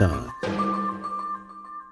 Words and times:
Digital. 0.00 0.32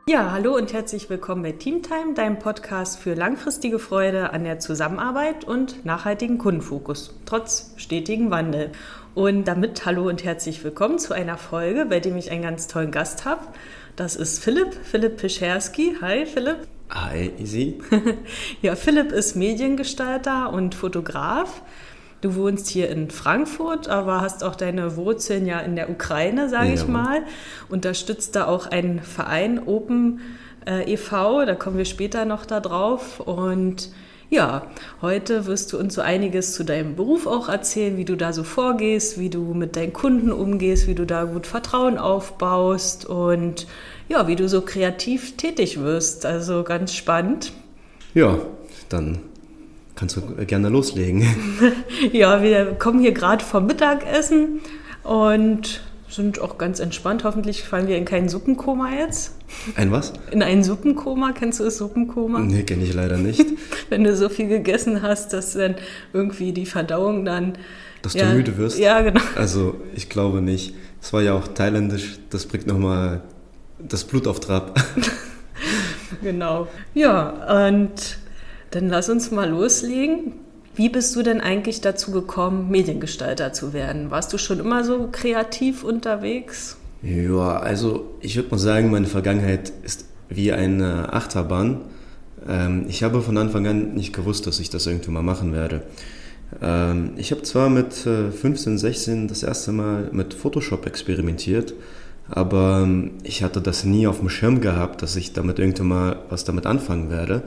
Ja, 0.08 0.32
hallo 0.32 0.56
und 0.56 0.72
herzlich 0.72 1.10
willkommen 1.10 1.42
bei 1.42 1.52
Teamtime, 1.52 2.14
deinem 2.14 2.38
Podcast 2.38 2.98
für 2.98 3.12
langfristige 3.12 3.78
Freude 3.78 4.32
an 4.32 4.44
der 4.44 4.60
Zusammenarbeit 4.60 5.44
und 5.44 5.84
nachhaltigen 5.84 6.38
Kundenfokus, 6.38 7.14
trotz 7.26 7.74
stetigem 7.76 8.30
Wandel. 8.30 8.72
Und 9.14 9.44
damit 9.44 9.84
hallo 9.84 10.08
und 10.08 10.24
herzlich 10.24 10.64
willkommen 10.64 10.98
zu 10.98 11.12
einer 11.12 11.36
Folge, 11.36 11.84
bei 11.84 12.00
dem 12.00 12.16
ich 12.16 12.30
einen 12.30 12.42
ganz 12.42 12.66
tollen 12.66 12.92
Gast 12.92 13.26
habe. 13.26 13.42
Das 13.96 14.16
ist 14.16 14.42
Philipp, 14.42 14.72
Philipp 14.84 15.18
Pischerski. 15.18 15.96
Hi 16.00 16.24
Philipp. 16.24 16.66
Hi, 16.88 17.30
Easy. 17.38 17.78
ja, 18.62 18.74
Philipp 18.74 19.12
ist 19.12 19.36
Mediengestalter 19.36 20.50
und 20.50 20.74
Fotograf. 20.74 21.60
Du 22.20 22.34
wohnst 22.34 22.68
hier 22.68 22.88
in 22.88 23.10
Frankfurt, 23.10 23.88
aber 23.88 24.20
hast 24.20 24.42
auch 24.42 24.56
deine 24.56 24.96
Wurzeln 24.96 25.46
ja 25.46 25.60
in 25.60 25.76
der 25.76 25.88
Ukraine, 25.88 26.48
sage 26.48 26.72
ich 26.72 26.88
mal. 26.88 27.22
Unterstützt 27.68 28.34
da 28.34 28.46
auch 28.46 28.66
einen 28.66 29.00
Verein 29.00 29.60
Open 29.64 30.20
äh, 30.66 30.92
e.V., 30.92 31.44
da 31.44 31.54
kommen 31.54 31.78
wir 31.78 31.84
später 31.84 32.24
noch 32.24 32.44
da 32.44 32.58
drauf. 32.58 33.20
Und 33.20 33.90
ja, 34.30 34.66
heute 35.00 35.46
wirst 35.46 35.72
du 35.72 35.78
uns 35.78 35.94
so 35.94 36.00
einiges 36.00 36.54
zu 36.54 36.64
deinem 36.64 36.96
Beruf 36.96 37.26
auch 37.26 37.48
erzählen, 37.48 37.96
wie 37.96 38.04
du 38.04 38.16
da 38.16 38.32
so 38.32 38.42
vorgehst, 38.42 39.18
wie 39.18 39.30
du 39.30 39.54
mit 39.54 39.76
deinen 39.76 39.92
Kunden 39.92 40.32
umgehst, 40.32 40.88
wie 40.88 40.94
du 40.94 41.06
da 41.06 41.24
gut 41.24 41.46
Vertrauen 41.46 41.98
aufbaust 41.98 43.06
und 43.06 43.66
ja, 44.08 44.26
wie 44.26 44.36
du 44.36 44.48
so 44.48 44.62
kreativ 44.62 45.36
tätig 45.36 45.80
wirst. 45.80 46.26
Also 46.26 46.64
ganz 46.64 46.94
spannend. 46.94 47.52
Ja, 48.12 48.38
dann 48.88 49.20
kannst 49.98 50.16
du 50.16 50.22
gerne 50.46 50.68
loslegen. 50.68 51.26
ja, 52.12 52.40
wir 52.40 52.66
kommen 52.74 53.00
hier 53.00 53.12
gerade 53.12 53.44
vom 53.44 53.66
Mittagessen 53.66 54.60
und 55.02 55.80
sind 56.08 56.40
auch 56.40 56.56
ganz 56.56 56.78
entspannt. 56.78 57.24
Hoffentlich 57.24 57.64
fallen 57.64 57.88
wir 57.88 57.96
in 57.96 58.04
kein 58.04 58.28
Suppenkoma 58.28 58.92
jetzt. 58.92 59.34
Ein 59.74 59.90
was? 59.90 60.12
In 60.30 60.42
ein 60.42 60.62
Suppenkoma. 60.62 61.32
Kennst 61.32 61.58
du 61.58 61.64
das 61.64 61.78
Suppenkoma? 61.78 62.38
Nee, 62.38 62.62
kenne 62.62 62.84
ich 62.84 62.94
leider 62.94 63.18
nicht. 63.18 63.44
Wenn 63.90 64.04
du 64.04 64.14
so 64.16 64.28
viel 64.28 64.48
gegessen 64.48 65.02
hast, 65.02 65.32
dass 65.32 65.54
dann 65.54 65.74
irgendwie 66.12 66.52
die 66.52 66.66
Verdauung 66.66 67.24
dann. 67.24 67.54
Dass 68.02 68.14
ja, 68.14 68.30
du 68.30 68.36
müde 68.36 68.56
wirst? 68.56 68.78
Ja, 68.78 69.00
genau. 69.02 69.20
Also, 69.34 69.80
ich 69.94 70.08
glaube 70.08 70.40
nicht. 70.40 70.74
Es 71.02 71.12
war 71.12 71.22
ja 71.22 71.34
auch 71.34 71.48
thailändisch. 71.48 72.20
Das 72.30 72.46
bringt 72.46 72.68
nochmal 72.68 73.22
das 73.80 74.04
Blut 74.04 74.28
auf 74.28 74.38
Trab. 74.38 74.80
genau. 76.22 76.68
Ja, 76.94 77.66
und 77.66 78.18
dann 78.70 78.88
lass 78.88 79.08
uns 79.08 79.30
mal 79.30 79.48
loslegen. 79.50 80.32
Wie 80.74 80.88
bist 80.88 81.16
du 81.16 81.22
denn 81.22 81.40
eigentlich 81.40 81.80
dazu 81.80 82.12
gekommen, 82.12 82.70
Mediengestalter 82.70 83.52
zu 83.52 83.72
werden? 83.72 84.10
Warst 84.10 84.32
du 84.32 84.38
schon 84.38 84.60
immer 84.60 84.84
so 84.84 85.08
kreativ 85.10 85.82
unterwegs? 85.82 86.76
Ja, 87.02 87.58
also 87.58 88.14
ich 88.20 88.36
würde 88.36 88.50
mal 88.50 88.58
sagen, 88.58 88.90
meine 88.90 89.06
Vergangenheit 89.06 89.72
ist 89.82 90.06
wie 90.28 90.52
eine 90.52 91.12
Achterbahn. 91.12 91.80
Ähm, 92.46 92.86
ich 92.88 93.02
habe 93.02 93.22
von 93.22 93.36
Anfang 93.38 93.66
an 93.66 93.94
nicht 93.94 94.12
gewusst, 94.12 94.46
dass 94.46 94.60
ich 94.60 94.70
das 94.70 94.86
irgendwann 94.86 95.14
mal 95.14 95.22
machen 95.22 95.52
werde. 95.52 95.82
Ähm, 96.60 97.12
ich 97.16 97.30
habe 97.30 97.42
zwar 97.42 97.70
mit 97.70 97.94
15, 97.94 98.74
äh, 98.74 98.78
16 98.78 99.28
das 99.28 99.42
erste 99.42 99.72
Mal 99.72 100.10
mit 100.12 100.34
Photoshop 100.34 100.86
experimentiert, 100.86 101.74
aber 102.30 102.82
ähm, 102.84 103.12
ich 103.22 103.42
hatte 103.42 103.60
das 103.60 103.84
nie 103.84 104.06
auf 104.06 104.20
dem 104.20 104.28
Schirm 104.28 104.60
gehabt, 104.60 105.02
dass 105.02 105.16
ich 105.16 105.32
damit 105.32 105.58
irgendwann 105.58 105.88
mal 105.88 106.16
was 106.30 106.44
damit 106.44 106.66
anfangen 106.66 107.10
werde. 107.10 107.42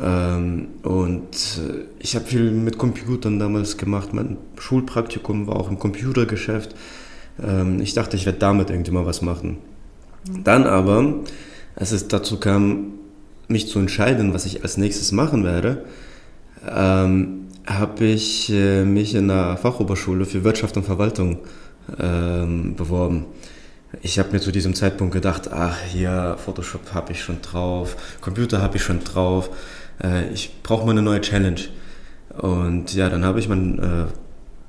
Ähm, 0.00 0.68
und 0.82 1.58
äh, 1.58 1.84
ich 1.98 2.14
habe 2.14 2.26
viel 2.26 2.50
mit 2.50 2.78
Computern 2.78 3.38
damals 3.38 3.76
gemacht. 3.76 4.12
Mein 4.12 4.36
Schulpraktikum 4.58 5.46
war 5.46 5.56
auch 5.56 5.70
im 5.70 5.78
Computergeschäft. 5.78 6.74
Ähm, 7.42 7.80
ich 7.80 7.94
dachte, 7.94 8.16
ich 8.16 8.26
werde 8.26 8.38
damit 8.38 8.70
irgendwie 8.70 8.92
mal 8.92 9.06
was 9.06 9.22
machen. 9.22 9.58
Dann 10.44 10.64
aber, 10.64 11.14
als 11.74 11.92
es 11.92 12.08
dazu 12.08 12.38
kam, 12.38 12.92
mich 13.48 13.68
zu 13.68 13.78
entscheiden, 13.78 14.34
was 14.34 14.44
ich 14.44 14.62
als 14.62 14.76
nächstes 14.76 15.12
machen 15.12 15.44
werde, 15.44 15.84
ähm, 16.68 17.46
habe 17.66 18.04
ich 18.04 18.50
äh, 18.52 18.84
mich 18.84 19.14
in 19.14 19.28
der 19.28 19.56
Fachoberschule 19.56 20.24
für 20.26 20.44
Wirtschaft 20.44 20.76
und 20.76 20.84
Verwaltung 20.84 21.38
ähm, 21.98 22.74
beworben. 22.76 23.26
Ich 24.02 24.18
habe 24.18 24.32
mir 24.32 24.40
zu 24.40 24.52
diesem 24.52 24.74
Zeitpunkt 24.74 25.14
gedacht, 25.14 25.50
ach 25.50 25.78
hier, 25.90 26.36
Photoshop 26.44 26.92
habe 26.92 27.12
ich 27.12 27.22
schon 27.22 27.40
drauf, 27.40 27.96
Computer 28.20 28.60
habe 28.60 28.76
ich 28.76 28.82
schon 28.82 29.02
drauf, 29.02 29.50
äh, 30.02 30.28
ich 30.32 30.62
brauche 30.62 30.84
mal 30.84 30.92
eine 30.92 31.02
neue 31.02 31.20
Challenge. 31.20 31.60
Und 32.38 32.94
ja, 32.94 33.08
dann 33.08 33.24
habe 33.24 33.40
ich 33.40 33.48
mein 33.48 33.78
äh, 33.78 34.04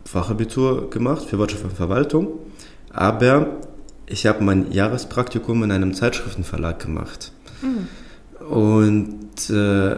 Fachabitur 0.05 0.89
gemacht 0.89 1.25
für 1.25 1.37
Wirtschaft 1.37 1.63
und 1.63 1.73
Verwaltung, 1.73 2.29
aber 2.91 3.57
ich 4.07 4.25
habe 4.25 4.43
mein 4.43 4.71
Jahrespraktikum 4.71 5.63
in 5.63 5.71
einem 5.71 5.93
Zeitschriftenverlag 5.93 6.79
gemacht. 6.79 7.31
Mhm. 7.61 8.47
Und 8.47 9.49
äh, 9.51 9.97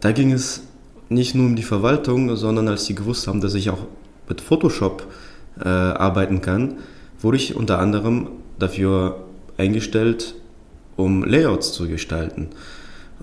da 0.00 0.12
ging 0.12 0.32
es 0.32 0.62
nicht 1.10 1.34
nur 1.34 1.46
um 1.46 1.56
die 1.56 1.62
Verwaltung, 1.62 2.34
sondern 2.36 2.68
als 2.68 2.86
sie 2.86 2.94
gewusst 2.94 3.26
haben, 3.26 3.40
dass 3.40 3.54
ich 3.54 3.68
auch 3.68 3.86
mit 4.28 4.40
Photoshop 4.40 5.06
äh, 5.62 5.68
arbeiten 5.68 6.40
kann, 6.40 6.78
wurde 7.20 7.36
ich 7.36 7.54
unter 7.54 7.78
anderem 7.78 8.28
dafür 8.58 9.24
eingestellt, 9.58 10.34
um 10.96 11.24
Layouts 11.24 11.72
zu 11.72 11.88
gestalten. 11.88 12.48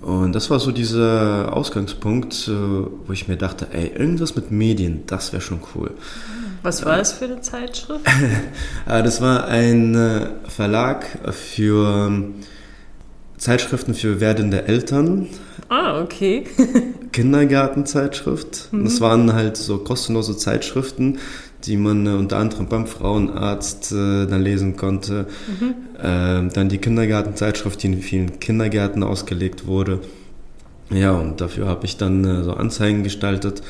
Und 0.00 0.32
das 0.32 0.50
war 0.50 0.58
so 0.58 0.72
dieser 0.72 1.56
Ausgangspunkt, 1.56 2.48
äh, 2.48 2.52
wo 2.52 3.12
ich 3.12 3.28
mir 3.28 3.36
dachte, 3.36 3.68
ey, 3.72 3.88
irgendwas 3.88 4.34
mit 4.34 4.50
Medien, 4.50 5.04
das 5.06 5.32
wäre 5.32 5.42
schon 5.42 5.60
cool. 5.74 5.92
Was 6.62 6.84
war 6.84 6.98
es 6.98 7.12
für 7.12 7.26
eine 7.26 7.40
Zeitschrift? 7.40 8.04
Ah, 8.86 9.02
das 9.02 9.20
war 9.20 9.46
ein 9.46 9.94
äh, 9.94 10.26
Verlag 10.48 11.06
für 11.32 12.06
ähm, 12.08 12.34
Zeitschriften 13.36 13.94
für 13.94 14.20
werdende 14.20 14.66
Eltern. 14.66 15.28
Ah, 15.68 16.00
okay. 16.00 16.44
Kindergartenzeitschrift. 17.12 18.72
Mhm. 18.72 18.84
Das 18.84 19.00
waren 19.00 19.32
halt 19.32 19.56
so 19.56 19.78
kostenlose 19.78 20.36
Zeitschriften, 20.36 21.18
die 21.64 21.76
man 21.76 22.06
äh, 22.06 22.10
unter 22.10 22.38
anderem 22.38 22.66
beim 22.66 22.86
Frauenarzt 22.86 23.92
äh, 23.92 24.26
dann 24.26 24.42
lesen 24.42 24.76
konnte. 24.76 25.26
Mhm. 25.60 25.74
Ähm, 26.02 26.50
dann 26.52 26.68
die 26.68 26.78
Kindergartenzeitschrift, 26.78 27.82
die 27.82 27.88
in 27.88 28.02
vielen 28.02 28.40
Kindergärten 28.40 29.02
ausgelegt 29.02 29.66
wurde. 29.66 30.00
Ja, 30.90 31.12
und 31.12 31.40
dafür 31.40 31.66
habe 31.68 31.86
ich 31.86 31.96
dann 31.96 32.24
äh, 32.24 32.42
so 32.42 32.54
Anzeigen 32.54 33.02
gestaltet. 33.02 33.62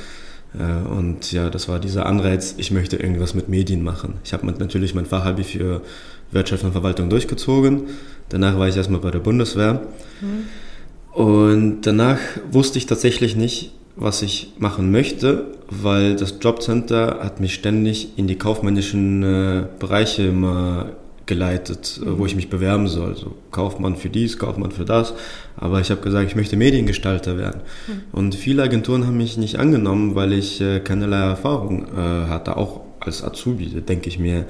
Äh, 0.58 0.88
und 0.88 1.32
ja, 1.32 1.50
das 1.50 1.68
war 1.68 1.78
dieser 1.78 2.06
Anreiz, 2.06 2.54
ich 2.58 2.70
möchte 2.70 2.96
irgendwas 2.96 3.34
mit 3.34 3.48
Medien 3.48 3.82
machen. 3.82 4.14
Ich 4.24 4.32
habe 4.32 4.46
natürlich 4.46 4.94
mein 4.94 5.06
Fachabi 5.06 5.44
für 5.44 5.82
Wirtschaft 6.30 6.64
und 6.64 6.72
Verwaltung 6.72 7.10
durchgezogen. 7.10 7.82
Danach 8.28 8.58
war 8.58 8.68
ich 8.68 8.76
erstmal 8.76 9.00
bei 9.00 9.10
der 9.10 9.20
Bundeswehr. 9.20 9.82
Mhm. 10.20 11.20
Und 11.22 11.82
danach 11.82 12.18
wusste 12.50 12.78
ich 12.78 12.86
tatsächlich 12.86 13.36
nicht, 13.36 13.72
was 13.96 14.22
ich 14.22 14.52
machen 14.58 14.90
möchte, 14.90 15.46
weil 15.68 16.16
das 16.16 16.36
Jobcenter 16.40 17.20
hat 17.22 17.40
mich 17.40 17.54
ständig 17.54 18.16
in 18.16 18.26
die 18.26 18.36
kaufmännischen 18.36 19.22
äh, 19.22 19.64
Bereiche 19.78 20.24
immer 20.24 20.92
geleitet, 21.26 22.00
äh, 22.02 22.18
wo 22.18 22.26
ich 22.26 22.34
mich 22.34 22.50
bewerben 22.50 22.88
soll. 22.88 23.16
So 23.16 23.34
Kaufmann 23.50 23.96
für 23.96 24.08
dies, 24.08 24.38
Kaufmann 24.38 24.70
für 24.70 24.84
das. 24.84 25.14
Aber 25.56 25.80
ich 25.80 25.90
habe 25.90 26.00
gesagt, 26.00 26.28
ich 26.28 26.36
möchte 26.36 26.56
Mediengestalter 26.56 27.38
werden. 27.38 27.60
Mhm. 27.86 27.92
Und 28.12 28.34
viele 28.34 28.62
Agenturen 28.62 29.06
haben 29.06 29.16
mich 29.16 29.36
nicht 29.36 29.58
angenommen, 29.58 30.14
weil 30.14 30.32
ich 30.32 30.60
äh, 30.60 30.80
keinerlei 30.80 31.18
Erfahrung 31.18 31.86
äh, 31.86 32.28
hatte. 32.28 32.56
Auch 32.56 32.80
als 33.00 33.22
Azubi, 33.22 33.66
denke 33.66 34.08
ich 34.08 34.18
mir, 34.18 34.46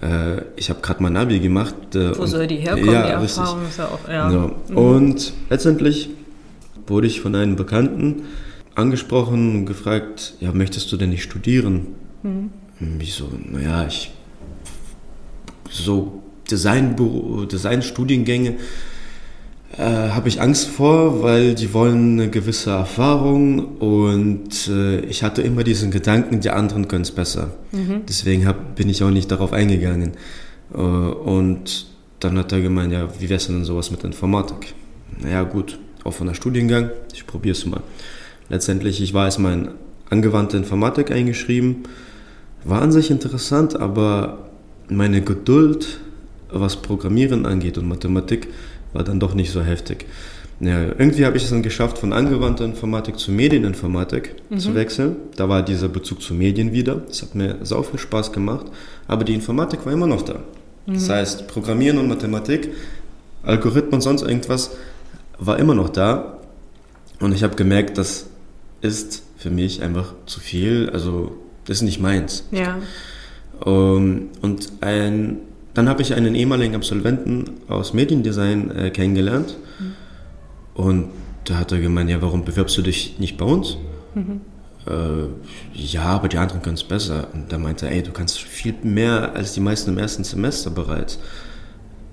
äh, 0.00 0.42
ich 0.56 0.70
habe 0.70 0.80
gerade 0.80 1.02
mein 1.02 1.16
Abi 1.16 1.40
gemacht. 1.40 1.74
Äh, 1.94 2.16
wo 2.18 2.26
soll 2.26 2.46
die 2.46 2.56
herkommen, 2.56 2.92
ja, 2.92 3.06
die 3.06 3.12
Erfahrung? 3.12 3.60
Ist 3.68 3.78
ja 3.78 3.86
auch, 3.86 4.08
ja. 4.08 4.30
So. 4.30 4.50
Mhm. 4.68 4.76
Und 4.76 5.32
letztendlich 5.50 6.10
wurde 6.86 7.06
ich 7.06 7.20
von 7.20 7.34
einem 7.34 7.56
Bekannten 7.56 8.22
angesprochen 8.78 9.56
und 9.56 9.66
gefragt, 9.66 10.34
ja, 10.40 10.52
möchtest 10.52 10.90
du 10.92 10.96
denn 10.96 11.10
nicht 11.10 11.22
studieren? 11.22 11.88
Mhm. 12.22 12.50
Ich 13.00 13.14
so, 13.14 13.28
naja, 13.50 13.86
ich 13.86 14.12
so 15.70 16.22
Design, 16.50 16.96
Designstudiengänge 17.50 18.56
äh, 19.76 19.82
habe 19.82 20.28
ich 20.28 20.40
Angst 20.40 20.68
vor, 20.68 21.22
weil 21.22 21.54
die 21.54 21.74
wollen 21.74 22.20
eine 22.20 22.30
gewisse 22.30 22.70
Erfahrung 22.70 23.76
und 23.78 24.68
äh, 24.68 25.00
ich 25.00 25.22
hatte 25.22 25.42
immer 25.42 25.62
diesen 25.62 25.90
Gedanken, 25.90 26.40
die 26.40 26.50
anderen 26.50 26.88
können 26.88 27.02
es 27.02 27.10
besser. 27.10 27.50
Mhm. 27.72 28.02
Deswegen 28.08 28.46
hab, 28.46 28.76
bin 28.76 28.88
ich 28.88 29.02
auch 29.02 29.10
nicht 29.10 29.30
darauf 29.30 29.52
eingegangen. 29.52 30.12
Äh, 30.72 30.78
und 30.78 31.86
dann 32.20 32.38
hat 32.38 32.52
er 32.52 32.60
gemeint, 32.60 32.92
ja, 32.92 33.08
wie 33.20 33.28
wär's 33.28 33.46
denn 33.46 33.64
sowas 33.64 33.90
mit 33.90 34.02
Informatik? 34.04 34.74
Naja, 35.20 35.42
gut, 35.42 35.78
auch 36.04 36.14
von 36.14 36.26
der 36.26 36.34
Studiengang, 36.34 36.90
ich 37.12 37.26
probiere 37.26 37.52
es 37.52 37.66
mal. 37.66 37.82
Letztendlich, 38.48 39.02
ich 39.02 39.14
war 39.14 39.26
erstmal 39.26 39.52
in 39.54 39.68
angewandte 40.10 40.56
Informatik 40.56 41.10
eingeschrieben. 41.10 41.84
War 42.64 42.82
an 42.82 42.92
sich 42.92 43.10
interessant, 43.10 43.78
aber 43.78 44.48
meine 44.88 45.22
Geduld, 45.22 46.00
was 46.50 46.76
Programmieren 46.76 47.46
angeht 47.46 47.78
und 47.78 47.88
Mathematik, 47.88 48.48
war 48.92 49.04
dann 49.04 49.20
doch 49.20 49.34
nicht 49.34 49.50
so 49.50 49.62
heftig. 49.62 50.06
Ja, 50.60 50.82
irgendwie 50.82 51.24
habe 51.24 51.36
ich 51.36 51.44
es 51.44 51.50
dann 51.50 51.62
geschafft, 51.62 51.98
von 51.98 52.12
angewandter 52.12 52.64
Informatik 52.64 53.18
zu 53.18 53.30
Medieninformatik 53.30 54.34
mhm. 54.50 54.58
zu 54.58 54.74
wechseln. 54.74 55.16
Da 55.36 55.48
war 55.48 55.62
dieser 55.62 55.88
Bezug 55.88 56.20
zu 56.20 56.34
Medien 56.34 56.72
wieder. 56.72 56.96
Das 56.96 57.22
hat 57.22 57.36
mir 57.36 57.58
sau 57.62 57.82
viel 57.82 58.00
Spaß 58.00 58.32
gemacht. 58.32 58.66
Aber 59.06 59.22
die 59.22 59.34
Informatik 59.34 59.86
war 59.86 59.92
immer 59.92 60.08
noch 60.08 60.22
da. 60.22 60.40
Mhm. 60.86 60.94
Das 60.94 61.08
heißt, 61.08 61.46
Programmieren 61.46 61.98
und 61.98 62.08
Mathematik, 62.08 62.70
Algorithmen, 63.44 64.00
sonst 64.00 64.22
irgendwas, 64.22 64.72
war 65.38 65.60
immer 65.60 65.74
noch 65.74 65.90
da. 65.90 66.38
Und 67.20 67.32
ich 67.32 67.44
habe 67.44 67.54
gemerkt, 67.54 67.96
das 67.96 68.26
ist 68.80 69.22
für 69.36 69.50
mich 69.50 69.82
einfach 69.82 70.14
zu 70.26 70.40
viel. 70.40 70.90
Also, 70.90 71.32
das 71.64 71.78
ist 71.78 71.82
nicht 71.82 72.00
meins. 72.00 72.44
Ja. 72.50 72.78
Um, 73.60 73.72
ähm, 73.72 74.28
und 74.40 74.72
ein, 74.80 75.38
dann 75.74 75.88
habe 75.88 76.02
ich 76.02 76.14
einen 76.14 76.34
ehemaligen 76.34 76.74
Absolventen 76.74 77.44
aus 77.68 77.92
Mediendesign 77.92 78.70
äh, 78.70 78.90
kennengelernt. 78.90 79.56
Mhm. 79.78 79.94
Und 80.74 81.08
da 81.44 81.56
hat 81.56 81.72
er 81.72 81.80
gemeint, 81.80 82.10
ja, 82.10 82.22
warum 82.22 82.44
bewirbst 82.44 82.76
du 82.76 82.82
dich 82.82 83.18
nicht 83.18 83.36
bei 83.36 83.44
uns? 83.44 83.76
Mhm. 84.14 84.40
Äh, 84.86 85.28
ja, 85.74 86.04
aber 86.04 86.28
die 86.28 86.38
anderen 86.38 86.62
können 86.62 86.76
es 86.76 86.84
besser. 86.84 87.28
Und 87.32 87.52
da 87.52 87.58
meinte 87.58 87.86
er, 87.86 87.92
ey, 87.92 88.02
du 88.02 88.12
kannst 88.12 88.38
viel 88.38 88.74
mehr 88.82 89.34
als 89.34 89.54
die 89.54 89.60
meisten 89.60 89.90
im 89.90 89.98
ersten 89.98 90.24
Semester 90.24 90.70
bereits. 90.70 91.18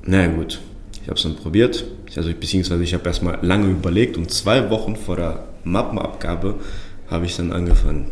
Na 0.03 0.18
naja, 0.18 0.31
gut, 0.31 0.59
ich 1.01 1.07
habe 1.07 1.15
es 1.15 1.23
dann 1.23 1.35
probiert. 1.35 1.85
Also, 2.15 2.31
beziehungsweise 2.33 2.83
ich 2.83 2.94
habe 2.94 3.06
erstmal 3.06 3.39
lange 3.45 3.68
überlegt 3.69 4.18
und 4.18 4.31
zwei 4.31 4.69
Wochen 4.69 4.95
vor 4.95 5.18
der 5.18 5.44
Mappenabgabe 5.65 6.56
habe 7.09 7.25
ich 7.25 7.35
dann 7.35 7.51
angefangen, 7.51 8.12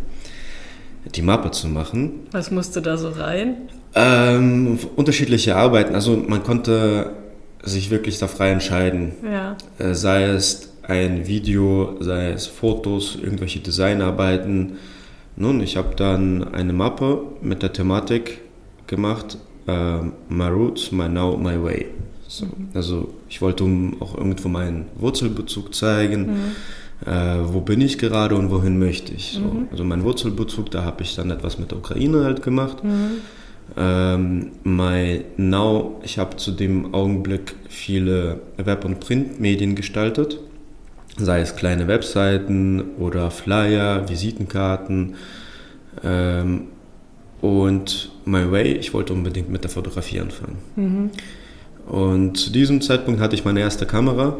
die 1.15 1.21
Mappe 1.21 1.51
zu 1.51 1.67
machen. 1.67 2.27
Was 2.31 2.51
musste 2.51 2.81
da 2.81 2.97
so 2.97 3.09
rein? 3.09 3.69
Ähm, 3.95 4.79
unterschiedliche 4.95 5.55
Arbeiten. 5.55 5.95
Also 5.95 6.17
man 6.17 6.43
konnte 6.43 7.11
sich 7.63 7.89
wirklich 7.89 8.19
da 8.19 8.27
frei 8.27 8.51
entscheiden. 8.51 9.13
Ja. 9.23 9.55
Äh, 9.79 9.93
sei 9.93 10.23
es 10.25 10.73
ein 10.83 11.27
Video, 11.27 11.95
sei 11.99 12.31
es 12.31 12.47
Fotos, 12.47 13.17
irgendwelche 13.21 13.59
Designarbeiten. 13.59 14.73
Nun, 15.35 15.61
ich 15.61 15.77
habe 15.77 15.95
dann 15.95 16.53
eine 16.53 16.73
Mappe 16.73 17.21
mit 17.41 17.63
der 17.63 17.73
Thematik 17.73 18.41
gemacht, 18.87 19.37
äh, 19.67 19.97
My 20.29 20.47
Roots, 20.47 20.91
My 20.91 21.07
Now, 21.07 21.37
My 21.37 21.61
Way. 21.61 21.87
So, 22.27 22.45
mhm. 22.45 22.69
Also 22.73 23.13
ich 23.29 23.41
wollte 23.41 23.63
auch 23.99 24.17
irgendwo 24.17 24.49
meinen 24.49 24.85
Wurzelbezug 24.95 25.73
zeigen. 25.73 26.21
Mhm. 26.21 26.51
Äh, 27.05 27.39
wo 27.45 27.61
bin 27.61 27.81
ich 27.81 27.97
gerade 27.97 28.35
und 28.35 28.49
wohin 28.49 28.79
möchte 28.79 29.13
ich. 29.13 29.33
So. 29.33 29.41
Mhm. 29.41 29.67
Also 29.71 29.83
mein 29.83 30.03
Wurzelbezug, 30.03 30.71
da 30.71 30.83
habe 30.83 31.03
ich 31.03 31.15
dann 31.15 31.31
etwas 31.31 31.59
mit 31.59 31.71
der 31.71 31.79
Ukraine 31.79 32.23
halt 32.23 32.41
gemacht. 32.41 32.83
Mhm. 32.83 33.11
Ähm, 33.77 34.51
my 34.63 35.23
Now, 35.37 35.99
ich 36.03 36.17
habe 36.17 36.37
zu 36.37 36.51
dem 36.51 36.93
Augenblick 36.93 37.55
viele 37.69 38.41
Web- 38.57 38.85
und 38.85 38.99
Printmedien 38.99 39.75
gestaltet 39.75 40.39
sei 41.17 41.41
es 41.41 41.55
kleine 41.55 41.87
Webseiten 41.87 42.95
oder 42.97 43.31
Flyer, 43.31 44.09
Visitenkarten. 44.09 45.15
Ähm, 46.03 46.67
und 47.41 48.11
My 48.25 48.49
Way, 48.51 48.73
ich 48.73 48.93
wollte 48.93 49.13
unbedingt 49.13 49.49
mit 49.49 49.63
der 49.63 49.69
Fotografie 49.69 50.21
anfangen. 50.21 50.57
Mhm. 50.75 51.11
Und 51.87 52.37
zu 52.37 52.51
diesem 52.51 52.81
Zeitpunkt 52.81 53.19
hatte 53.19 53.35
ich 53.35 53.43
meine 53.43 53.59
erste 53.59 53.85
Kamera. 53.85 54.37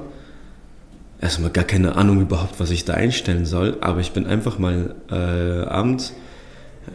Erstmal 1.23 1.51
gar 1.51 1.63
keine 1.63 1.95
Ahnung 1.95 2.19
überhaupt, 2.19 2.59
was 2.59 2.69
ich 2.69 2.83
da 2.83 2.95
einstellen 2.95 3.45
soll, 3.45 3.77
aber 3.79 4.01
ich 4.01 4.11
bin 4.11 4.27
einfach 4.27 4.59
mal 4.59 4.93
äh, 5.09 5.15
abends 5.69 6.11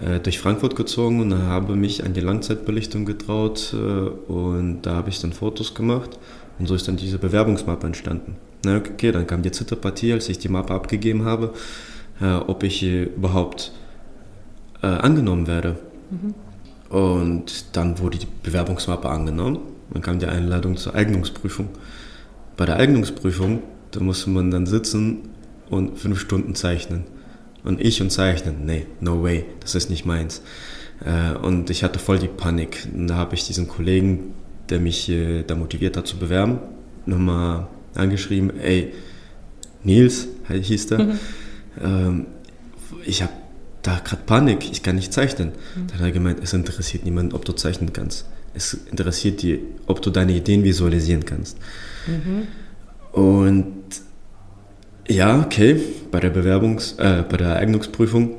äh, 0.04 0.20
durch 0.20 0.38
Frankfurt 0.38 0.76
gezogen 0.76 1.22
und 1.22 1.34
habe 1.34 1.76
mich 1.76 2.04
an 2.04 2.12
die 2.12 2.20
Langzeitbelichtung 2.20 3.06
getraut 3.06 3.72
äh, 3.72 3.76
und 3.76 4.82
da 4.82 4.96
habe 4.96 5.08
ich 5.08 5.18
dann 5.18 5.32
Fotos 5.32 5.74
gemacht 5.74 6.18
und 6.58 6.66
so 6.66 6.74
ist 6.74 6.86
dann 6.86 6.98
diese 6.98 7.16
Bewerbungsmappe 7.16 7.86
entstanden. 7.86 8.36
Na, 8.66 8.76
okay, 8.76 9.12
dann 9.12 9.26
kam 9.26 9.40
die 9.40 9.50
Zitterpartie, 9.50 10.12
als 10.12 10.28
ich 10.28 10.38
die 10.38 10.50
Mappe 10.50 10.74
abgegeben 10.74 11.24
habe, 11.24 11.54
äh, 12.20 12.34
ob 12.34 12.64
ich 12.64 12.82
überhaupt 12.82 13.72
äh, 14.82 14.88
angenommen 14.88 15.46
werde. 15.46 15.76
Mhm. 16.10 16.34
Und 16.94 17.74
dann 17.76 17.98
wurde 17.98 18.18
die 18.18 18.28
Bewerbungsmappe 18.42 19.08
angenommen. 19.08 19.60
Dann 19.90 20.02
kam 20.02 20.18
die 20.18 20.26
Einladung 20.26 20.76
zur 20.76 20.94
Eignungsprüfung. 20.94 21.70
Bei 22.58 22.66
der 22.66 22.76
Eignungsprüfung, 22.76 23.62
da 23.90 24.00
musste 24.00 24.30
man 24.30 24.50
dann 24.50 24.66
sitzen 24.66 25.30
und 25.70 25.98
fünf 25.98 26.20
Stunden 26.20 26.54
zeichnen. 26.54 27.04
Und 27.64 27.80
ich 27.80 28.00
und 28.00 28.10
zeichnen, 28.10 28.64
nee, 28.64 28.86
no 29.00 29.22
way, 29.22 29.44
das 29.60 29.74
ist 29.74 29.90
nicht 29.90 30.06
meins. 30.06 30.42
Äh, 31.04 31.36
und 31.36 31.70
ich 31.70 31.84
hatte 31.84 31.98
voll 31.98 32.18
die 32.18 32.28
Panik. 32.28 32.88
Und 32.94 33.08
da 33.08 33.16
habe 33.16 33.34
ich 33.34 33.46
diesen 33.46 33.68
Kollegen, 33.68 34.34
der 34.70 34.80
mich 34.80 35.08
äh, 35.08 35.42
da 35.42 35.54
motiviert 35.54 35.96
hat 35.96 36.06
zu 36.06 36.16
bewerben, 36.18 36.60
nochmal 37.06 37.66
angeschrieben, 37.94 38.58
ey, 38.60 38.92
Nils 39.82 40.28
hieß 40.48 40.86
der, 40.88 40.98
mhm. 40.98 41.18
ähm, 41.82 42.26
ich 43.04 43.22
habe 43.22 43.32
da 43.82 44.00
gerade 44.04 44.22
Panik, 44.26 44.70
ich 44.70 44.82
kann 44.82 44.96
nicht 44.96 45.12
zeichnen. 45.12 45.48
Mhm. 45.48 45.86
Dann 45.88 45.98
hat 45.98 46.06
er 46.06 46.12
gemeint, 46.12 46.40
es 46.42 46.52
interessiert 46.52 47.04
niemanden, 47.04 47.34
ob 47.34 47.44
du 47.44 47.52
zeichnen 47.52 47.92
kannst. 47.92 48.26
Es 48.54 48.74
interessiert 48.74 49.42
die, 49.42 49.60
ob 49.86 50.02
du 50.02 50.10
deine 50.10 50.32
Ideen 50.32 50.64
visualisieren 50.64 51.24
kannst. 51.24 51.58
Mhm. 52.06 52.48
Und 53.12 53.66
ja, 55.08 55.40
okay, 55.40 55.80
bei 56.10 56.20
der 56.20 56.34
Bewerbungs-, 56.34 56.98
äh, 56.98 57.24
bei 57.28 57.36
der 57.36 57.56
Eignungsprüfung 57.56 58.36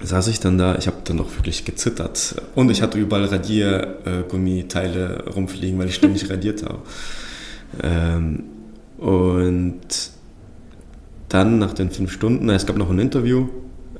saß 0.00 0.28
ich 0.28 0.40
dann 0.40 0.58
da, 0.58 0.76
ich 0.76 0.86
habe 0.86 0.98
dann 1.04 1.20
auch 1.20 1.34
wirklich 1.36 1.64
gezittert 1.64 2.34
und 2.54 2.70
ich 2.70 2.82
hatte 2.82 2.98
überall 2.98 3.24
Radiergummiteile 3.26 5.24
rumfliegen, 5.34 5.78
weil 5.78 5.88
ich 5.88 5.94
ständig 5.94 6.28
radiert 6.28 6.64
habe. 6.64 6.80
Ähm, 7.82 8.44
und 8.98 9.80
dann 11.28 11.58
nach 11.58 11.72
den 11.72 11.90
fünf 11.90 12.12
Stunden, 12.12 12.48
es 12.50 12.66
gab 12.66 12.76
noch 12.76 12.90
ein 12.90 12.98
Interview 12.98 13.48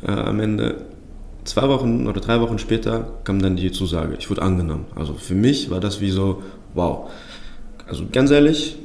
äh, 0.07 0.11
am 0.11 0.41
Ende, 0.41 0.85
zwei 1.45 1.69
Wochen 1.69 2.07
oder 2.07 2.21
drei 2.21 2.41
Wochen 2.41 2.59
später 2.59 3.21
kam 3.25 3.41
dann 3.41 3.57
die 3.57 3.73
Zusage, 3.73 4.17
ich 4.19 4.31
wurde 4.31 4.43
angenommen. 4.43 4.87
Also 4.95 5.15
für 5.15 5.35
mich 5.35 5.71
war 5.71 5.81
das 5.81 6.01
wie 6.01 6.11
so, 6.11 6.43
wow. 6.75 7.11
Also 7.87 8.05
ganz 8.11 8.31
ehrlich, 8.31 8.79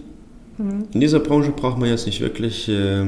mhm. 0.57 0.85
in 0.93 0.99
dieser 0.99 1.19
Branche 1.19 1.51
braucht 1.51 1.77
man 1.77 1.89
jetzt 1.89 2.05
nicht 2.05 2.21
wirklich 2.21 2.67
äh, 2.69 3.05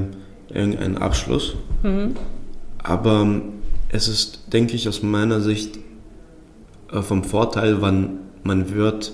irgendeinen 0.54 0.98
Abschluss. 0.98 1.56
Mhm. 1.84 2.16
Aber 2.82 3.28
es 3.90 4.08
ist, 4.08 4.54
denke 4.54 4.76
ich, 4.76 4.88
aus 4.88 5.04
meiner 5.04 5.42
Sicht 5.42 5.80
äh, 6.92 7.02
vom 7.02 7.24
Vorteil, 7.24 7.82
wann 7.82 8.20
man 8.44 8.74
wird 8.74 9.12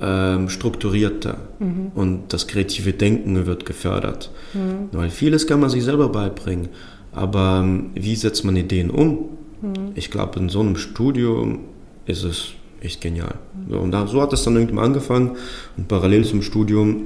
ähm, 0.00 0.48
strukturierter 0.48 1.38
mhm. 1.58 1.92
und 1.94 2.32
das 2.32 2.46
kreative 2.46 2.92
Denken 2.92 3.46
wird 3.46 3.66
gefördert. 3.66 4.30
Mhm. 4.54 4.88
Weil 4.92 5.10
vieles 5.10 5.46
kann 5.46 5.60
man 5.60 5.70
sich 5.70 5.84
selber 5.84 6.08
beibringen, 6.08 6.68
aber 7.12 7.60
ähm, 7.64 7.90
wie 7.94 8.16
setzt 8.16 8.44
man 8.44 8.56
Ideen 8.56 8.90
um? 8.90 9.30
Mhm. 9.60 9.92
Ich 9.94 10.10
glaube, 10.10 10.38
in 10.38 10.48
so 10.48 10.60
einem 10.60 10.76
Studium 10.76 11.60
ist 12.06 12.22
es 12.22 12.52
echt 12.80 13.00
genial. 13.00 13.34
So, 13.68 13.78
und 13.78 13.90
da, 13.90 14.06
so 14.06 14.20
hat 14.22 14.32
es 14.32 14.42
dann 14.44 14.56
irgendwann 14.56 14.86
angefangen 14.86 15.36
und 15.76 15.88
parallel 15.88 16.24
zum 16.24 16.42
Studium 16.42 17.02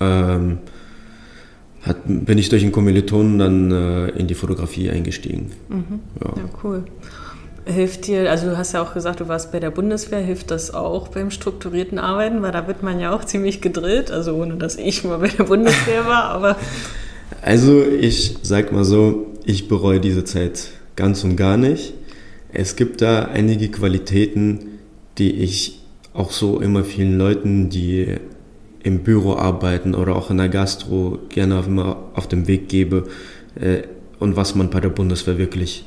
ähm, 0.00 0.58
hat, 1.82 1.96
bin 2.06 2.38
ich 2.38 2.48
durch 2.48 2.62
einen 2.62 2.72
Kommilitonen 2.72 3.38
dann 3.38 3.70
äh, 3.72 4.08
in 4.10 4.26
die 4.26 4.34
Fotografie 4.34 4.90
eingestiegen. 4.90 5.50
Mhm. 5.68 6.00
Ja. 6.20 6.28
ja, 6.36 6.44
cool. 6.62 6.84
Hilft 7.64 8.08
dir, 8.08 8.28
also 8.28 8.50
du 8.50 8.58
hast 8.58 8.72
ja 8.72 8.82
auch 8.82 8.92
gesagt, 8.92 9.20
du 9.20 9.28
warst 9.28 9.52
bei 9.52 9.60
der 9.60 9.70
Bundeswehr, 9.70 10.18
hilft 10.18 10.50
das 10.50 10.74
auch 10.74 11.08
beim 11.08 11.30
strukturierten 11.30 11.98
Arbeiten? 11.98 12.42
Weil 12.42 12.50
da 12.50 12.66
wird 12.66 12.82
man 12.82 12.98
ja 12.98 13.14
auch 13.14 13.24
ziemlich 13.24 13.60
gedrillt, 13.60 14.10
also 14.10 14.34
ohne 14.34 14.56
dass 14.56 14.76
ich 14.76 15.04
mal 15.04 15.18
bei 15.18 15.28
der 15.28 15.44
Bundeswehr 15.44 16.06
war, 16.06 16.24
aber. 16.24 16.56
Also 17.40 17.82
ich 17.82 18.36
sag 18.42 18.72
mal 18.72 18.84
so, 18.84 19.32
ich 19.44 19.66
bereue 19.66 19.98
diese 19.98 20.22
Zeit 20.22 20.68
ganz 20.94 21.24
und 21.24 21.34
gar 21.34 21.56
nicht. 21.56 21.94
Es 22.52 22.76
gibt 22.76 23.00
da 23.00 23.24
einige 23.24 23.68
Qualitäten, 23.68 24.71
die 25.22 25.30
ich 25.30 25.78
auch 26.14 26.32
so 26.32 26.60
immer 26.60 26.82
vielen 26.82 27.16
Leuten, 27.16 27.70
die 27.70 28.16
im 28.82 29.04
Büro 29.04 29.36
arbeiten 29.36 29.94
oder 29.94 30.16
auch 30.16 30.30
in 30.30 30.38
der 30.38 30.48
Gastro 30.48 31.20
gerne 31.28 31.62
immer 31.64 31.96
auf 32.14 32.26
dem 32.26 32.48
Weg 32.48 32.68
gebe 32.68 33.04
äh, 33.54 33.82
und 34.18 34.34
was 34.34 34.56
man 34.56 34.68
bei 34.68 34.80
der 34.80 34.88
Bundeswehr 34.88 35.38
wirklich 35.38 35.84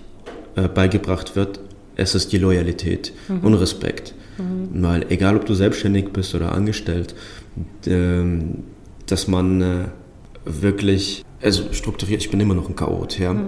äh, 0.56 0.70
beigebracht 0.70 1.36
wird, 1.36 1.60
es 1.98 2.16
ist 2.16 2.32
die 2.32 2.38
Loyalität 2.38 3.12
mhm. 3.28 3.40
und 3.42 3.54
Respekt. 3.56 4.14
Mhm. 4.38 4.82
Weil 4.82 5.06
egal, 5.10 5.36
ob 5.36 5.46
du 5.46 5.54
selbstständig 5.54 6.14
bist 6.14 6.34
oder 6.34 6.54
angestellt, 6.54 7.14
ähm, 7.86 8.64
dass 9.08 9.28
man 9.28 9.62
äh, 9.62 9.86
wirklich, 10.46 11.26
also 11.42 11.64
strukturiert, 11.74 12.22
ich 12.22 12.32
bin 12.32 12.40
immer 12.40 12.54
noch 12.54 12.70
ein 12.70 12.76
Chaot, 12.78 13.20
ja, 13.20 13.34
mhm. 13.34 13.48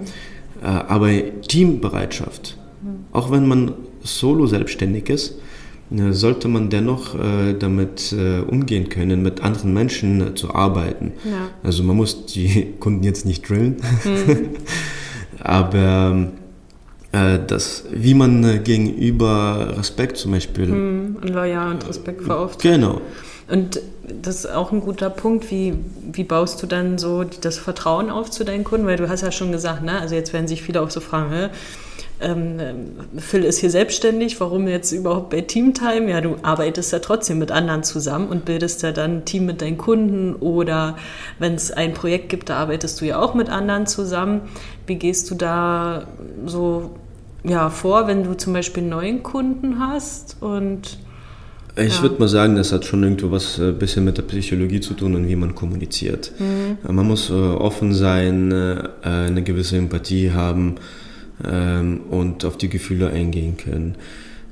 äh, 0.62 0.66
aber 0.66 1.08
Teambereitschaft, 1.48 2.58
mhm. 2.82 3.06
auch 3.12 3.30
wenn 3.30 3.48
man 3.48 3.72
solo 4.02 4.46
selbstständig 4.46 5.08
ist, 5.08 5.30
äh, 5.30 5.47
sollte 5.90 6.48
man 6.48 6.68
dennoch 6.68 7.14
äh, 7.14 7.54
damit 7.58 8.12
äh, 8.12 8.40
umgehen 8.40 8.88
können, 8.88 9.22
mit 9.22 9.42
anderen 9.42 9.72
Menschen 9.72 10.20
äh, 10.20 10.34
zu 10.34 10.54
arbeiten. 10.54 11.12
Ja. 11.24 11.48
Also 11.62 11.82
man 11.82 11.96
muss 11.96 12.26
die 12.26 12.74
Kunden 12.80 13.02
jetzt 13.02 13.24
nicht 13.24 13.48
drillen, 13.48 13.76
mhm. 14.04 14.50
aber 15.40 16.28
äh, 17.12 17.38
das, 17.46 17.84
wie 17.90 18.14
man 18.14 18.44
äh, 18.44 18.58
gegenüber 18.58 19.74
Respekt 19.78 20.18
zum 20.18 20.32
Beispiel. 20.32 20.66
Hm, 20.66 21.16
loyal 21.22 21.70
und 21.70 21.88
respektvoll 21.88 22.36
auftritt. 22.36 22.72
Genau. 22.72 23.00
Und 23.50 23.80
das 24.22 24.44
ist 24.44 24.50
auch 24.50 24.72
ein 24.72 24.80
guter 24.80 25.08
Punkt. 25.08 25.50
Wie, 25.50 25.74
wie 26.12 26.24
baust 26.24 26.62
du 26.62 26.66
dann 26.66 26.98
so 26.98 27.24
das 27.24 27.58
Vertrauen 27.58 28.10
auf 28.10 28.30
zu 28.30 28.44
deinen 28.44 28.64
Kunden? 28.64 28.86
Weil 28.86 28.98
du 28.98 29.08
hast 29.08 29.22
ja 29.22 29.32
schon 29.32 29.52
gesagt, 29.52 29.82
ne? 29.82 30.00
also 30.00 30.14
jetzt 30.14 30.34
werden 30.34 30.48
sich 30.48 30.62
viele 30.62 30.82
auch 30.82 30.90
so 30.90 31.00
fragen, 31.00 31.50
ähm, 32.20 32.58
Phil 33.18 33.44
ist 33.44 33.58
hier 33.58 33.70
selbstständig, 33.70 34.40
warum 34.40 34.66
jetzt 34.66 34.90
überhaupt 34.92 35.30
bei 35.30 35.40
Teamtime? 35.40 36.10
Ja, 36.10 36.20
du 36.20 36.36
arbeitest 36.42 36.92
ja 36.92 36.98
trotzdem 36.98 37.38
mit 37.38 37.52
anderen 37.52 37.84
zusammen 37.84 38.28
und 38.28 38.44
bildest 38.44 38.82
ja 38.82 38.90
dann 38.90 39.18
ein 39.18 39.24
Team 39.24 39.46
mit 39.46 39.62
deinen 39.62 39.78
Kunden 39.78 40.34
oder 40.34 40.96
wenn 41.38 41.54
es 41.54 41.70
ein 41.70 41.94
Projekt 41.94 42.28
gibt, 42.28 42.48
da 42.48 42.56
arbeitest 42.56 43.00
du 43.00 43.06
ja 43.06 43.20
auch 43.20 43.34
mit 43.34 43.48
anderen 43.48 43.86
zusammen. 43.86 44.42
Wie 44.86 44.96
gehst 44.96 45.30
du 45.30 45.36
da 45.36 46.08
so 46.44 46.90
ja, 47.44 47.70
vor, 47.70 48.08
wenn 48.08 48.24
du 48.24 48.36
zum 48.36 48.52
Beispiel 48.52 48.82
einen 48.82 48.90
neuen 48.90 49.22
Kunden 49.22 49.78
hast 49.78 50.36
und 50.40 50.98
ich 51.76 51.96
ja. 51.96 52.02
würde 52.02 52.18
mal 52.18 52.28
sagen, 52.28 52.56
das 52.56 52.72
hat 52.72 52.84
schon 52.84 53.04
irgendwo 53.04 53.30
was 53.30 53.60
ein 53.60 53.68
äh, 53.68 53.72
bisschen 53.72 54.04
mit 54.04 54.18
der 54.18 54.22
Psychologie 54.22 54.80
zu 54.80 54.94
tun 54.94 55.14
und 55.14 55.28
wie 55.28 55.36
man 55.36 55.54
kommuniziert. 55.54 56.32
Mhm. 56.40 56.92
Man 56.92 57.06
muss 57.06 57.30
äh, 57.30 57.34
offen 57.34 57.94
sein, 57.94 58.50
äh, 58.50 58.88
eine 59.02 59.44
gewisse 59.44 59.76
Empathie 59.76 60.32
haben 60.32 60.74
ähm, 61.44 62.00
und 62.10 62.44
auf 62.44 62.56
die 62.56 62.68
Gefühle 62.68 63.10
eingehen 63.10 63.56
können. 63.56 63.96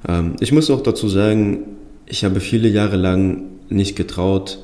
Ähm, 0.08 0.36
ich 0.40 0.52
muss 0.52 0.70
auch 0.70 0.82
dazu 0.82 1.08
sagen, 1.08 1.58
ich 2.06 2.24
habe 2.24 2.40
viele 2.40 2.68
Jahre 2.68 2.96
lang 2.96 3.44
nicht 3.68 3.96
getraut, 3.96 4.58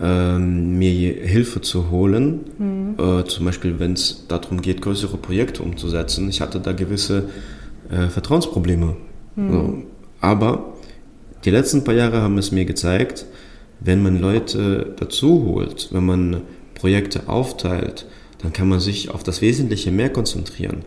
ähm, 0.00 0.78
mir 0.78 0.90
Hilfe 0.92 1.60
zu 1.60 1.90
holen. 1.90 2.40
Mhm. 2.58 2.94
Äh, 2.98 3.24
zum 3.24 3.44
Beispiel, 3.44 3.78
wenn 3.78 3.94
es 3.94 4.24
darum 4.28 4.62
geht, 4.62 4.82
größere 4.82 5.16
Projekte 5.16 5.62
umzusetzen. 5.62 6.28
Ich 6.28 6.40
hatte 6.40 6.60
da 6.60 6.72
gewisse 6.72 7.28
äh, 7.90 8.08
Vertrauensprobleme. 8.08 8.96
Mhm. 9.36 9.52
So. 9.52 9.82
Aber 10.20 10.74
die 11.44 11.50
letzten 11.50 11.84
paar 11.84 11.94
Jahre 11.94 12.20
haben 12.20 12.38
es 12.38 12.52
mir 12.52 12.64
gezeigt, 12.64 13.26
wenn 13.80 14.02
man 14.02 14.20
Leute 14.20 14.94
dazu 14.98 15.44
holt, 15.46 15.88
wenn 15.90 16.04
man 16.04 16.42
Projekte 16.74 17.28
aufteilt, 17.28 18.06
dann 18.42 18.52
kann 18.52 18.68
man 18.68 18.80
sich 18.80 19.10
auf 19.10 19.22
das 19.22 19.40
Wesentliche 19.42 19.90
mehr 19.90 20.10
konzentrieren. 20.10 20.82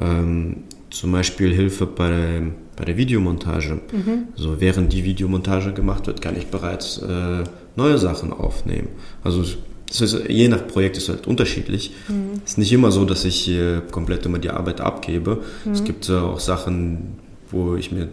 Ähm, 0.00 0.64
zum 0.90 1.12
Beispiel 1.12 1.54
Hilfe 1.54 1.86
bei, 1.86 2.42
bei 2.76 2.84
der 2.84 2.96
Videomontage. 2.96 3.80
Mhm. 3.92 4.28
So 4.34 4.60
während 4.60 4.92
die 4.92 5.04
Videomontage 5.04 5.72
gemacht 5.72 6.06
wird, 6.06 6.20
kann 6.20 6.36
ich 6.36 6.48
bereits 6.48 6.98
äh, 6.98 7.44
neue 7.76 7.98
Sachen 7.98 8.32
aufnehmen. 8.32 8.88
Also 9.22 9.44
das 9.86 10.00
ist, 10.00 10.28
je 10.28 10.48
nach 10.48 10.66
Projekt 10.66 10.96
ist 10.96 11.04
es 11.04 11.08
halt 11.10 11.26
unterschiedlich. 11.26 11.92
Mhm. 12.08 12.40
Es 12.44 12.52
ist 12.52 12.58
nicht 12.58 12.72
immer 12.72 12.90
so, 12.90 13.04
dass 13.04 13.24
ich 13.24 13.48
äh, 13.48 13.80
komplett 13.90 14.26
immer 14.26 14.38
die 14.38 14.50
Arbeit 14.50 14.80
abgebe. 14.80 15.42
Mhm. 15.64 15.72
Es 15.72 15.84
gibt 15.84 16.08
äh, 16.08 16.14
auch 16.14 16.40
Sachen, 16.40 17.18
wo 17.50 17.76
ich 17.76 17.90
mir 17.90 18.08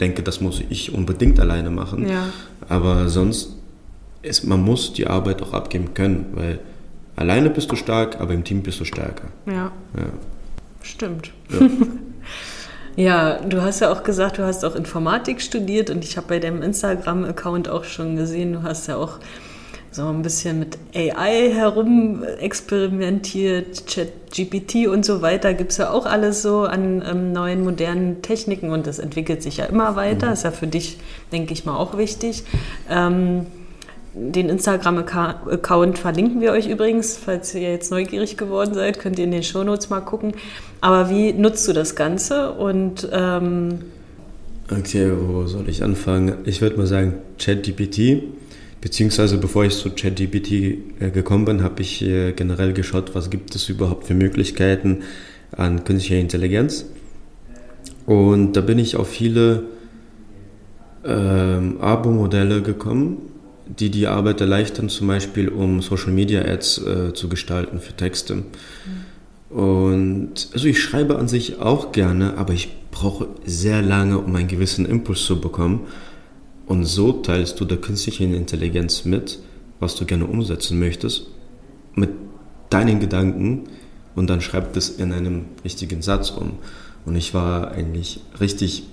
denke, 0.00 0.22
das 0.22 0.40
muss 0.40 0.62
ich 0.70 0.92
unbedingt 0.92 1.38
alleine 1.38 1.70
machen. 1.70 2.08
Ja. 2.08 2.26
Aber 2.68 3.08
sonst 3.08 3.56
ist, 4.22 4.44
man 4.44 4.62
muss 4.62 4.92
die 4.92 5.06
Arbeit 5.06 5.42
auch 5.42 5.52
abgeben 5.52 5.94
können, 5.94 6.26
weil 6.34 6.58
alleine 7.16 7.50
bist 7.50 7.70
du 7.70 7.76
stark, 7.76 8.20
aber 8.20 8.34
im 8.34 8.44
Team 8.44 8.62
bist 8.62 8.80
du 8.80 8.84
stärker. 8.84 9.28
Ja. 9.46 9.72
ja. 9.96 10.06
Stimmt. 10.82 11.32
Ja. 11.50 11.58
Ja, 12.96 13.38
du 13.38 13.62
hast 13.62 13.80
ja 13.80 13.92
auch 13.92 14.02
gesagt, 14.02 14.36
du 14.36 14.44
hast 14.44 14.64
auch 14.64 14.74
Informatik 14.74 15.40
studiert 15.40 15.90
und 15.90 16.04
ich 16.04 16.16
habe 16.16 16.26
bei 16.26 16.38
deinem 16.38 16.60
Instagram-Account 16.60 17.68
auch 17.68 17.84
schon 17.84 18.16
gesehen, 18.16 18.52
du 18.52 18.62
hast 18.62 18.88
ja 18.88 18.96
auch 18.96 19.20
so 19.92 20.06
ein 20.06 20.22
bisschen 20.22 20.58
mit 20.58 20.78
AI 20.94 21.50
herum 21.52 22.22
experimentiert, 22.22 23.86
ChatGPT 23.86 24.86
und 24.86 25.04
so 25.04 25.22
weiter. 25.22 25.54
Gibt 25.54 25.72
es 25.72 25.78
ja 25.78 25.90
auch 25.90 26.06
alles 26.06 26.42
so 26.42 26.62
an 26.62 27.02
ähm, 27.08 27.32
neuen 27.32 27.64
modernen 27.64 28.22
Techniken 28.22 28.70
und 28.70 28.86
das 28.86 28.98
entwickelt 28.98 29.42
sich 29.42 29.56
ja 29.56 29.64
immer 29.64 29.96
weiter. 29.96 30.26
Mhm. 30.26 30.32
Ist 30.34 30.44
ja 30.44 30.50
für 30.52 30.68
dich, 30.68 30.98
denke 31.32 31.52
ich 31.54 31.64
mal, 31.64 31.76
auch 31.76 31.96
wichtig. 31.96 32.44
Ähm, 32.88 33.46
den 34.14 34.48
Instagram-Account 34.48 35.98
verlinken 35.98 36.40
wir 36.40 36.52
euch 36.52 36.68
übrigens. 36.68 37.16
Falls 37.16 37.54
ihr 37.54 37.70
jetzt 37.72 37.90
neugierig 37.90 38.36
geworden 38.36 38.74
seid, 38.74 38.98
könnt 38.98 39.18
ihr 39.18 39.24
in 39.24 39.30
den 39.30 39.42
Shownotes 39.42 39.88
mal 39.88 40.00
gucken. 40.00 40.32
Aber 40.80 41.10
wie 41.10 41.32
nutzt 41.32 41.68
du 41.68 41.72
das 41.72 41.94
Ganze? 41.94 42.52
Und 42.52 43.08
ähm 43.12 43.80
okay, 44.70 45.12
wo 45.12 45.46
soll 45.46 45.68
ich 45.68 45.84
anfangen? 45.84 46.38
Ich 46.44 46.60
würde 46.60 46.76
mal 46.76 46.86
sagen, 46.86 47.14
ChatGPT. 47.38 48.22
Beziehungsweise 48.80 49.36
bevor 49.36 49.64
ich 49.64 49.76
zu 49.76 49.90
ChatGPT 49.90 50.52
äh, 51.00 51.10
gekommen 51.12 51.44
bin, 51.44 51.62
habe 51.62 51.82
ich 51.82 52.02
äh, 52.02 52.32
generell 52.32 52.72
geschaut, 52.72 53.14
was 53.14 53.30
gibt 53.30 53.54
es 53.54 53.68
überhaupt 53.68 54.06
für 54.06 54.14
Möglichkeiten 54.14 55.02
an 55.52 55.84
künstlicher 55.84 56.20
Intelligenz. 56.20 56.86
Und 58.06 58.54
da 58.54 58.60
bin 58.60 58.78
ich 58.78 58.96
auf 58.96 59.08
viele 59.08 59.64
ähm, 61.04 61.76
Abo-Modelle 61.80 62.62
gekommen, 62.62 63.18
die 63.78 63.90
die 63.90 64.06
Arbeit 64.06 64.40
erleichtern, 64.40 64.88
zum 64.88 65.06
Beispiel 65.06 65.48
um 65.48 65.80
Social 65.80 66.12
Media 66.12 66.42
Ads 66.42 66.78
äh, 66.78 67.14
zu 67.14 67.28
gestalten 67.28 67.80
für 67.80 67.94
Texte. 67.94 68.36
Mhm. 68.36 69.56
Und 69.56 70.48
also 70.52 70.66
ich 70.68 70.80
schreibe 70.80 71.18
an 71.18 71.28
sich 71.28 71.60
auch 71.60 71.92
gerne, 71.92 72.36
aber 72.36 72.52
ich 72.52 72.68
brauche 72.90 73.28
sehr 73.44 73.82
lange, 73.82 74.18
um 74.18 74.34
einen 74.36 74.48
gewissen 74.48 74.86
Impuls 74.86 75.24
zu 75.24 75.40
bekommen. 75.40 75.86
Und 76.66 76.84
so 76.84 77.12
teilst 77.12 77.58
du 77.58 77.64
der 77.64 77.78
künstlichen 77.78 78.34
Intelligenz 78.34 79.04
mit, 79.04 79.40
was 79.80 79.96
du 79.96 80.04
gerne 80.04 80.26
umsetzen 80.26 80.78
möchtest, 80.78 81.26
mit 81.94 82.10
deinen 82.70 83.00
Gedanken 83.00 83.64
und 84.14 84.30
dann 84.30 84.40
schreibt 84.40 84.76
es 84.76 84.88
in 84.90 85.12
einem 85.12 85.46
richtigen 85.64 86.02
Satz 86.02 86.30
um. 86.30 86.58
Und 87.04 87.16
ich 87.16 87.34
war 87.34 87.72
eigentlich 87.72 88.20
richtig 88.40 88.84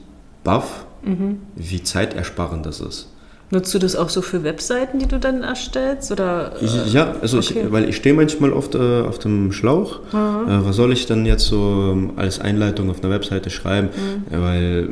baff, 0.44 0.86
mhm. 1.04 1.40
wie 1.56 1.84
zeitersparend 1.84 2.66
das 2.66 2.80
ist. 2.80 3.10
Nutzt 3.50 3.74
du 3.74 3.80
das 3.80 3.96
auch 3.96 4.10
so 4.10 4.22
für 4.22 4.44
Webseiten, 4.44 5.00
die 5.00 5.08
du 5.08 5.20
dann 5.20 5.42
erstellst? 5.42 6.12
Oder, 6.12 6.52
äh, 6.62 6.90
ja, 6.90 7.16
also 7.22 7.38
okay. 7.38 7.62
ich, 7.64 7.72
weil 7.72 7.88
ich 7.88 7.96
stehe 7.96 8.14
manchmal 8.14 8.52
oft 8.52 8.76
äh, 8.76 9.02
auf 9.02 9.20
dem 9.20 9.54
Schlauch. 9.54 10.02
Äh, 10.12 10.14
was 10.14 10.76
soll 10.76 10.92
ich 10.92 11.06
dann 11.06 11.26
jetzt 11.26 11.46
so 11.46 11.94
ähm, 11.94 12.12
als 12.18 12.42
Einleitung 12.42 12.90
auf 12.90 13.02
einer 13.02 13.10
Webseite 13.10 13.50
schreiben? 13.50 13.88
Mhm. 13.88 14.36
Äh, 14.36 14.42
weil, 14.42 14.90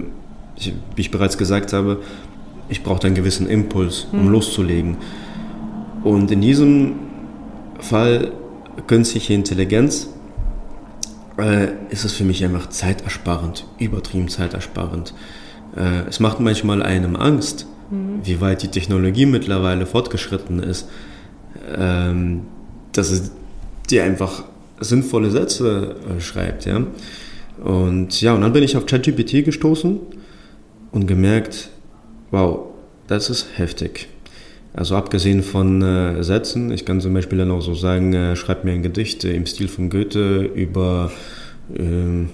ich, 0.55 0.73
wie 0.95 1.01
ich 1.01 1.11
bereits 1.11 1.37
gesagt 1.37 1.73
habe, 1.73 1.97
ich 2.69 2.81
brauche 2.81 3.05
einen 3.05 3.15
gewissen 3.15 3.49
Impuls, 3.49 4.07
um 4.13 4.23
mhm. 4.23 4.31
loszulegen. 4.31 4.97
Und 6.05 6.31
in 6.31 6.39
diesem 6.39 6.93
Fall 7.79 8.31
künstliche 8.87 9.33
Intelligenz 9.33 10.07
äh, 11.37 11.67
ist 11.89 12.05
es 12.05 12.13
für 12.13 12.23
mich 12.23 12.45
einfach 12.45 12.69
zeitersparend, 12.69 13.65
übertrieben 13.79 14.29
zeitersparend. 14.29 15.13
Es 16.07 16.21
macht 16.21 16.39
manchmal 16.39 16.81
einem 16.81 17.17
Angst, 17.17 17.67
mhm. 17.89 18.19
wie 18.23 18.41
weit 18.41 18.63
die 18.63 18.69
Technologie 18.69 19.25
mittlerweile 19.25 19.85
fortgeschritten 19.85 20.61
ist, 20.61 20.87
ähm, 21.77 22.41
dass 22.91 23.11
es 23.11 23.31
dir 23.89 24.03
einfach 24.03 24.43
sinnvolle 24.79 25.31
Sätze 25.31 25.95
äh, 26.09 26.21
schreibt. 26.21 26.65
Ja? 26.65 26.81
Und 27.63 28.21
ja, 28.21 28.33
und 28.33 28.41
dann 28.41 28.53
bin 28.53 28.63
ich 28.63 28.75
auf 28.75 28.85
ChatGPT 28.85 29.45
gestoßen 29.45 29.99
und 30.91 31.07
gemerkt, 31.07 31.69
wow, 32.31 32.67
das 33.07 33.29
ist 33.29 33.47
heftig. 33.57 34.07
Also 34.73 34.97
abgesehen 34.97 35.41
von 35.41 35.81
äh, 35.81 36.21
Sätzen, 36.21 36.69
ich 36.71 36.83
kann 36.83 36.99
zum 36.99 37.13
Beispiel 37.13 37.37
dann 37.37 37.51
auch 37.51 37.61
so 37.61 37.73
sagen, 37.73 38.13
äh, 38.13 38.35
schreib 38.35 38.65
mir 38.65 38.73
ein 38.73 38.83
Gedicht 38.83 39.23
äh, 39.23 39.33
im 39.33 39.45
Stil 39.45 39.69
von 39.69 39.89
Goethe 39.89 40.49
über, 40.53 41.11
ähm, 41.73 42.29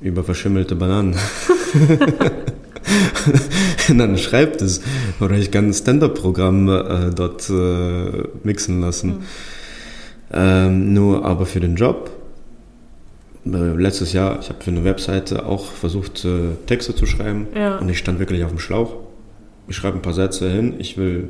über 0.00 0.24
verschimmelte 0.24 0.74
Bananen. 0.74 1.16
dann 3.88 4.18
schreibt 4.18 4.62
es. 4.62 4.80
Oder 5.20 5.36
ich 5.36 5.50
kann 5.50 5.68
ein 5.68 5.74
Stand-up-Programm 5.74 6.68
äh, 6.68 7.10
dort 7.14 7.48
äh, 7.50 8.28
mixen 8.44 8.80
lassen. 8.80 9.08
Mhm. 9.08 9.22
Ähm, 10.32 10.94
nur 10.94 11.24
aber 11.24 11.46
für 11.46 11.60
den 11.60 11.76
Job, 11.76 12.10
äh, 13.46 13.48
letztes 13.48 14.12
Jahr, 14.12 14.40
ich 14.40 14.48
habe 14.48 14.62
für 14.62 14.70
eine 14.70 14.84
Webseite 14.84 15.46
auch 15.46 15.66
versucht, 15.66 16.24
äh, 16.24 16.56
Texte 16.66 16.94
zu 16.94 17.06
schreiben 17.06 17.46
ja. 17.54 17.78
und 17.78 17.88
ich 17.88 17.98
stand 17.98 18.18
wirklich 18.18 18.42
auf 18.44 18.50
dem 18.50 18.58
Schlauch. 18.58 18.96
Ich 19.68 19.76
schreibe 19.76 19.98
ein 19.98 20.02
paar 20.02 20.14
Sätze 20.14 20.50
hin, 20.50 20.74
ich 20.78 20.96
will 20.96 21.28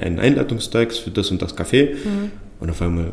einen 0.00 0.18
Einleitungstext 0.18 1.00
für 1.00 1.10
das 1.10 1.30
und 1.30 1.42
das 1.42 1.56
Café 1.56 1.94
mhm. 1.94 2.30
und 2.60 2.70
auf 2.70 2.82
einmal 2.82 3.12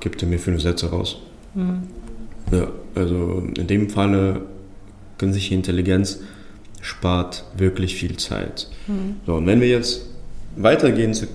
gibt 0.00 0.22
er 0.22 0.28
mir 0.28 0.38
fünf 0.38 0.62
Sätze 0.62 0.90
raus. 0.90 1.18
Mhm. 1.54 1.82
Ja, 2.50 2.68
also 2.94 3.46
in 3.56 3.66
dem 3.66 3.88
Falle 3.88 4.42
künstliche 5.18 5.54
Intelligenz 5.54 6.20
spart 6.82 7.44
wirklich 7.56 7.94
viel 7.94 8.18
Zeit. 8.18 8.68
Mhm. 8.86 9.16
So, 9.24 9.36
und 9.36 9.46
wenn 9.46 9.62
wir 9.62 9.68
jetzt 9.68 10.02
weitergehen 10.56 11.14
zu 11.14 11.26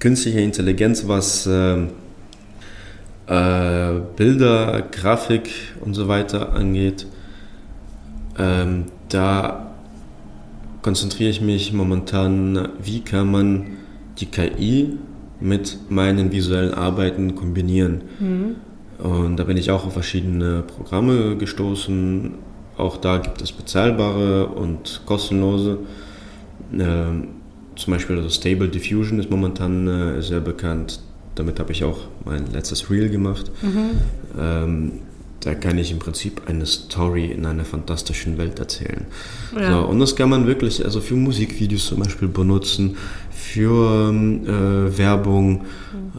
künstlicher 0.00 0.40
Intelligenz, 0.40 1.06
was 1.06 1.46
äh, 1.46 1.82
äh, 3.28 4.00
Bilder, 4.16 4.82
Grafik 4.90 5.50
und 5.80 5.94
so 5.94 6.08
weiter 6.08 6.54
angeht, 6.54 7.06
ähm, 8.38 8.86
da 9.08 9.74
konzentriere 10.82 11.30
ich 11.30 11.40
mich 11.40 11.72
momentan, 11.72 12.70
wie 12.82 13.00
kann 13.00 13.30
man 13.30 13.66
die 14.18 14.26
KI 14.26 14.96
mit 15.40 15.78
meinen 15.90 16.32
visuellen 16.32 16.72
Arbeiten 16.72 17.34
kombinieren. 17.34 18.02
Mhm. 18.18 18.56
Und 18.98 19.36
da 19.36 19.44
bin 19.44 19.58
ich 19.58 19.70
auch 19.70 19.84
auf 19.84 19.92
verschiedene 19.92 20.62
Programme 20.62 21.36
gestoßen, 21.36 22.34
auch 22.76 22.96
da 22.98 23.18
gibt 23.18 23.40
es 23.42 23.52
bezahlbare 23.52 24.46
und 24.48 25.02
kostenlose. 25.06 25.78
Ähm, 26.72 27.28
zum 27.76 27.92
Beispiel 27.92 28.16
also 28.16 28.28
Stable 28.28 28.68
Diffusion 28.68 29.18
ist 29.18 29.30
momentan 29.30 29.86
äh, 29.86 30.22
sehr 30.22 30.40
bekannt. 30.40 31.00
Damit 31.34 31.60
habe 31.60 31.72
ich 31.72 31.84
auch 31.84 31.98
mein 32.24 32.50
letztes 32.52 32.90
Reel 32.90 33.08
gemacht. 33.10 33.50
Mhm. 33.62 33.90
Ähm, 34.38 34.92
da 35.40 35.54
kann 35.54 35.78
ich 35.78 35.92
im 35.92 35.98
Prinzip 35.98 36.42
eine 36.46 36.66
Story 36.66 37.26
in 37.26 37.46
einer 37.46 37.64
fantastischen 37.64 38.36
Welt 38.36 38.58
erzählen. 38.58 39.06
Ja. 39.54 39.80
So, 39.80 39.86
und 39.86 40.00
das 40.00 40.16
kann 40.16 40.28
man 40.28 40.46
wirklich 40.46 40.84
also 40.84 41.00
für 41.00 41.14
Musikvideos 41.14 41.86
zum 41.86 42.00
Beispiel 42.00 42.28
benutzen, 42.28 42.96
für 43.30 44.08
ähm, 44.10 44.44
äh, 44.44 44.98
Werbung. 44.98 45.52
Mhm. 45.52 45.62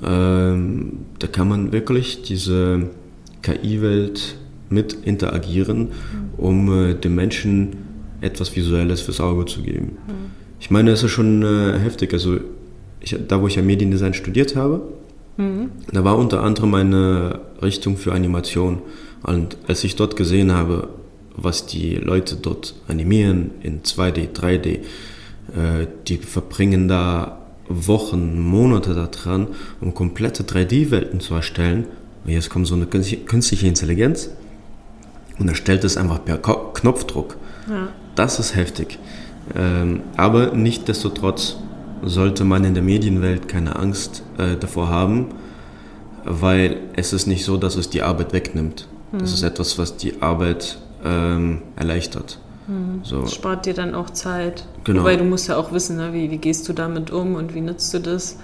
Ähm, 0.05 0.91
da 1.19 1.27
kann 1.27 1.49
man 1.49 1.71
wirklich 1.71 2.21
diese 2.21 2.89
KI-Welt 3.41 4.37
mit 4.69 4.93
interagieren, 4.93 5.89
um 6.37 6.89
äh, 6.89 6.93
den 6.93 7.15
Menschen 7.15 7.87
etwas 8.21 8.55
Visuelles 8.55 9.01
fürs 9.01 9.21
Auge 9.21 9.45
zu 9.45 9.61
geben. 9.61 9.97
Mhm. 10.07 10.31
Ich 10.59 10.71
meine, 10.71 10.91
es 10.91 11.03
ist 11.03 11.11
schon 11.11 11.43
äh, 11.43 11.79
heftig. 11.79 12.13
Also 12.13 12.39
ich, 12.99 13.15
da, 13.27 13.41
wo 13.41 13.47
ich 13.47 13.55
ja 13.55 13.61
Mediendesign 13.61 14.13
studiert 14.13 14.55
habe, 14.55 14.81
mhm. 15.37 15.69
da 15.91 16.03
war 16.03 16.17
unter 16.17 16.43
anderem 16.43 16.73
eine 16.73 17.41
Richtung 17.61 17.97
für 17.97 18.13
Animation. 18.13 18.81
Und 19.23 19.57
als 19.67 19.83
ich 19.83 19.95
dort 19.95 20.15
gesehen 20.15 20.51
habe, 20.51 20.89
was 21.35 21.67
die 21.67 21.95
Leute 21.95 22.35
dort 22.35 22.75
animieren 22.87 23.51
in 23.61 23.83
2D, 23.83 24.33
3D, 24.33 24.67
äh, 24.67 24.79
die 26.07 26.17
verbringen 26.17 26.87
da 26.87 27.43
Wochen, 27.69 28.39
Monate 28.39 28.93
daran, 28.93 29.47
um 29.81 29.93
komplette 29.93 30.43
3D-Welten 30.43 31.19
zu 31.19 31.35
erstellen. 31.35 31.85
Und 32.25 32.31
jetzt 32.31 32.49
kommt 32.49 32.65
so 32.65 32.75
eine 32.75 32.87
künstliche 32.87 33.67
Intelligenz 33.67 34.31
und 35.39 35.47
erstellt 35.47 35.83
es 35.83 35.97
einfach 35.97 36.23
per 36.23 36.37
Knopfdruck. 36.37 37.37
Ja. 37.69 37.89
Das 38.15 38.39
ist 38.39 38.55
heftig. 38.55 38.99
Ähm, 39.55 40.01
aber 40.15 40.53
nichtdestotrotz 40.53 41.57
sollte 42.03 42.43
man 42.43 42.63
in 42.63 42.73
der 42.73 42.83
Medienwelt 42.83 43.47
keine 43.47 43.75
Angst 43.75 44.23
äh, 44.37 44.55
davor 44.55 44.89
haben, 44.89 45.27
weil 46.23 46.77
es 46.95 47.13
ist 47.13 47.27
nicht 47.27 47.45
so, 47.45 47.57
dass 47.57 47.75
es 47.75 47.89
die 47.89 48.01
Arbeit 48.01 48.33
wegnimmt. 48.33 48.87
Mhm. 49.11 49.19
Das 49.19 49.33
ist 49.33 49.43
etwas, 49.43 49.77
was 49.77 49.97
die 49.97 50.21
Arbeit 50.21 50.77
ähm, 51.03 51.61
erleichtert. 51.75 52.39
Mhm. 52.67 52.99
So. 53.03 53.21
Das 53.21 53.33
spart 53.33 53.65
dir 53.65 53.73
dann 53.73 53.95
auch 53.95 54.09
Zeit. 54.09 54.65
Genau. 54.83 55.01
Wobei 55.01 55.15
du 55.15 55.23
musst 55.23 55.47
ja 55.47 55.57
auch 55.57 55.71
wissen, 55.71 55.97
ne, 55.97 56.13
wie, 56.13 56.29
wie 56.31 56.37
gehst 56.37 56.67
du 56.67 56.73
damit 56.73 57.11
um 57.11 57.35
und 57.35 57.53
wie 57.53 57.61
nutzt 57.61 57.93
du 57.93 57.99
das. 57.99 58.37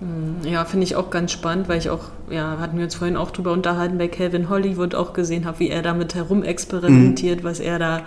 Mhm. 0.00 0.46
Ja, 0.48 0.64
finde 0.64 0.84
ich 0.84 0.96
auch 0.96 1.10
ganz 1.10 1.32
spannend, 1.32 1.68
weil 1.68 1.78
ich 1.78 1.90
auch, 1.90 2.10
ja, 2.30 2.58
hatten 2.58 2.76
wir 2.76 2.84
uns 2.84 2.94
vorhin 2.94 3.16
auch 3.16 3.30
drüber 3.30 3.52
unterhalten, 3.52 3.98
bei 3.98 4.08
Calvin 4.08 4.48
Hollywood 4.48 4.94
auch 4.94 5.12
gesehen 5.12 5.44
habe, 5.44 5.60
wie 5.60 5.70
er 5.70 5.82
damit 5.82 6.14
herumexperimentiert, 6.14 7.42
mhm. 7.42 7.44
was 7.44 7.60
er 7.60 7.78
da 7.78 8.02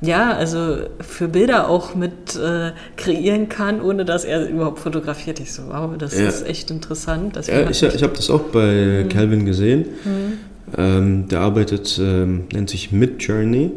ja, 0.00 0.32
also 0.32 0.78
für 1.00 1.28
Bilder 1.28 1.68
auch 1.68 1.94
mit 1.94 2.36
äh, 2.36 2.72
kreieren 2.96 3.48
kann, 3.48 3.80
ohne 3.80 4.04
dass 4.04 4.24
er 4.24 4.48
überhaupt 4.48 4.80
fotografiert. 4.80 5.40
Ich 5.40 5.52
so, 5.52 5.62
wow, 5.68 5.90
das 5.96 6.18
ja. 6.18 6.28
ist 6.28 6.46
echt 6.46 6.70
interessant. 6.70 7.38
ja, 7.46 7.70
ich, 7.70 7.82
ich 7.82 8.02
habe 8.02 8.14
das 8.14 8.28
auch 8.28 8.42
bei 8.42 9.04
mhm. 9.04 9.08
Calvin 9.08 9.46
gesehen. 9.46 9.86
Mhm. 10.04 10.32
Ähm, 10.76 11.28
der 11.28 11.40
arbeitet, 11.40 11.98
ähm, 12.02 12.44
nennt 12.52 12.70
sich 12.70 12.92
Midjourney. 12.92 13.70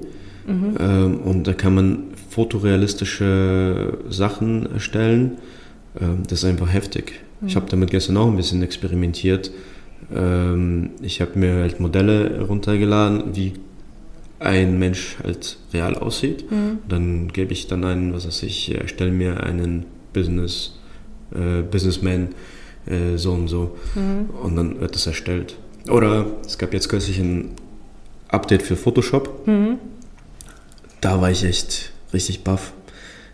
Mhm. 0.48 0.76
Ähm, 0.80 1.20
und 1.20 1.48
da 1.48 1.54
kann 1.54 1.76
man 1.76 2.04
fotorealistische 2.30 3.98
Sachen 4.10 4.72
erstellen. 4.74 5.38
Ähm, 6.00 6.24
das 6.28 6.40
ist 6.40 6.46
einfach 6.46 6.72
heftig. 6.72 7.22
Ich 7.46 7.56
habe 7.56 7.70
damit 7.70 7.92
gestern 7.92 8.18
auch 8.18 8.28
ein 8.28 8.36
bisschen 8.36 8.64
experimentiert. 8.64 9.52
Ähm, 10.14 10.92
ich 11.02 11.22
habe 11.22 11.38
mir 11.38 11.56
halt 11.56 11.80
Modelle 11.80 12.42
runtergeladen, 12.42 13.36
wie 13.36 13.54
ein 14.40 14.80
Mensch 14.80 15.18
halt 15.24 15.58
real 15.74 15.96
aussieht. 15.96 16.50
Mhm. 16.50 16.80
Dann 16.88 17.28
gebe 17.30 17.54
ich 17.54 17.68
dann 17.68 17.84
einen, 17.84 18.14
was 18.14 18.26
weiß 18.26 18.44
ich, 18.44 18.74
erstelle 18.74 19.12
mir 19.12 19.44
einen 19.44 19.86
Business, 20.14 20.80
äh, 21.34 21.62
Businessman 21.62 22.30
äh, 22.86 23.18
so 23.18 23.34
und 23.34 23.48
so 23.48 23.78
mhm. 23.96 24.30
und 24.44 24.56
dann 24.56 24.80
wird 24.80 24.96
das 24.96 25.08
erstellt. 25.08 25.58
Oder 25.90 26.26
es 26.46 26.58
gab 26.58 26.74
jetzt 26.74 26.90
kürzlich 26.90 27.20
ein 27.20 27.52
Update 28.30 28.64
für 28.64 28.76
Photoshop. 28.76 29.48
Mhm. 29.48 29.78
Da 31.02 31.22
war 31.22 31.32
ich 31.32 31.44
echt 31.44 31.92
richtig 32.14 32.44
baff. 32.44 32.74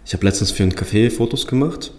Ich 0.05 0.13
habe 0.13 0.25
letztens 0.25 0.51
für 0.51 0.63
einen 0.63 0.73
Café 0.73 1.09
Fotos 1.09 1.47
gemacht 1.47 1.91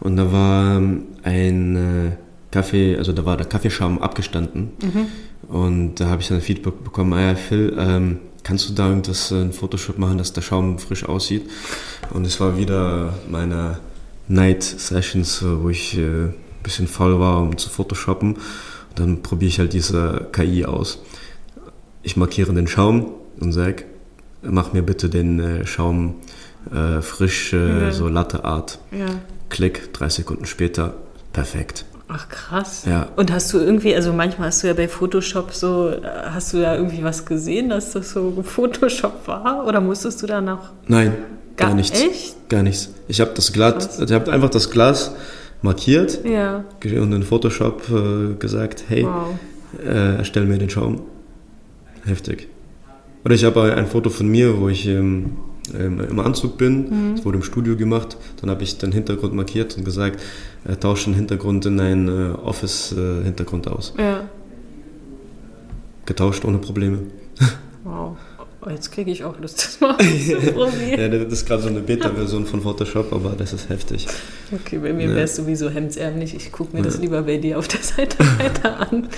und 0.00 0.16
da 0.16 0.32
war 0.32 0.80
ein 1.22 1.76
äh, 1.76 2.10
Kaffee, 2.50 2.96
also 2.96 3.12
da 3.12 3.24
war 3.24 3.36
der 3.36 3.46
Kaffeeschaum 3.46 4.00
abgestanden. 4.00 4.70
Mhm. 4.80 5.06
Und 5.48 5.94
da 5.96 6.06
habe 6.06 6.22
ich 6.22 6.28
dann 6.28 6.40
Feedback 6.40 6.84
bekommen, 6.84 7.12
ah 7.12 7.20
ja, 7.20 7.34
Phil, 7.34 7.74
ähm, 7.78 8.18
kannst 8.44 8.68
du 8.68 8.74
da 8.74 8.88
irgendwas 8.88 9.30
äh, 9.32 9.42
in 9.42 9.52
Photoshop 9.52 9.98
machen, 9.98 10.18
dass 10.18 10.32
der 10.32 10.42
Schaum 10.42 10.78
frisch 10.78 11.04
aussieht? 11.04 11.50
Und 12.12 12.26
es 12.26 12.40
war 12.40 12.56
wieder 12.56 13.14
meine 13.28 13.78
Night 14.28 14.62
Sessions, 14.62 15.42
äh, 15.42 15.62
wo 15.62 15.70
ich 15.70 15.94
ein 15.94 16.28
äh, 16.28 16.32
bisschen 16.62 16.86
faul 16.86 17.18
war, 17.18 17.42
um 17.42 17.58
zu 17.58 17.68
Photoshoppen. 17.68 18.34
Und 18.34 18.98
dann 18.98 19.22
probiere 19.22 19.48
ich 19.48 19.58
halt 19.58 19.72
diese 19.72 20.28
KI 20.32 20.64
aus. 20.64 21.02
Ich 22.02 22.16
markiere 22.16 22.52
den 22.52 22.68
Schaum 22.68 23.06
und 23.40 23.52
sage, 23.52 23.84
mach 24.42 24.72
mir 24.72 24.82
bitte 24.82 25.08
den 25.08 25.66
Schaum 25.66 26.16
äh, 26.72 27.02
frisch, 27.02 27.52
äh, 27.52 27.84
ja. 27.84 27.92
so 27.92 28.08
Latte 28.08 28.44
Art. 28.44 28.78
Ja. 28.90 29.06
Klick, 29.48 29.92
drei 29.92 30.08
Sekunden 30.08 30.46
später, 30.46 30.94
perfekt. 31.32 31.84
Ach 32.08 32.28
krass. 32.28 32.84
Ja. 32.86 33.08
Und 33.16 33.32
hast 33.32 33.52
du 33.52 33.58
irgendwie, 33.58 33.94
also 33.94 34.12
manchmal 34.12 34.48
hast 34.48 34.62
du 34.62 34.66
ja 34.66 34.74
bei 34.74 34.88
Photoshop 34.88 35.52
so, 35.52 35.92
hast 36.02 36.52
du 36.52 36.60
da 36.60 36.76
irgendwie 36.76 37.02
was 37.02 37.24
gesehen, 37.24 37.70
dass 37.70 37.92
das 37.92 38.10
so 38.10 38.42
Photoshop 38.42 39.26
war? 39.26 39.66
Oder 39.66 39.80
musstest 39.80 40.22
du 40.22 40.26
da 40.26 40.40
noch? 40.40 40.70
Nein, 40.86 41.14
gar, 41.56 41.68
gar 41.68 41.76
nichts. 41.76 42.00
Echt? 42.00 42.48
Gar 42.48 42.62
nichts. 42.62 42.90
Ich 43.08 43.20
habe 43.20 43.32
das 43.34 43.52
Glas, 43.52 44.00
ich 44.00 44.12
habe 44.12 44.30
einfach 44.30 44.50
das 44.50 44.70
Glas 44.70 45.14
markiert 45.62 46.24
ja. 46.24 46.64
und 46.84 47.12
in 47.12 47.22
Photoshop 47.22 47.82
äh, 47.90 48.34
gesagt, 48.34 48.84
hey, 48.88 49.04
wow. 49.04 49.34
äh, 49.82 50.16
erstell 50.18 50.44
mir 50.44 50.58
den 50.58 50.68
Schaum. 50.68 51.00
Heftig. 52.04 52.48
Oder 53.24 53.34
ich 53.34 53.44
habe 53.44 53.74
ein 53.74 53.86
Foto 53.86 54.10
von 54.10 54.28
mir, 54.28 54.60
wo 54.60 54.68
ich 54.68 54.86
ähm, 54.86 55.36
im 55.72 56.20
Anzug 56.20 56.58
bin. 56.58 56.88
Mhm. 56.88 57.16
Das 57.16 57.24
wurde 57.24 57.38
im 57.38 57.42
Studio 57.42 57.76
gemacht. 57.76 58.16
Dann 58.40 58.50
habe 58.50 58.62
ich 58.62 58.78
den 58.78 58.92
Hintergrund 58.92 59.34
markiert 59.34 59.76
und 59.76 59.84
gesagt, 59.84 60.20
äh, 60.64 60.76
tausche 60.76 61.06
den 61.06 61.14
Hintergrund 61.14 61.64
in 61.66 61.80
einen 61.80 62.08
äh, 62.08 62.34
Office-Hintergrund 62.34 63.66
äh, 63.66 63.70
aus. 63.70 63.94
Ja. 63.98 64.28
Getauscht 66.06 66.44
ohne 66.44 66.58
Probleme. 66.58 66.98
Wow. 67.86 68.16
Oh, 68.66 68.70
jetzt 68.70 68.92
kriege 68.92 69.10
ich 69.10 69.24
auch 69.24 69.38
Lust, 69.40 69.58
das 69.58 69.80
mal 69.80 69.90
auszuprobieren. 69.94 70.98
ja, 70.98 71.08
das 71.08 71.32
ist 71.32 71.46
gerade 71.46 71.62
so 71.62 71.68
eine 71.68 71.80
Beta-Version 71.80 72.46
von 72.46 72.62
Photoshop, 72.62 73.12
aber 73.12 73.34
das 73.36 73.52
ist 73.52 73.68
heftig. 73.68 74.06
Okay, 74.52 74.78
bei 74.78 74.92
mir 74.92 75.08
ja. 75.08 75.10
wäre 75.10 75.24
es 75.24 75.36
sowieso 75.36 75.68
hemdsärmlich. 75.68 76.34
Ich 76.34 76.50
gucke 76.50 76.72
mir 76.74 76.78
ja. 76.78 76.86
das 76.86 76.98
lieber 76.98 77.22
bei 77.22 77.36
dir 77.36 77.58
auf 77.58 77.68
der 77.68 77.82
Seite 77.82 78.18
weiter 78.38 78.80
an. 78.90 79.08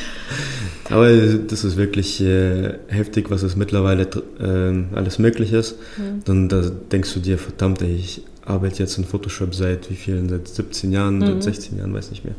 Aber 0.91 1.13
das 1.13 1.63
ist 1.63 1.77
wirklich 1.77 2.21
äh, 2.21 2.75
heftig, 2.89 3.31
was 3.31 3.43
es 3.43 3.55
mittlerweile 3.55 4.09
äh, 4.41 4.97
alles 4.97 5.21
möglich 5.21 5.53
ist. 5.53 5.77
Mhm. 5.97 6.25
Dann 6.25 6.49
da 6.49 6.63
denkst 6.63 7.15
du 7.15 7.21
dir, 7.21 7.39
verdammt, 7.39 7.83
ey, 7.83 7.95
ich 7.95 8.23
arbeite 8.45 8.81
jetzt 8.81 8.99
in 8.99 9.05
Photoshop 9.05 9.55
seit 9.55 9.91
wie 9.91 9.97
vielen? 9.97 10.29
Seit 10.29 10.49
17 10.49 10.91
Jahren, 10.91 11.19
mhm. 11.19 11.41
seit 11.41 11.55
16 11.55 11.79
Jahren, 11.79 11.95
weiß 11.95 12.11
nicht 12.11 12.25
mehr. 12.25 12.35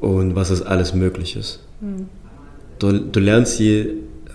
Und 0.00 0.34
was 0.34 0.50
es 0.50 0.62
alles 0.62 0.94
möglich 0.94 1.36
ist. 1.36 1.60
Mhm. 1.80 2.08
Du, 2.80 2.92
du 2.92 3.20
lernst 3.20 3.56
hier 3.56 3.86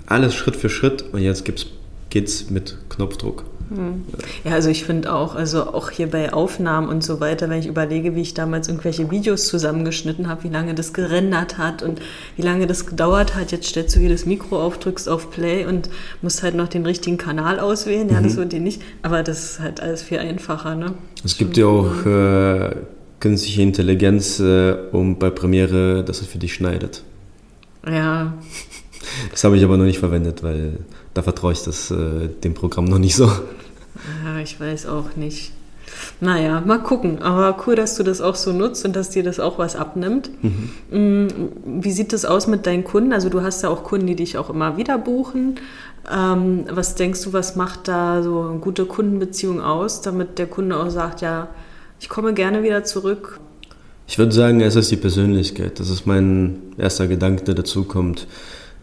alles 0.05 0.33
Schritt 0.35 0.55
für 0.55 0.69
Schritt 0.69 1.03
und 1.11 1.21
jetzt 1.21 1.45
geht 1.45 2.27
es 2.27 2.49
mit 2.49 2.77
Knopfdruck. 2.89 3.45
Hm. 3.69 4.03
Ja, 4.43 4.51
also 4.51 4.69
ich 4.69 4.83
finde 4.83 5.13
auch, 5.13 5.35
also 5.35 5.73
auch 5.73 5.89
hier 5.89 6.07
bei 6.07 6.33
Aufnahmen 6.33 6.89
und 6.89 7.03
so 7.03 7.19
weiter, 7.19 7.49
wenn 7.49 7.59
ich 7.59 7.67
überlege, 7.67 8.15
wie 8.15 8.21
ich 8.21 8.33
damals 8.33 8.67
irgendwelche 8.67 9.09
Videos 9.09 9.47
zusammengeschnitten 9.47 10.27
habe, 10.27 10.43
wie 10.43 10.49
lange 10.49 10.75
das 10.75 10.93
gerendert 10.93 11.57
hat 11.57 11.81
und 11.81 12.01
wie 12.35 12.41
lange 12.41 12.67
das 12.67 12.85
gedauert 12.85 13.35
hat. 13.35 13.51
Jetzt 13.51 13.67
stellst 13.67 13.95
du 13.95 13.99
hier 13.99 14.09
das 14.09 14.25
Mikro 14.25 14.61
auf, 14.61 14.79
drückst 14.79 15.07
auf 15.09 15.31
Play 15.31 15.65
und 15.65 15.89
musst 16.21 16.43
halt 16.43 16.55
noch 16.55 16.67
den 16.67 16.85
richtigen 16.85 17.17
Kanal 17.17 17.59
auswählen. 17.59 18.09
Ja, 18.09 18.19
mhm. 18.19 18.23
das 18.25 18.35
wird 18.35 18.51
dir 18.51 18.59
nicht, 18.59 18.81
aber 19.01 19.23
das 19.23 19.43
ist 19.43 19.59
halt 19.59 19.79
alles 19.79 20.03
viel 20.03 20.19
einfacher. 20.19 20.75
Ne? 20.75 20.93
Es 21.23 21.37
gibt 21.37 21.57
ja 21.57 21.65
auch 21.65 22.05
äh, 22.05 22.75
künstliche 23.19 23.61
Intelligenz, 23.61 24.39
äh, 24.39 24.75
um 24.91 25.17
bei 25.17 25.29
Premiere, 25.29 26.03
dass 26.03 26.21
es 26.21 26.27
für 26.27 26.37
dich 26.37 26.53
schneidet. 26.53 27.03
Ja. 27.87 28.33
Das 29.31 29.43
habe 29.43 29.57
ich 29.57 29.63
aber 29.63 29.77
noch 29.77 29.85
nicht 29.85 29.99
verwendet, 29.99 30.43
weil 30.43 30.79
da 31.13 31.21
vertraue 31.21 31.53
ich 31.53 31.63
das, 31.63 31.91
äh, 31.91 32.29
dem 32.43 32.53
Programm 32.53 32.85
noch 32.85 32.99
nicht 32.99 33.15
so. 33.15 33.25
Ja, 33.25 34.39
ich 34.41 34.59
weiß 34.59 34.87
auch 34.87 35.15
nicht. 35.15 35.51
Naja, 36.19 36.61
mal 36.65 36.79
gucken. 36.79 37.21
Aber 37.21 37.63
cool, 37.65 37.75
dass 37.75 37.95
du 37.95 38.03
das 38.03 38.21
auch 38.21 38.35
so 38.35 38.51
nutzt 38.51 38.85
und 38.85 38.95
dass 38.95 39.09
dir 39.09 39.23
das 39.23 39.39
auch 39.39 39.57
was 39.57 39.75
abnimmt. 39.75 40.29
Mhm. 40.41 40.69
Mm, 40.91 41.27
wie 41.81 41.91
sieht 41.91 42.13
das 42.13 42.25
aus 42.25 42.47
mit 42.47 42.65
deinen 42.65 42.83
Kunden? 42.83 43.13
Also 43.13 43.29
du 43.29 43.41
hast 43.41 43.63
ja 43.63 43.69
auch 43.69 43.83
Kunden, 43.83 44.07
die 44.07 44.15
dich 44.15 44.37
auch 44.37 44.49
immer 44.49 44.77
wieder 44.77 44.97
buchen. 44.97 45.55
Ähm, 46.11 46.65
was 46.69 46.95
denkst 46.95 47.21
du, 47.23 47.33
was 47.33 47.55
macht 47.55 47.87
da 47.87 48.23
so 48.23 48.41
eine 48.41 48.59
gute 48.59 48.85
Kundenbeziehung 48.85 49.61
aus, 49.61 50.01
damit 50.01 50.37
der 50.39 50.47
Kunde 50.47 50.77
auch 50.77 50.89
sagt, 50.89 51.21
ja, 51.21 51.47
ich 51.99 52.09
komme 52.09 52.33
gerne 52.33 52.63
wieder 52.63 52.83
zurück? 52.83 53.39
Ich 54.07 54.17
würde 54.17 54.33
sagen, 54.33 54.59
es 54.59 54.75
ist 54.75 54.91
die 54.91 54.97
Persönlichkeit. 54.97 55.79
Das 55.79 55.89
ist 55.89 56.05
mein 56.05 56.59
erster 56.77 57.07
Gedanke, 57.07 57.43
der 57.45 57.55
dazu 57.55 57.85
kommt. 57.85 58.27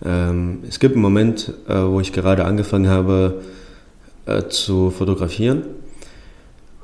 Ähm, 0.05 0.61
es 0.69 0.81
gibt 0.81 0.95
einen 0.95 1.03
Moment, 1.03 1.53
äh, 1.69 1.75
wo 1.75 2.01
ich 2.01 2.13
gerade 2.13 2.45
angefangen 2.45 2.89
habe 2.89 3.43
äh, 4.27 4.45
zu 4.49 4.91
fotografieren. 4.91 5.63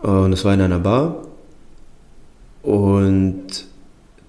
Und 0.03 0.33
es 0.33 0.45
war 0.45 0.55
in 0.55 0.61
einer 0.61 0.79
Bar. 0.79 1.23
Und 2.63 3.67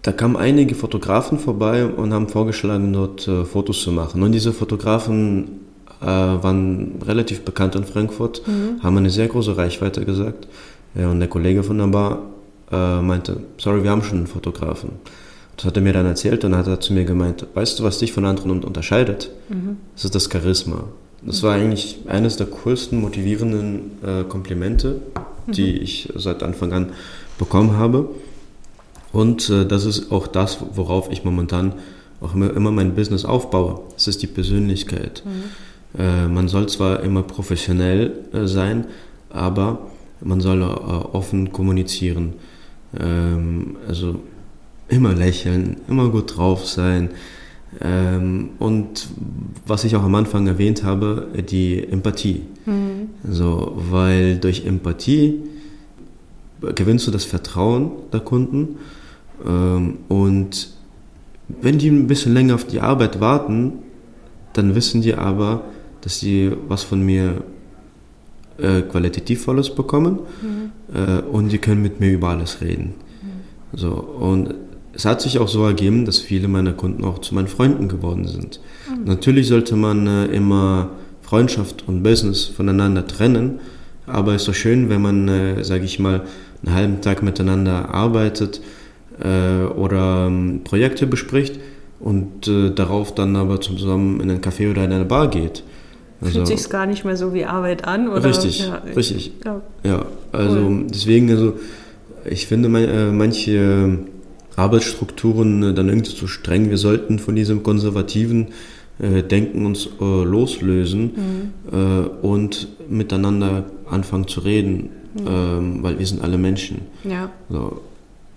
da 0.03 0.11
kamen 0.11 0.37
einige 0.37 0.75
Fotografen 0.75 1.39
vorbei 1.39 1.85
und 1.85 2.13
haben 2.13 2.29
vorgeschlagen, 2.29 2.93
dort 2.93 3.27
äh, 3.27 3.43
Fotos 3.43 3.81
zu 3.81 3.91
machen. 3.91 4.23
Und 4.23 4.31
diese 4.31 4.53
Fotografen 4.53 5.59
äh, 6.01 6.05
waren 6.05 7.01
relativ 7.05 7.41
bekannt 7.41 7.75
in 7.75 7.83
Frankfurt, 7.83 8.47
mhm. 8.47 8.81
haben 8.81 8.97
eine 8.97 9.09
sehr 9.09 9.27
große 9.27 9.57
Reichweite 9.57 10.05
gesagt. 10.05 10.47
Ja, 10.95 11.09
und 11.09 11.19
der 11.19 11.27
Kollege 11.27 11.63
von 11.63 11.77
der 11.77 11.87
Bar 11.87 12.19
äh, 12.71 13.01
meinte, 13.01 13.41
sorry, 13.57 13.83
wir 13.83 13.91
haben 13.91 14.03
schon 14.03 14.19
einen 14.19 14.27
Fotografen. 14.27 14.91
Das 15.57 15.65
hat 15.65 15.75
er 15.75 15.81
mir 15.81 15.93
dann 15.93 16.05
erzählt 16.05 16.45
und 16.45 16.55
hat 16.55 16.67
er 16.67 16.79
zu 16.79 16.93
mir 16.93 17.03
gemeint, 17.03 17.45
weißt 17.53 17.79
du, 17.79 17.83
was 17.83 17.97
dich 17.97 18.13
von 18.13 18.25
anderen 18.25 18.63
unterscheidet? 18.63 19.31
Mhm. 19.49 19.77
Das 19.95 20.05
ist 20.05 20.15
das 20.15 20.29
Charisma. 20.31 20.83
Das 21.23 21.41
war 21.41 21.55
eigentlich 21.55 21.99
eines 22.07 22.37
der 22.37 22.45
coolsten, 22.45 23.01
motivierenden 23.01 23.91
äh, 24.05 24.23
Komplimente, 24.23 25.01
die 25.47 25.73
mhm. 25.73 25.81
ich 25.81 26.13
seit 26.15 26.43
Anfang 26.43 26.73
an 26.73 26.91
bekommen 27.39 27.75
habe. 27.75 28.09
Und 29.11 29.49
äh, 29.49 29.65
das 29.65 29.85
ist 29.85 30.11
auch 30.11 30.27
das, 30.27 30.59
worauf 30.73 31.11
ich 31.11 31.23
momentan 31.23 31.73
auch 32.21 32.35
immer, 32.35 32.55
immer 32.55 32.71
mein 32.71 32.93
Business 32.93 33.25
aufbaue. 33.25 33.81
Das 33.95 34.07
ist 34.07 34.21
die 34.21 34.27
Persönlichkeit. 34.27 35.23
Mhm. 35.25 35.99
Äh, 35.99 36.27
man 36.27 36.47
soll 36.47 36.69
zwar 36.69 37.01
immer 37.01 37.23
professionell 37.23 38.13
äh, 38.31 38.45
sein, 38.45 38.85
aber 39.29 39.87
man 40.21 40.39
soll 40.39 40.61
äh, 40.61 40.65
offen 40.65 41.51
kommunizieren. 41.51 42.33
Ähm, 42.99 43.77
also 43.87 44.19
immer 44.89 45.13
lächeln, 45.13 45.77
immer 45.87 46.09
gut 46.09 46.37
drauf 46.37 46.65
sein. 46.65 47.09
Ähm, 47.81 48.51
und 48.59 49.07
was 49.65 49.83
ich 49.83 49.95
auch 49.95 50.03
am 50.03 50.15
Anfang 50.15 50.47
erwähnt 50.47 50.83
habe, 50.83 51.27
die 51.49 51.83
Empathie. 51.83 52.43
Mhm. 52.65 53.09
So, 53.29 53.73
weil 53.89 54.37
durch 54.37 54.65
Empathie 54.65 55.43
gewinnst 56.75 57.05
du 57.07 57.11
das 57.11 57.25
Vertrauen 57.25 57.91
der 58.11 58.21
Kunden 58.21 58.77
ähm, 59.45 59.99
und 60.07 60.69
wenn 61.61 61.77
die 61.77 61.89
ein 61.89 62.07
bisschen 62.07 62.33
länger 62.33 62.55
auf 62.55 62.65
die 62.65 62.81
Arbeit 62.81 63.19
warten, 63.19 63.73
dann 64.53 64.75
wissen 64.75 65.01
die 65.01 65.13
aber, 65.13 65.63
dass 66.01 66.19
sie 66.19 66.51
was 66.67 66.83
von 66.83 67.01
mir 67.01 67.43
äh, 68.57 68.81
qualitativvolles 68.81 69.73
bekommen 69.73 70.19
mhm. 70.41 70.71
äh, 70.93 71.21
und 71.21 71.49
die 71.49 71.57
können 71.57 71.81
mit 71.81 71.99
mir 71.99 72.11
über 72.11 72.29
alles 72.29 72.61
reden. 72.61 72.95
Mhm. 73.21 73.77
So, 73.77 73.91
und 73.91 74.55
es 74.97 75.05
hat 75.05 75.21
sich 75.21 75.37
auch 75.37 75.47
so 75.47 75.63
ergeben, 75.63 76.05
dass 76.05 76.17
viele 76.17 76.47
meiner 76.47 76.73
Kunden 76.73 77.05
auch 77.05 77.19
zu 77.19 77.35
meinen 77.35 77.47
Freunden 77.47 77.87
geworden 77.87 78.27
sind. 78.27 78.59
Mhm. 78.89 79.03
Natürlich 79.05 79.47
sollte 79.47 79.75
man 79.75 80.07
äh, 80.07 80.25
immer 80.25 80.89
Freundschaft 81.21 81.87
und 81.87 82.01
Business 82.01 82.45
voneinander 82.45 83.05
trennen, 83.05 83.59
aber 84.07 84.33
es 84.33 84.41
ist 84.41 84.47
doch 84.47 84.55
schön, 84.55 84.89
wenn 84.89 85.03
man, 85.03 85.27
äh, 85.27 85.63
sage 85.63 85.85
ich 85.85 85.99
mal, 85.99 86.23
einen 86.65 86.75
halben 86.75 87.01
Tag 87.01 87.21
miteinander 87.21 87.93
arbeitet 87.93 88.59
äh, 89.23 89.65
oder 89.65 90.25
ähm, 90.27 90.61
Projekte 90.63 91.05
bespricht 91.05 91.59
und 91.99 92.47
äh, 92.47 92.71
darauf 92.71 93.13
dann 93.13 93.35
aber 93.35 93.61
zusammen 93.61 94.19
in 94.19 94.31
einen 94.31 94.41
Café 94.41 94.71
oder 94.71 94.83
in 94.83 94.91
eine 94.91 95.05
Bar 95.05 95.27
geht. 95.27 95.63
Also, 96.21 96.43
Fühlt 96.43 96.47
sich 96.47 96.69
gar 96.71 96.87
nicht 96.87 97.05
mehr 97.05 97.17
so 97.17 97.35
wie 97.35 97.45
Arbeit 97.45 97.85
an, 97.85 98.07
oder? 98.09 98.23
Richtig, 98.23 98.67
ja, 98.67 98.81
richtig. 98.95 99.33
Ja, 99.45 99.61
ja 99.83 100.05
also 100.31 100.57
cool. 100.57 100.85
deswegen, 100.89 101.29
also 101.29 101.53
ich 102.25 102.47
finde 102.47 102.67
äh, 102.81 103.11
manche 103.11 103.99
Arbeitsstrukturen 104.57 105.63
äh, 105.63 105.73
dann 105.73 105.87
irgendwie 105.87 106.13
zu 106.13 106.27
streng. 106.27 106.69
Wir 106.69 106.77
sollten 106.77 107.19
von 107.19 107.35
diesem 107.35 107.63
konservativen 107.63 108.47
äh, 108.99 109.23
Denken 109.23 109.65
uns 109.65 109.87
äh, 110.01 110.23
loslösen 110.23 111.51
mhm. 111.71 111.77
äh, 111.77 112.25
und 112.25 112.67
miteinander 112.89 113.65
anfangen 113.89 114.27
zu 114.27 114.41
reden, 114.41 114.89
mhm. 115.13 115.27
ähm, 115.27 115.83
weil 115.83 115.99
wir 115.99 116.05
sind 116.05 116.21
alle 116.21 116.37
Menschen. 116.37 116.81
Ja. 117.03 117.29
So, 117.49 117.81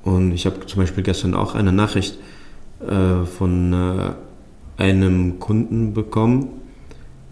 und 0.05 0.33
ich 0.33 0.47
habe 0.47 0.67
zum 0.67 0.81
Beispiel 0.81 1.03
gestern 1.03 1.35
auch 1.35 1.55
eine 1.55 1.73
Nachricht 1.73 2.19
äh, 2.87 3.25
von 3.25 3.73
äh, 3.73 4.11
einem 4.77 5.41
Kunden 5.41 5.95
bekommen, 5.95 6.49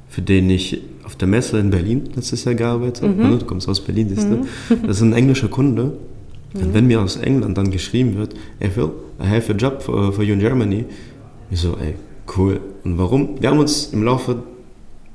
für 0.08 0.22
den 0.22 0.48
ich 0.48 0.80
auf 1.04 1.16
der 1.16 1.28
Messe 1.28 1.58
in 1.58 1.70
Berlin 1.70 2.08
letztes 2.14 2.44
Jahr 2.44 2.54
gearbeitet 2.54 3.02
habe. 3.02 3.12
Mhm. 3.12 3.38
Du 3.38 3.44
kommst 3.44 3.68
aus 3.68 3.80
Berlin, 3.80 4.08
siehst 4.08 4.28
du. 4.30 4.36
Mhm. 4.36 4.86
Das 4.86 4.96
ist 4.96 5.02
ein 5.02 5.12
englischer 5.12 5.48
Kunde. 5.48 5.92
Mhm. 6.54 6.62
Und 6.62 6.74
wenn 6.74 6.86
mir 6.86 7.00
aus 7.00 7.16
England 7.16 7.58
dann 7.58 7.70
geschrieben 7.70 8.16
wird, 8.16 8.34
hey 8.58 8.70
Phil, 8.70 8.90
I 9.20 9.26
have 9.26 9.52
a 9.52 9.56
job 9.56 9.82
for, 9.82 10.12
for 10.12 10.24
you 10.24 10.34
in 10.34 10.40
Germany. 10.40 10.84
Ich 11.50 11.60
so, 11.60 11.76
ey, 11.80 11.94
cool. 12.36 12.60
Und 12.84 12.98
warum? 12.98 13.40
Wir 13.40 13.50
haben 13.50 13.58
uns 13.58 13.92
im 13.92 14.02
Laufe 14.02 14.42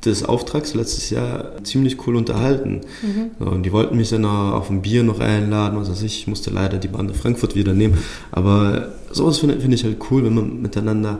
des 0.05 0.25
Auftrags 0.25 0.73
letztes 0.73 1.09
Jahr 1.09 1.63
ziemlich 1.63 2.05
cool 2.05 2.15
unterhalten. 2.15 2.81
Mhm. 3.01 3.31
So, 3.39 3.45
und 3.45 3.63
die 3.63 3.71
wollten 3.71 3.95
mich 3.95 4.09
dann 4.09 4.25
auf 4.25 4.69
ein 4.69 4.81
Bier 4.81 5.03
noch 5.03 5.19
einladen, 5.19 5.79
was 5.79 5.89
weiß 5.89 6.03
ich. 6.03 6.19
Ich 6.19 6.27
musste 6.27 6.49
leider 6.51 6.77
die 6.77 6.87
Bahn 6.87 7.05
nach 7.05 7.15
Frankfurt 7.15 7.55
wieder 7.55 7.73
nehmen. 7.73 7.97
Aber 8.31 8.89
sowas 9.11 9.37
finde 9.37 9.59
find 9.59 9.73
ich 9.73 9.83
halt 9.83 9.97
cool, 10.11 10.25
wenn 10.25 10.35
man 10.35 10.61
miteinander 10.61 11.19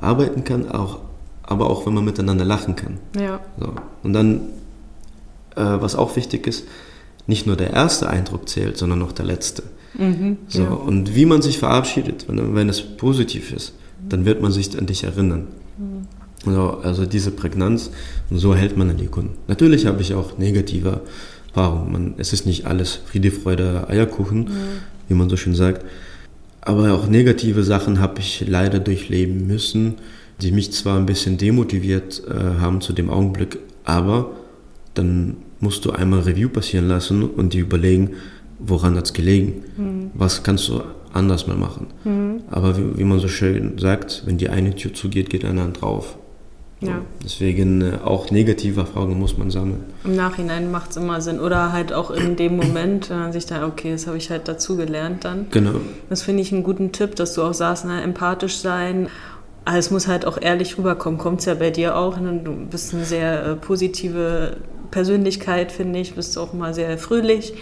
arbeiten 0.00 0.44
kann, 0.44 0.68
auch, 0.70 0.98
aber 1.42 1.70
auch 1.70 1.86
wenn 1.86 1.94
man 1.94 2.04
miteinander 2.04 2.44
lachen 2.44 2.76
kann. 2.76 2.98
Ja. 3.18 3.40
So. 3.58 3.72
Und 4.02 4.12
dann, 4.12 4.40
äh, 5.54 5.62
was 5.62 5.94
auch 5.94 6.16
wichtig 6.16 6.46
ist, 6.46 6.64
nicht 7.26 7.46
nur 7.46 7.56
der 7.56 7.72
erste 7.72 8.08
Eindruck 8.08 8.48
zählt, 8.48 8.76
sondern 8.76 9.02
auch 9.02 9.12
der 9.12 9.24
letzte. 9.24 9.62
Mhm, 9.98 10.38
so, 10.48 10.62
ja. 10.62 10.70
Und 10.70 11.14
wie 11.14 11.26
man 11.26 11.42
sich 11.42 11.58
verabschiedet, 11.58 12.26
wenn, 12.28 12.54
wenn 12.54 12.68
es 12.68 12.82
positiv 12.82 13.52
ist, 13.52 13.72
dann 14.08 14.24
wird 14.24 14.40
man 14.42 14.52
sich 14.52 14.78
an 14.78 14.86
dich 14.86 15.04
erinnern. 15.04 15.48
Also, 16.44 16.78
also 16.82 17.06
diese 17.06 17.30
Prägnanz 17.30 17.90
und 18.30 18.38
so 18.38 18.54
hält 18.54 18.76
man 18.76 18.90
an 18.90 18.96
die 18.98 19.06
Kunden. 19.06 19.36
Natürlich 19.48 19.86
habe 19.86 20.02
ich 20.02 20.14
auch 20.14 20.38
negative 20.38 21.00
Erfahrungen. 21.48 21.92
Man, 21.92 22.14
es 22.18 22.32
ist 22.32 22.46
nicht 22.46 22.66
alles 22.66 23.00
Friede, 23.06 23.30
Freude, 23.30 23.88
Eierkuchen, 23.88 24.40
mhm. 24.40 24.48
wie 25.08 25.14
man 25.14 25.28
so 25.28 25.36
schön 25.36 25.54
sagt. 25.54 25.84
Aber 26.60 26.92
auch 26.92 27.06
negative 27.06 27.64
Sachen 27.64 28.00
habe 28.00 28.20
ich 28.20 28.44
leider 28.46 28.78
durchleben 28.80 29.46
müssen, 29.46 29.94
die 30.40 30.52
mich 30.52 30.72
zwar 30.72 30.98
ein 30.98 31.06
bisschen 31.06 31.38
demotiviert 31.38 32.22
äh, 32.28 32.60
haben 32.60 32.80
zu 32.80 32.92
dem 32.92 33.08
Augenblick, 33.08 33.58
aber 33.84 34.32
dann 34.94 35.36
musst 35.60 35.84
du 35.84 35.92
einmal 35.92 36.20
Review 36.20 36.48
passieren 36.48 36.88
lassen 36.88 37.22
und 37.22 37.52
dir 37.52 37.62
überlegen, 37.62 38.10
woran 38.58 38.96
hat 38.96 39.06
es 39.06 39.12
gelegen? 39.12 39.64
Mhm. 39.76 40.10
Was 40.14 40.42
kannst 40.42 40.68
du 40.68 40.82
anders 41.12 41.46
mal 41.46 41.56
machen? 41.56 41.88
Mhm. 42.04 42.42
Aber 42.50 42.76
wie, 42.76 42.98
wie, 42.98 43.04
man 43.04 43.18
so 43.18 43.28
schön 43.28 43.78
sagt, 43.78 44.22
wenn 44.26 44.38
die 44.38 44.48
eine 44.48 44.74
Tür 44.74 44.94
zugeht, 44.94 45.30
geht 45.30 45.44
eine 45.44 45.62
andere 45.62 45.80
drauf. 45.80 46.16
Ja. 46.80 47.00
Deswegen 47.24 47.80
äh, 47.80 47.98
auch 48.04 48.30
negative 48.30 48.80
Erfahrungen 48.80 49.18
muss 49.18 49.38
man 49.38 49.50
sammeln. 49.50 49.84
Im 50.04 50.14
Nachhinein 50.14 50.70
macht 50.70 50.90
es 50.90 50.98
immer 50.98 51.22
Sinn. 51.22 51.40
Oder 51.40 51.72
halt 51.72 51.92
auch 51.92 52.10
in 52.10 52.36
dem 52.36 52.56
Moment, 52.56 53.08
wenn 53.08 53.18
man 53.18 53.32
sich 53.32 53.46
da, 53.46 53.66
okay, 53.66 53.92
das 53.92 54.06
habe 54.06 54.18
ich 54.18 54.30
halt 54.30 54.46
dazu 54.46 54.76
gelernt 54.76 55.24
dann. 55.24 55.46
Genau. 55.50 55.80
Das 56.10 56.22
finde 56.22 56.42
ich 56.42 56.52
einen 56.52 56.64
guten 56.64 56.92
Tipp, 56.92 57.16
dass 57.16 57.32
du 57.32 57.42
auch 57.42 57.54
sagst, 57.54 57.86
na, 57.86 58.02
empathisch 58.02 58.58
sein. 58.58 59.08
Aber 59.66 59.78
es 59.78 59.90
muss 59.90 60.06
halt 60.06 60.26
auch 60.26 60.40
ehrlich 60.40 60.78
rüberkommen. 60.78 61.18
Kommt 61.18 61.40
es 61.40 61.46
ja 61.46 61.54
bei 61.54 61.70
dir 61.70 61.96
auch. 61.96 62.20
Ne? 62.20 62.40
Du 62.42 62.52
bist 62.54 62.94
eine 62.94 63.04
sehr 63.04 63.44
äh, 63.44 63.56
positive 63.56 64.58
Persönlichkeit, 64.92 65.72
finde 65.72 65.98
ich. 65.98 66.14
Bist 66.14 66.38
auch 66.38 66.52
mal 66.52 66.72
sehr 66.72 66.96
fröhlich. 66.98 67.52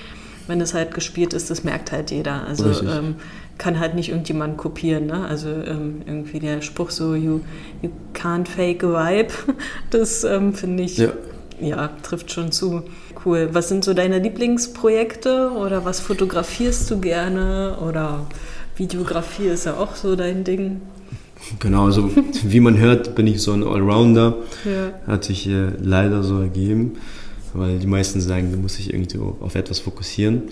Wenn 0.47 0.61
es 0.61 0.75
halt 0.75 0.93
gespielt 0.93 1.33
ist, 1.33 1.51
das 1.51 1.65
merkt 1.65 1.93
halt 1.93 2.11
jeder. 2.11 2.47
Also 2.47 2.67
ähm, 2.87 3.17
kann 3.57 3.81
halt 3.81 3.95
nicht 3.95 4.11
irgendjemand 4.11 4.59
kopieren. 4.59 5.07
Ne? 5.07 5.25
Also 5.27 5.49
ähm, 5.49 6.03
irgendwie 6.05 6.41
der 6.41 6.61
Spruch 6.61 6.91
so, 6.91 7.15
you, 7.15 7.41
you 7.81 7.89
can't 8.13 8.49
fake 8.49 8.85
a 8.85 8.89
vibe, 8.89 9.33
das 9.91 10.25
ähm, 10.25 10.53
finde 10.53 10.83
ich, 10.83 10.99
ja. 10.99 11.09
ja. 11.59 11.89
trifft 12.03 12.31
schon 12.31 12.53
zu. 12.53 12.83
Cool. 13.25 13.49
Was 13.53 13.71
sind 13.71 13.83
so 13.83 13.95
deine 13.95 14.19
Lieblingsprojekte 14.19 15.53
oder 15.53 15.87
was 15.87 16.01
fotografierst 16.01 16.91
du 16.91 17.01
gerne 17.01 17.79
oder 17.81 18.27
Videografie 18.77 19.47
ist 19.47 19.65
ja 19.65 19.79
auch 19.79 19.95
so 19.95 20.17
dein 20.17 20.45
Ding? 20.45 20.83
Genau, 21.61 21.87
also 21.87 22.11
wie 22.43 22.61
man 22.61 22.79
hört, 22.79 23.15
bin 23.15 23.27
ich 23.27 23.43
so 23.43 23.53
ein 23.53 23.63
Allrounder. 23.63 24.37
Ja. 24.65 24.93
Hat 25.07 25.25
sich 25.25 25.47
äh, 25.49 25.71
leider 25.81 26.23
so 26.23 26.41
ergeben, 26.41 26.93
weil 27.53 27.79
die 27.79 27.87
meisten 27.87 28.21
sagen, 28.21 28.53
du 28.53 28.59
musst 28.59 28.79
dich 28.79 28.93
irgendwie 28.93 29.19
auf 29.19 29.55
etwas 29.55 29.81
fokussieren. 29.81 30.43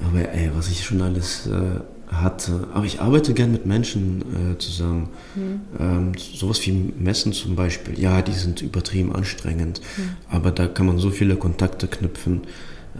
Aber 0.00 0.28
ey, 0.28 0.50
was 0.56 0.68
ich 0.68 0.84
schon 0.84 1.00
alles 1.02 1.46
äh, 1.46 1.80
hatte. 2.12 2.68
Aber 2.72 2.84
ich 2.84 3.00
arbeite 3.00 3.34
gern 3.34 3.52
mit 3.52 3.66
Menschen 3.66 4.22
äh, 4.52 4.58
zusammen. 4.58 5.08
Mhm. 5.34 5.60
Ähm, 5.78 6.12
sowas 6.34 6.64
wie 6.66 6.92
Messen 6.98 7.32
zum 7.32 7.56
Beispiel. 7.56 7.98
Ja, 7.98 8.22
die 8.22 8.32
sind 8.32 8.62
übertrieben 8.62 9.14
anstrengend. 9.14 9.80
Mhm. 9.96 10.02
Aber 10.30 10.50
da 10.50 10.66
kann 10.66 10.86
man 10.86 10.98
so 10.98 11.10
viele 11.10 11.36
Kontakte 11.36 11.86
knüpfen. 11.86 12.42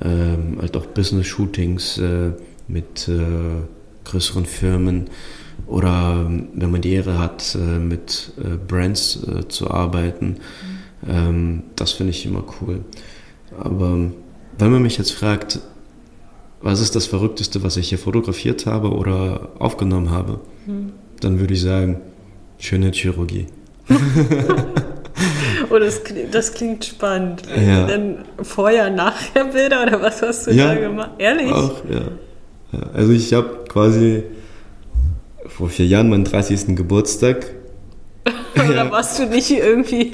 Ähm, 0.02 0.58
halt 0.60 0.76
auch 0.76 0.86
Business-Shootings 0.86 1.98
äh, 1.98 2.32
mit 2.66 3.08
äh, 3.08 3.20
größeren 4.04 4.46
Firmen. 4.46 5.08
Oder 5.66 6.26
ähm, 6.26 6.48
wenn 6.54 6.70
man 6.70 6.80
die 6.80 6.92
Ehre 6.92 7.18
hat, 7.18 7.54
äh, 7.54 7.78
mit 7.78 8.32
äh, 8.38 8.56
Brands 8.56 9.22
äh, 9.26 9.48
zu 9.48 9.70
arbeiten. 9.70 10.36
Mhm. 11.06 11.62
das 11.76 11.92
finde 11.92 12.12
ich 12.12 12.24
immer 12.24 12.44
cool. 12.60 12.80
Aber 13.58 14.10
wenn 14.58 14.72
man 14.72 14.82
mich 14.82 14.96
jetzt 14.96 15.12
fragt, 15.12 15.60
was 16.64 16.80
ist 16.80 16.96
das 16.96 17.06
Verrückteste, 17.06 17.62
was 17.62 17.76
ich 17.76 17.90
hier 17.90 17.98
fotografiert 17.98 18.64
habe 18.64 18.90
oder 18.90 19.50
aufgenommen 19.58 20.10
habe, 20.10 20.40
hm. 20.64 20.92
dann 21.20 21.38
würde 21.38 21.52
ich 21.52 21.60
sagen, 21.60 22.00
schöne 22.56 22.90
Chirurgie. 22.90 23.48
oh, 25.70 25.78
das, 25.78 26.00
das 26.32 26.54
klingt 26.54 26.86
spannend. 26.86 27.42
Ja. 27.54 27.86
Dann 27.86 28.24
vorher, 28.42 28.88
nachher 28.88 29.44
Bilder 29.44 29.82
oder 29.82 30.00
was 30.00 30.22
hast 30.22 30.46
du 30.46 30.52
ja, 30.52 30.74
da 30.74 30.80
gemacht? 30.80 31.10
Ehrlich? 31.18 31.52
Auch, 31.52 31.82
ja. 31.84 32.80
Also 32.94 33.12
ich 33.12 33.34
habe 33.34 33.64
quasi 33.68 34.24
vor 35.56 35.68
vier 35.68 35.86
Jahren 35.86 36.10
meinen 36.10 36.24
30. 36.24 36.74
Geburtstag. 36.74 37.46
Oder 38.54 38.74
ja. 38.74 38.90
warst 38.90 39.18
du 39.18 39.26
nicht 39.26 39.50
irgendwie 39.50 40.12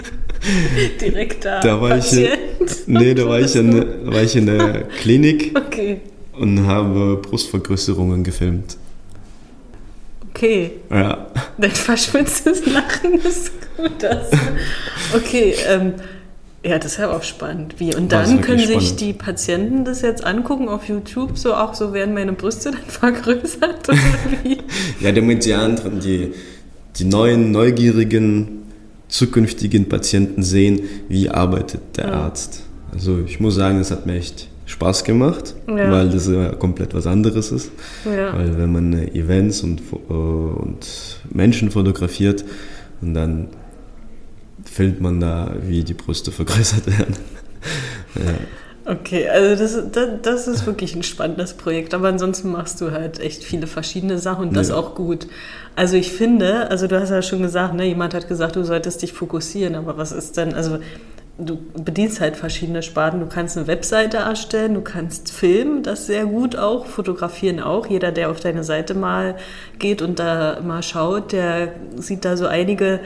direkt 1.01 1.45
da? 1.45 1.61
Da 1.61 1.81
war 1.81 1.91
Patient? 1.91 2.39
ich, 2.61 2.71
nee, 2.87 3.15
da 3.15 3.27
war 3.27 3.41
ich, 3.41 3.57
in, 3.57 4.13
war 4.13 4.23
ich 4.23 4.37
in 4.37 4.47
der 4.47 4.83
Klinik 5.01 5.59
okay. 5.59 6.01
und 6.33 6.67
habe 6.67 7.17
Brustvergrößerungen 7.23 8.23
gefilmt. 8.23 8.77
Okay. 10.31 10.73
Ja. 10.91 11.27
Dein 11.59 11.71
verschmitztes 11.71 12.67
Lachen 12.67 13.15
ist 13.15 13.53
gut. 13.77 13.93
Das. 13.99 14.31
Okay, 15.15 15.55
ähm, 15.67 15.95
ja, 16.63 16.79
das 16.79 16.93
ist 16.93 16.99
ja 16.99 17.11
auch 17.11 17.23
spannend. 17.23 17.77
Wie? 17.79 17.95
Und 17.95 18.13
dann 18.13 18.43
können 18.43 18.59
sich 18.59 18.71
spannend. 18.71 19.01
die 19.01 19.13
Patienten 19.15 19.85
das 19.85 20.03
jetzt 20.03 20.25
angucken 20.25 20.69
auf 20.69 20.89
YouTube, 20.89 21.39
so 21.39 21.55
auch 21.55 21.75
so 21.75 21.95
werden 21.95 22.13
meine 22.13 22.33
Brüste 22.35 22.73
dann 22.73 22.83
vergrößert 22.87 23.89
oder 23.89 23.99
wie? 24.43 24.59
ja, 25.01 25.13
damit 25.13 25.45
die 25.47 25.55
anderen, 25.55 26.01
die, 26.01 26.33
die 26.97 27.05
neuen, 27.05 27.51
neugierigen, 27.51 28.63
zukünftigen 29.09 29.89
Patienten 29.89 30.43
sehen, 30.43 30.83
wie 31.09 31.31
arbeitet 31.31 31.81
der 31.97 32.09
ja. 32.09 32.13
Arzt. 32.13 32.63
Also 32.93 33.21
ich 33.25 33.41
muss 33.41 33.55
sagen, 33.55 33.79
es 33.79 33.91
hat 33.91 34.05
mir 34.05 34.17
echt 34.17 34.49
Spaß 34.67 35.05
gemacht, 35.05 35.55
ja. 35.67 35.91
weil 35.91 36.11
das 36.11 36.29
ja 36.29 36.51
komplett 36.51 36.93
was 36.95 37.07
anderes 37.07 37.51
ist. 37.53 37.73
Ja. 38.05 38.37
Weil 38.37 38.59
wenn 38.59 38.71
man 38.71 38.93
Events 39.15 39.63
und, 39.63 39.81
äh, 39.81 40.13
und 40.13 40.87
Menschen 41.33 41.71
fotografiert 41.71 42.45
und 43.01 43.15
dann 43.15 43.49
filmt 44.71 45.01
man 45.01 45.21
da, 45.21 45.55
wie 45.63 45.83
die 45.85 45.95
Brüste 45.95 46.33
vergrößert 46.33 46.87
werden. 46.87 47.17
ja. 48.15 48.35
Okay, 48.87 49.29
also 49.29 49.63
das, 49.63 49.93
das, 49.93 50.09
das, 50.23 50.49
ist 50.49 50.67
wirklich 50.67 50.97
ein 50.97 51.03
spannendes 51.03 51.55
Projekt, 51.55 51.93
aber 51.95 52.09
ansonsten 52.09 52.51
machst 52.51 52.81
du 52.81 52.91
halt 52.91 53.21
echt 53.21 53.45
viele 53.45 53.67
verschiedene 53.67 54.19
Sachen 54.19 54.49
und 54.49 54.57
das 54.57 54.71
ja. 54.71 54.75
auch 54.75 54.95
gut. 54.95 55.27
Also 55.77 55.97
ich 55.97 56.13
finde, 56.13 56.71
also 56.71 56.87
du 56.87 56.99
hast 56.99 57.11
ja 57.11 57.23
schon 57.23 57.43
gesagt, 57.43 57.75
ne, 57.75 57.85
jemand 57.85 58.15
hat 58.15 58.27
gesagt, 58.27 58.57
du 58.57 58.65
solltest 58.65 59.03
dich 59.03 59.13
fokussieren, 59.13 59.75
aber 59.75 59.97
was 59.99 60.13
ist 60.13 60.37
denn, 60.37 60.55
also 60.55 60.79
du 61.39 61.59
bedienst 61.75 62.21
halt 62.21 62.37
verschiedene 62.37 62.83
Sparten. 62.83 63.21
Du 63.21 63.27
kannst 63.27 63.57
eine 63.57 63.67
Webseite 63.67 64.19
erstellen, 64.19 64.75
du 64.75 64.83
kannst 64.83 65.33
filmen, 65.33 65.83
das 65.83 66.07
sehr 66.07 66.27
gut 66.27 66.57
auch, 66.57 66.87
fotografieren 66.87 67.61
auch. 67.61 67.87
Jeder, 67.87 68.13
der 68.13 68.31
auf 68.31 68.41
deine 68.41 68.65
Seite 68.65 68.95
mal 68.95 69.37
geht 69.79 70.03
und 70.03 70.19
da 70.19 70.61
mal 70.61 70.83
schaut, 70.83 71.33
der 71.33 71.73
sieht 71.97 72.25
da 72.25 72.37
so 72.37 72.47
einige 72.47 73.01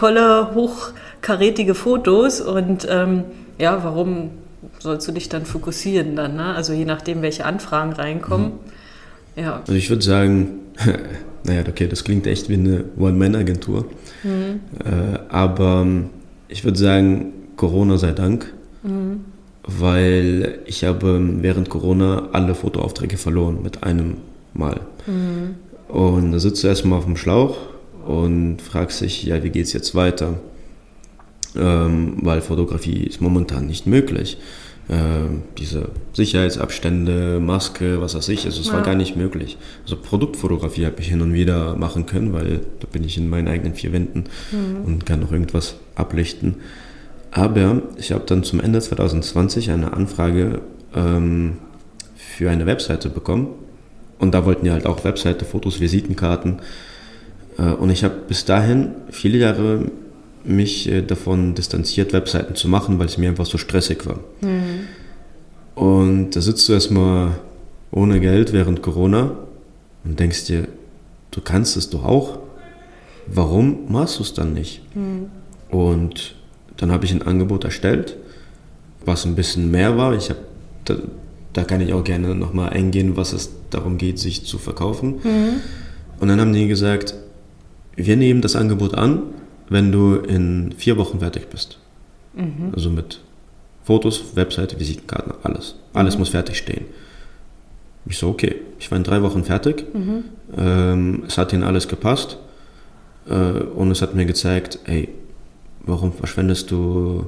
tolle, 0.00 0.54
hochkarätige 0.54 1.74
Fotos 1.74 2.40
und 2.40 2.86
ähm, 2.88 3.24
ja, 3.58 3.84
warum 3.84 4.30
sollst 4.78 5.06
du 5.06 5.12
dich 5.12 5.28
dann 5.28 5.44
fokussieren 5.44 6.16
dann? 6.16 6.36
Ne? 6.36 6.54
Also 6.54 6.72
je 6.72 6.86
nachdem, 6.86 7.20
welche 7.20 7.44
Anfragen 7.44 7.92
reinkommen. 7.92 8.52
Mhm. 9.36 9.42
Ja. 9.42 9.60
Also 9.60 9.74
ich 9.74 9.90
würde 9.90 10.02
sagen, 10.02 10.60
naja, 11.44 11.62
okay, 11.68 11.86
das 11.86 12.04
klingt 12.04 12.26
echt 12.26 12.48
wie 12.48 12.54
eine 12.54 12.84
One-Man-Agentur. 12.98 13.84
Mhm. 14.22 14.60
Äh, 14.82 15.18
aber 15.28 15.86
ich 16.48 16.64
würde 16.64 16.78
sagen, 16.78 17.34
Corona 17.56 17.98
sei 17.98 18.12
Dank, 18.12 18.54
mhm. 18.82 19.20
weil 19.64 20.60
ich 20.64 20.82
habe 20.84 21.20
während 21.42 21.68
Corona 21.68 22.30
alle 22.32 22.54
Fotoaufträge 22.54 23.18
verloren 23.18 23.62
mit 23.62 23.82
einem 23.82 24.16
Mal. 24.54 24.80
Mhm. 25.06 25.56
Und 25.94 26.32
da 26.32 26.38
sitzt 26.38 26.64
du 26.64 26.68
erstmal 26.68 27.00
auf 27.00 27.04
dem 27.04 27.18
Schlauch 27.18 27.56
und 28.06 28.62
fragst 28.62 29.00
dich, 29.00 29.22
ja, 29.22 29.42
wie 29.42 29.50
geht 29.50 29.66
es 29.66 29.72
jetzt 29.72 29.94
weiter? 29.94 30.40
Ähm, 31.56 32.18
weil 32.22 32.40
Fotografie 32.40 33.04
ist 33.04 33.20
momentan 33.20 33.66
nicht 33.66 33.86
möglich. 33.86 34.38
Ähm, 34.88 35.42
diese 35.56 35.90
Sicherheitsabstände, 36.12 37.38
Maske, 37.38 38.00
was 38.00 38.16
weiß 38.16 38.28
ich, 38.30 38.44
also 38.44 38.60
es 38.60 38.68
ja. 38.68 38.72
war 38.72 38.82
gar 38.82 38.96
nicht 38.96 39.16
möglich. 39.16 39.56
Also 39.84 39.96
Produktfotografie 39.96 40.86
habe 40.86 41.00
ich 41.00 41.08
hin 41.08 41.22
und 41.22 41.32
wieder 41.32 41.76
machen 41.76 42.06
können, 42.06 42.32
weil 42.32 42.62
da 42.80 42.88
bin 42.90 43.04
ich 43.04 43.16
in 43.16 43.28
meinen 43.28 43.46
eigenen 43.46 43.74
vier 43.74 43.92
Wänden 43.92 44.24
mhm. 44.50 44.84
und 44.84 45.06
kann 45.06 45.20
noch 45.20 45.30
irgendwas 45.30 45.76
ablichten. 45.94 46.56
Aber 47.30 47.82
ich 47.98 48.10
habe 48.10 48.24
dann 48.26 48.42
zum 48.42 48.60
Ende 48.60 48.80
2020 48.80 49.70
eine 49.70 49.92
Anfrage 49.92 50.60
ähm, 50.94 51.58
für 52.16 52.50
eine 52.50 52.66
Webseite 52.66 53.10
bekommen. 53.10 53.48
Und 54.18 54.34
da 54.34 54.44
wollten 54.44 54.66
ja 54.66 54.72
halt 54.72 54.86
auch 54.86 55.04
Webseite, 55.04 55.44
Fotos, 55.44 55.80
Visitenkarten. 55.80 56.60
Äh, 57.60 57.72
und 57.72 57.90
ich 57.90 58.04
habe 58.04 58.14
bis 58.26 58.44
dahin 58.44 58.92
viele 59.10 59.38
Jahre 59.38 59.90
mich 60.44 60.88
äh, 60.88 61.02
davon 61.02 61.54
distanziert, 61.54 62.12
Webseiten 62.12 62.54
zu 62.54 62.68
machen, 62.68 62.98
weil 62.98 63.06
es 63.06 63.18
mir 63.18 63.28
einfach 63.28 63.46
so 63.46 63.58
stressig 63.58 64.06
war. 64.06 64.20
Mhm. 64.40 64.88
Und 65.74 66.30
da 66.36 66.40
sitzt 66.40 66.68
du 66.68 66.72
erstmal 66.72 67.32
ohne 67.90 68.20
Geld 68.20 68.52
während 68.52 68.82
Corona 68.82 69.32
und 70.04 70.18
denkst 70.18 70.46
dir, 70.46 70.68
du 71.30 71.40
kannst 71.40 71.76
es 71.76 71.90
doch 71.90 72.04
auch. 72.04 72.38
Warum 73.26 73.92
machst 73.92 74.18
du 74.18 74.22
es 74.22 74.34
dann 74.34 74.54
nicht? 74.54 74.82
Mhm. 74.94 75.26
Und 75.70 76.34
dann 76.76 76.90
habe 76.90 77.04
ich 77.04 77.12
ein 77.12 77.22
Angebot 77.22 77.64
erstellt, 77.64 78.16
was 79.04 79.24
ein 79.24 79.34
bisschen 79.34 79.70
mehr 79.70 79.96
war. 79.96 80.14
Ich 80.14 80.30
habe, 80.30 80.40
da, 80.84 80.96
da, 81.52 81.64
kann 81.64 81.80
ich 81.80 81.92
auch 81.92 82.02
gerne 82.02 82.34
nochmal 82.34 82.70
eingehen, 82.70 83.16
was 83.16 83.32
es 83.32 83.50
darum 83.70 83.98
geht, 83.98 84.18
sich 84.18 84.44
zu 84.46 84.58
verkaufen. 84.58 85.20
Mhm. 85.22 85.60
Und 86.18 86.28
dann 86.28 86.40
haben 86.40 86.52
die 86.52 86.66
gesagt, 86.66 87.14
wir 87.96 88.16
nehmen 88.16 88.40
das 88.40 88.56
Angebot 88.56 88.94
an, 88.94 89.22
wenn 89.68 89.92
du 89.92 90.16
in 90.16 90.72
vier 90.76 90.96
Wochen 90.96 91.20
fertig 91.20 91.48
bist. 91.48 91.78
Mhm. 92.34 92.72
Also 92.74 92.90
mit 92.90 93.20
Fotos, 93.84 94.36
Webseite, 94.36 94.78
Visitenkarten, 94.78 95.32
alles. 95.42 95.76
Alles 95.92 96.14
mhm. 96.14 96.20
muss 96.20 96.28
fertig 96.30 96.58
stehen. 96.58 96.84
Ich 98.06 98.18
so, 98.18 98.28
okay. 98.28 98.56
Ich 98.78 98.90
war 98.90 98.98
in 98.98 99.04
drei 99.04 99.22
Wochen 99.22 99.44
fertig. 99.44 99.84
Mhm. 99.94 100.24
Ähm, 100.56 101.22
es 101.26 101.38
hat 101.38 101.52
ihnen 101.52 101.62
alles 101.62 101.88
gepasst. 101.88 102.38
Äh, 103.28 103.34
und 103.34 103.90
es 103.90 104.02
hat 104.02 104.14
mir 104.14 104.26
gezeigt, 104.26 104.78
ey, 104.84 105.08
warum 105.82 106.12
verschwendest 106.12 106.70
du 106.70 107.26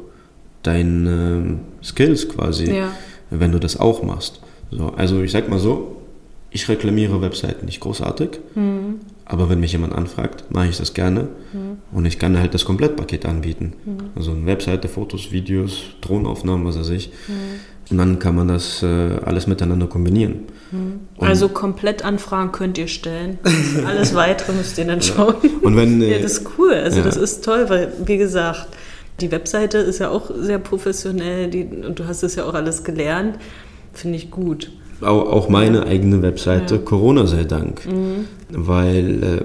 deine 0.62 1.58
Skills 1.82 2.28
quasi, 2.28 2.72
ja. 2.74 2.92
wenn 3.30 3.52
du 3.52 3.58
das 3.58 3.78
auch 3.78 4.02
machst? 4.02 4.40
So, 4.70 4.88
also 4.88 5.22
ich 5.22 5.32
sag 5.32 5.48
mal 5.48 5.58
so, 5.58 5.96
ich 6.50 6.68
reklamiere 6.68 7.20
Webseiten 7.20 7.66
nicht 7.66 7.80
großartig, 7.80 8.40
mhm. 8.54 9.00
Aber 9.24 9.48
wenn 9.48 9.60
mich 9.60 9.72
jemand 9.72 9.94
anfragt, 9.94 10.44
mache 10.50 10.68
ich 10.68 10.78
das 10.78 10.94
gerne 10.94 11.28
mhm. 11.52 11.78
und 11.92 12.04
ich 12.04 12.18
kann 12.18 12.38
halt 12.38 12.54
das 12.54 12.64
Komplettpaket 12.64 13.24
anbieten. 13.24 13.74
Mhm. 13.84 13.98
Also 14.16 14.32
eine 14.32 14.46
Webseite, 14.46 14.88
Fotos, 14.88 15.32
Videos, 15.32 15.84
Drohnenaufnahmen, 16.00 16.66
was 16.66 16.78
weiß 16.78 16.90
ich. 16.90 17.10
Mhm. 17.28 17.32
Und 17.90 17.98
dann 17.98 18.18
kann 18.18 18.34
man 18.34 18.48
das 18.48 18.82
äh, 18.82 18.86
alles 19.24 19.46
miteinander 19.46 19.86
kombinieren. 19.86 20.44
Mhm. 20.70 21.00
Also 21.18 21.48
komplett 21.48 22.04
Anfragen 22.04 22.52
könnt 22.52 22.78
ihr 22.78 22.88
stellen. 22.88 23.38
alles 23.86 24.14
weitere 24.14 24.52
müsst 24.52 24.78
ihr 24.78 24.86
dann 24.86 25.02
schauen. 25.02 25.36
Und 25.62 25.76
wenn, 25.76 26.02
äh, 26.02 26.16
ja, 26.16 26.18
das 26.18 26.38
ist 26.38 26.48
cool. 26.58 26.74
Also 26.74 26.98
ja. 26.98 27.04
das 27.04 27.16
ist 27.16 27.44
toll, 27.44 27.66
weil 27.68 27.92
wie 28.04 28.18
gesagt, 28.18 28.68
die 29.20 29.30
Webseite 29.30 29.78
ist 29.78 30.00
ja 30.00 30.08
auch 30.08 30.30
sehr 30.34 30.58
professionell 30.58 31.48
die, 31.48 31.64
und 31.64 31.98
du 31.98 32.06
hast 32.06 32.22
es 32.22 32.34
ja 32.34 32.44
auch 32.44 32.54
alles 32.54 32.82
gelernt. 32.82 33.38
Finde 33.92 34.16
ich 34.16 34.30
gut 34.30 34.72
auch, 35.02 35.48
meine 35.48 35.86
eigene 35.86 36.22
Webseite, 36.22 36.76
ja. 36.76 36.80
Corona 36.80 37.26
sei 37.26 37.44
Dank, 37.44 37.86
mhm. 37.86 38.26
weil 38.50 39.22
äh, 39.22 39.44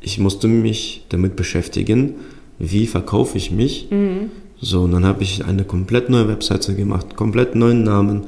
ich 0.00 0.18
musste 0.18 0.48
mich 0.48 1.04
damit 1.08 1.36
beschäftigen, 1.36 2.14
wie 2.58 2.86
verkaufe 2.86 3.36
ich 3.36 3.50
mich. 3.50 3.88
Mhm. 3.90 4.30
So, 4.60 4.82
und 4.82 4.92
dann 4.92 5.04
habe 5.04 5.22
ich 5.22 5.44
eine 5.44 5.64
komplett 5.64 6.08
neue 6.08 6.28
Webseite 6.28 6.74
gemacht, 6.74 7.16
komplett 7.16 7.54
neuen 7.54 7.82
Namen, 7.82 8.24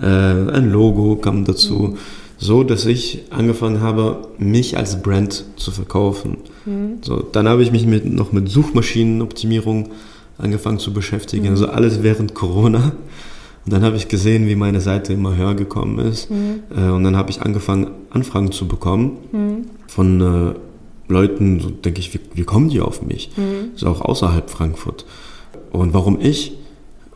äh, 0.00 0.06
ein 0.06 0.70
Logo 0.70 1.16
kam 1.16 1.44
dazu, 1.44 1.74
mhm. 1.74 1.96
so 2.38 2.62
dass 2.62 2.86
ich 2.86 3.22
angefangen 3.30 3.80
habe, 3.80 4.28
mich 4.38 4.76
als 4.76 5.02
Brand 5.02 5.44
zu 5.56 5.70
verkaufen. 5.70 6.38
Mhm. 6.64 6.98
So, 7.02 7.20
dann 7.20 7.48
habe 7.48 7.62
ich 7.62 7.72
mich 7.72 7.86
mit, 7.86 8.04
noch 8.04 8.32
mit 8.32 8.48
Suchmaschinenoptimierung 8.48 9.90
angefangen 10.38 10.78
zu 10.78 10.92
beschäftigen, 10.92 11.46
mhm. 11.46 11.50
also 11.50 11.68
alles 11.68 12.02
während 12.02 12.34
Corona. 12.34 12.92
Und 13.64 13.72
dann 13.72 13.82
habe 13.82 13.96
ich 13.96 14.08
gesehen, 14.08 14.46
wie 14.46 14.56
meine 14.56 14.80
Seite 14.80 15.12
immer 15.12 15.36
höher 15.36 15.54
gekommen 15.54 15.98
ist. 15.98 16.30
Mhm. 16.30 16.62
Äh, 16.76 16.90
und 16.90 17.04
dann 17.04 17.16
habe 17.16 17.30
ich 17.30 17.42
angefangen, 17.42 17.88
Anfragen 18.10 18.52
zu 18.52 18.68
bekommen 18.68 19.18
mhm. 19.32 19.66
von 19.86 20.20
äh, 20.20 20.54
Leuten, 21.10 21.60
so 21.60 21.70
denke 21.70 22.00
ich, 22.00 22.12
wie, 22.14 22.20
wie, 22.34 22.44
kommen 22.44 22.68
die 22.68 22.80
auf 22.80 23.02
mich? 23.02 23.30
Mhm. 23.36 23.70
So 23.74 23.88
auch 23.88 24.00
außerhalb 24.02 24.50
Frankfurt. 24.50 25.06
Und 25.70 25.94
warum 25.94 26.20
ich? 26.20 26.58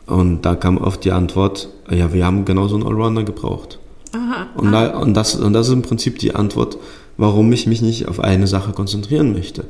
Und 0.05 0.43
da 0.43 0.55
kam 0.55 0.77
oft 0.77 1.05
die 1.05 1.11
Antwort, 1.11 1.69
ja, 1.89 2.11
wir 2.13 2.25
haben 2.25 2.45
genau 2.45 2.67
so 2.67 2.75
einen 2.75 2.85
Allrounder 2.85 3.23
gebraucht. 3.23 3.79
Aha, 4.11 4.47
und, 4.55 4.71
da, 4.71 4.97
und, 4.97 5.13
das, 5.13 5.35
und 5.35 5.53
das 5.53 5.67
ist 5.67 5.73
im 5.73 5.83
Prinzip 5.83 6.17
die 6.17 6.33
Antwort, 6.33 6.79
warum 7.17 7.51
ich 7.51 7.67
mich 7.67 7.83
nicht 7.83 8.07
auf 8.07 8.19
eine 8.19 8.47
Sache 8.47 8.71
konzentrieren 8.71 9.33
möchte. 9.33 9.65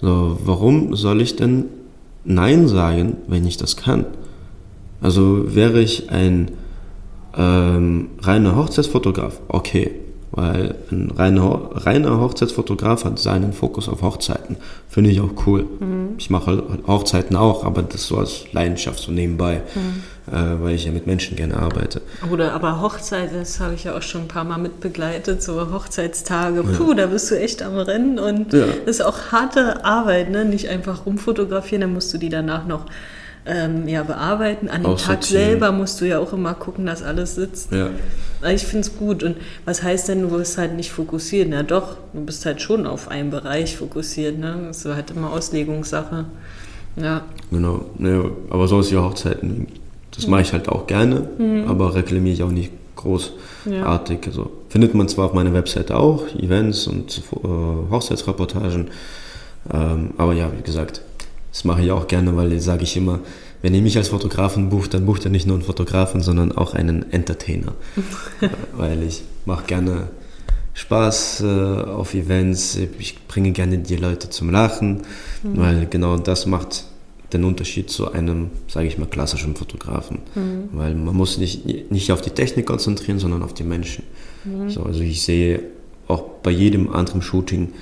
So, 0.00 0.38
warum 0.44 0.94
soll 0.94 1.20
ich 1.20 1.34
denn 1.34 1.64
Nein 2.24 2.68
sagen, 2.68 3.16
wenn 3.26 3.46
ich 3.46 3.56
das 3.56 3.76
kann? 3.76 4.06
Also 5.00 5.54
wäre 5.54 5.80
ich 5.80 6.10
ein 6.10 6.50
ähm, 7.36 8.10
reiner 8.20 8.56
Hochzeitsfotograf, 8.56 9.40
okay, 9.48 9.92
weil 10.32 10.76
ein 10.92 11.10
reiner, 11.10 11.70
reiner 11.74 12.20
Hochzeitsfotograf 12.20 13.04
hat 13.04 13.18
seinen 13.18 13.52
Fokus 13.52 13.88
auf 13.88 14.02
Hochzeiten. 14.02 14.56
Finde 14.88 15.10
ich 15.10 15.20
auch 15.20 15.30
cool. 15.46 15.62
Mhm. 15.62 16.14
Ich 16.18 16.30
mache 16.30 16.62
Hochzeiten 16.86 17.36
auch, 17.36 17.64
aber 17.64 17.82
das 17.82 18.06
so 18.06 18.18
als 18.18 18.52
Leidenschaft 18.52 19.00
so 19.00 19.10
nebenbei. 19.10 19.62
Mhm. 19.74 20.32
äh, 20.32 20.62
weil 20.62 20.74
ich 20.76 20.84
ja 20.84 20.92
mit 20.92 21.06
Menschen 21.06 21.36
gerne 21.36 21.56
arbeite. 21.56 22.00
Oder 22.30 22.52
aber 22.52 22.80
Hochzeit, 22.80 23.30
das 23.34 23.58
habe 23.58 23.74
ich 23.74 23.84
ja 23.84 23.96
auch 23.96 24.02
schon 24.02 24.22
ein 24.22 24.28
paar 24.28 24.44
Mal 24.44 24.58
mitbegleitet, 24.58 25.42
so 25.42 25.72
Hochzeitstage, 25.72 26.62
puh, 26.62 26.90
ja. 26.90 26.94
da 26.94 27.06
bist 27.06 27.30
du 27.30 27.40
echt 27.40 27.62
am 27.62 27.76
Rennen 27.76 28.18
und 28.20 28.52
ja. 28.52 28.66
das 28.66 28.98
ist 28.98 29.04
auch 29.04 29.32
harte 29.32 29.84
Arbeit, 29.84 30.30
ne? 30.30 30.44
nicht 30.44 30.68
einfach 30.68 31.06
rumfotografieren, 31.06 31.80
dann 31.80 31.92
musst 31.92 32.14
du 32.14 32.18
die 32.18 32.28
danach 32.28 32.66
noch 32.66 32.86
ähm, 33.46 33.88
ja, 33.88 34.02
bearbeiten. 34.02 34.68
An 34.68 34.82
dem 34.82 34.96
Tag 34.96 35.24
selber 35.24 35.72
musst 35.72 36.00
du 36.00 36.06
ja 36.06 36.18
auch 36.18 36.32
immer 36.32 36.54
gucken, 36.54 36.86
dass 36.86 37.02
alles 37.02 37.34
sitzt. 37.34 37.72
Ja. 37.72 37.90
Ich 38.50 38.64
finde 38.64 38.86
es 38.86 38.96
gut. 38.96 39.22
Und 39.22 39.36
was 39.64 39.82
heißt 39.82 40.08
denn, 40.08 40.22
du 40.22 40.30
wirst 40.30 40.58
halt 40.58 40.74
nicht 40.74 40.92
fokussiert? 40.92 41.48
Na 41.50 41.62
doch, 41.62 41.96
du 42.12 42.24
bist 42.24 42.46
halt 42.46 42.60
schon 42.62 42.86
auf 42.86 43.08
einen 43.08 43.30
Bereich 43.30 43.76
fokussiert. 43.76 44.38
Ne? 44.38 44.64
Das 44.68 44.84
ist 44.84 44.94
halt 44.94 45.10
immer 45.10 45.32
Auslegungssache. 45.32 46.26
Ja. 46.96 47.22
Genau. 47.50 47.84
Ja, 47.98 48.24
aber 48.50 48.68
so 48.68 48.80
ist 48.80 48.90
ja 48.90 49.02
Hochzeiten. 49.02 49.68
Das 50.14 50.26
mache 50.26 50.42
ich 50.42 50.52
halt 50.52 50.68
auch 50.68 50.86
gerne, 50.86 51.28
mhm. 51.38 51.64
aber 51.68 51.94
reklamiere 51.94 52.34
ich 52.34 52.42
auch 52.42 52.50
nicht 52.50 52.72
großartig. 52.96 54.18
Ja. 54.22 54.26
Also, 54.26 54.50
findet 54.68 54.94
man 54.94 55.08
zwar 55.08 55.26
auf 55.26 55.34
meiner 55.34 55.54
Webseite 55.54 55.96
auch, 55.96 56.26
Events 56.34 56.86
und 56.86 57.22
äh, 57.42 57.46
Hochzeitsreportagen, 57.90 58.88
ähm, 59.72 60.10
aber 60.18 60.32
ja, 60.32 60.50
wie 60.56 60.62
gesagt, 60.62 61.02
das 61.52 61.64
mache 61.64 61.82
ich 61.82 61.90
auch 61.90 62.06
gerne, 62.06 62.36
weil 62.36 62.58
sage 62.60 62.84
ich 62.84 62.96
immer, 62.96 63.20
wenn 63.62 63.74
ihr 63.74 63.82
mich 63.82 63.96
als 63.96 64.08
Fotografen 64.08 64.70
bucht, 64.70 64.94
dann 64.94 65.04
bucht 65.04 65.24
ihr 65.24 65.30
nicht 65.30 65.46
nur 65.46 65.56
einen 65.56 65.64
Fotografen, 65.64 66.20
sondern 66.20 66.52
auch 66.52 66.74
einen 66.74 67.12
Entertainer. 67.12 67.74
weil 68.76 69.02
ich 69.02 69.22
mache 69.44 69.66
gerne 69.66 70.08
Spaß 70.74 71.42
äh, 71.42 71.46
auf 71.46 72.14
Events, 72.14 72.78
ich 72.98 73.26
bringe 73.26 73.50
gerne 73.52 73.78
die 73.78 73.96
Leute 73.96 74.30
zum 74.30 74.50
Lachen, 74.50 75.02
mhm. 75.42 75.56
weil 75.56 75.86
genau 75.86 76.16
das 76.16 76.46
macht 76.46 76.84
den 77.32 77.44
Unterschied 77.44 77.90
zu 77.90 78.12
einem, 78.12 78.50
sage 78.66 78.86
ich 78.86 78.98
mal, 78.98 79.06
klassischen 79.06 79.54
Fotografen. 79.54 80.20
Mhm. 80.34 80.68
Weil 80.72 80.94
man 80.94 81.14
muss 81.14 81.38
nicht, 81.38 81.90
nicht 81.90 82.12
auf 82.12 82.20
die 82.22 82.30
Technik 82.30 82.66
konzentrieren, 82.66 83.18
sondern 83.18 83.42
auf 83.42 83.54
die 83.54 83.62
Menschen. 83.62 84.04
Mhm. 84.44 84.70
So, 84.70 84.82
also 84.82 85.00
ich 85.00 85.22
sehe 85.22 85.62
auch 86.08 86.22
bei 86.42 86.50
jedem 86.50 86.92
anderen 86.92 87.22
Shooting 87.22 87.72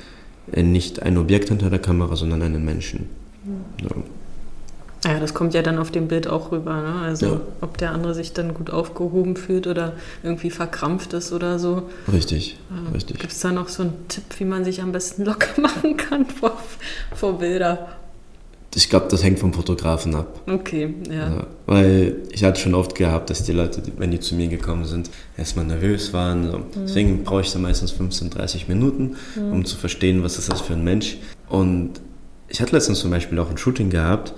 äh, 0.52 0.62
nicht 0.62 1.02
ein 1.02 1.16
Objekt 1.18 1.48
hinter 1.48 1.70
der 1.70 1.78
Kamera, 1.78 2.16
sondern 2.16 2.42
einen 2.42 2.64
Menschen. 2.64 3.08
Ja. 3.82 3.96
Ja, 5.04 5.20
das 5.20 5.32
kommt 5.32 5.54
ja 5.54 5.62
dann 5.62 5.78
auf 5.78 5.90
dem 5.90 6.08
Bild 6.08 6.26
auch 6.26 6.50
rüber. 6.50 6.82
Ne? 6.82 7.00
Also 7.02 7.26
ja. 7.26 7.40
ob 7.60 7.78
der 7.78 7.92
andere 7.92 8.14
sich 8.14 8.32
dann 8.32 8.52
gut 8.52 8.70
aufgehoben 8.70 9.36
fühlt 9.36 9.66
oder 9.66 9.92
irgendwie 10.22 10.50
verkrampft 10.50 11.12
ist 11.12 11.32
oder 11.32 11.58
so. 11.58 11.84
Richtig, 12.12 12.58
äh, 12.70 12.92
richtig. 12.94 13.20
Gibt 13.20 13.32
es 13.32 13.40
da 13.40 13.52
noch 13.52 13.68
so 13.68 13.84
einen 13.84 14.08
Tipp, 14.08 14.24
wie 14.38 14.44
man 14.44 14.64
sich 14.64 14.82
am 14.82 14.90
besten 14.90 15.24
locker 15.24 15.60
machen 15.60 15.96
kann 15.96 16.26
vor, 16.26 16.58
vor 17.14 17.38
Bilder? 17.38 17.88
Ich 18.74 18.90
glaube, 18.90 19.06
das 19.08 19.24
hängt 19.24 19.38
vom 19.38 19.52
Fotografen 19.52 20.14
ab. 20.14 20.40
Okay, 20.46 20.94
ja. 21.08 21.14
ja. 21.14 21.46
Weil 21.66 22.16
ich 22.30 22.44
hatte 22.44 22.60
schon 22.60 22.74
oft 22.74 22.94
gehabt, 22.94 23.30
dass 23.30 23.42
die 23.44 23.52
Leute, 23.52 23.82
wenn 23.96 24.10
die 24.10 24.20
zu 24.20 24.34
mir 24.34 24.48
gekommen 24.48 24.84
sind, 24.84 25.10
erstmal 25.36 25.64
nervös 25.64 26.12
waren. 26.12 26.50
So. 26.50 26.58
Mhm. 26.58 26.64
Deswegen 26.86 27.24
brauche 27.24 27.40
ich 27.40 27.52
da 27.52 27.58
meistens 27.58 27.92
15, 27.92 28.30
30 28.30 28.68
Minuten, 28.68 29.16
mhm. 29.36 29.52
um 29.52 29.64
zu 29.64 29.76
verstehen, 29.76 30.22
was 30.22 30.38
ist 30.38 30.52
das 30.52 30.60
für 30.60 30.74
ein 30.74 30.84
Mensch. 30.84 31.16
Und 31.48 32.00
ich 32.48 32.60
hatte 32.60 32.74
letztens 32.74 33.00
zum 33.00 33.10
Beispiel 33.10 33.38
auch 33.38 33.50
ein 33.50 33.58
Shooting 33.58 33.90
gehabt 33.90 34.34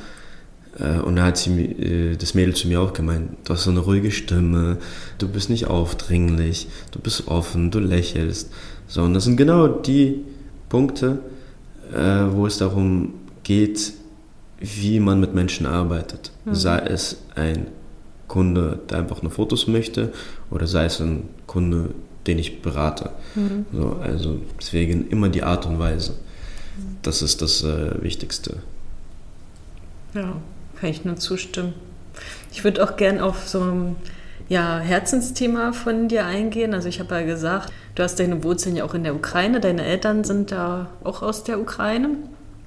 äh, 0.78 0.98
und 0.98 1.16
da 1.16 1.24
hat 1.24 1.36
sie, 1.36 1.64
äh, 1.64 2.16
das 2.16 2.34
Mädel 2.34 2.54
zu 2.54 2.68
mir 2.68 2.80
auch 2.80 2.92
gemeint, 2.92 3.30
du 3.44 3.54
hast 3.54 3.64
so 3.64 3.70
eine 3.70 3.80
ruhige 3.80 4.10
Stimme, 4.10 4.78
du 5.18 5.28
bist 5.28 5.50
nicht 5.50 5.66
aufdringlich, 5.66 6.68
du 6.92 6.98
bist 6.98 7.28
offen, 7.28 7.70
du 7.70 7.78
lächelst. 7.78 8.52
So, 8.86 9.02
und 9.02 9.14
das 9.14 9.24
sind 9.24 9.36
genau 9.36 9.68
die 9.68 10.24
Punkte, 10.68 11.20
äh, 11.92 12.32
wo 12.32 12.46
es 12.46 12.58
darum 12.58 13.14
geht, 13.42 13.92
wie 14.60 15.00
man 15.00 15.20
mit 15.20 15.34
Menschen 15.34 15.66
arbeitet. 15.66 16.32
Mhm. 16.44 16.54
Sei 16.54 16.78
es 16.78 17.16
ein 17.34 17.68
Kunde, 18.28 18.78
der 18.88 18.98
einfach 18.98 19.22
nur 19.22 19.32
Fotos 19.32 19.66
möchte, 19.66 20.12
oder 20.50 20.66
sei 20.66 20.84
es 20.84 21.00
ein 21.00 21.28
Kunde, 21.46 21.90
den 22.26 22.38
ich 22.38 22.62
berate. 22.62 23.10
Mhm. 23.34 23.66
So, 23.72 23.96
also 24.00 24.38
deswegen 24.58 25.08
immer 25.08 25.28
die 25.28 25.42
Art 25.42 25.66
und 25.66 25.78
Weise. 25.78 26.14
Das 27.02 27.22
ist 27.22 27.42
das 27.42 27.62
äh, 27.62 28.02
Wichtigste. 28.02 28.58
Ja, 30.14 30.36
kann 30.80 30.90
ich 30.90 31.04
nur 31.04 31.16
zustimmen. 31.16 31.74
Ich 32.52 32.64
würde 32.64 32.82
auch 32.82 32.96
gern 32.96 33.20
auf 33.20 33.48
so 33.48 33.60
ein 33.60 33.96
ja, 34.48 34.78
Herzensthema 34.78 35.72
von 35.72 36.08
dir 36.08 36.26
eingehen. 36.26 36.74
Also 36.74 36.88
ich 36.88 36.98
habe 37.00 37.14
ja 37.14 37.22
gesagt, 37.22 37.72
du 37.94 38.02
hast 38.02 38.18
deine 38.18 38.42
Wurzeln 38.42 38.76
ja 38.76 38.84
auch 38.84 38.94
in 38.94 39.04
der 39.04 39.14
Ukraine. 39.14 39.60
Deine 39.60 39.84
Eltern 39.84 40.24
sind 40.24 40.50
da 40.50 40.88
auch 41.04 41.22
aus 41.22 41.44
der 41.44 41.60
Ukraine. 41.60 42.16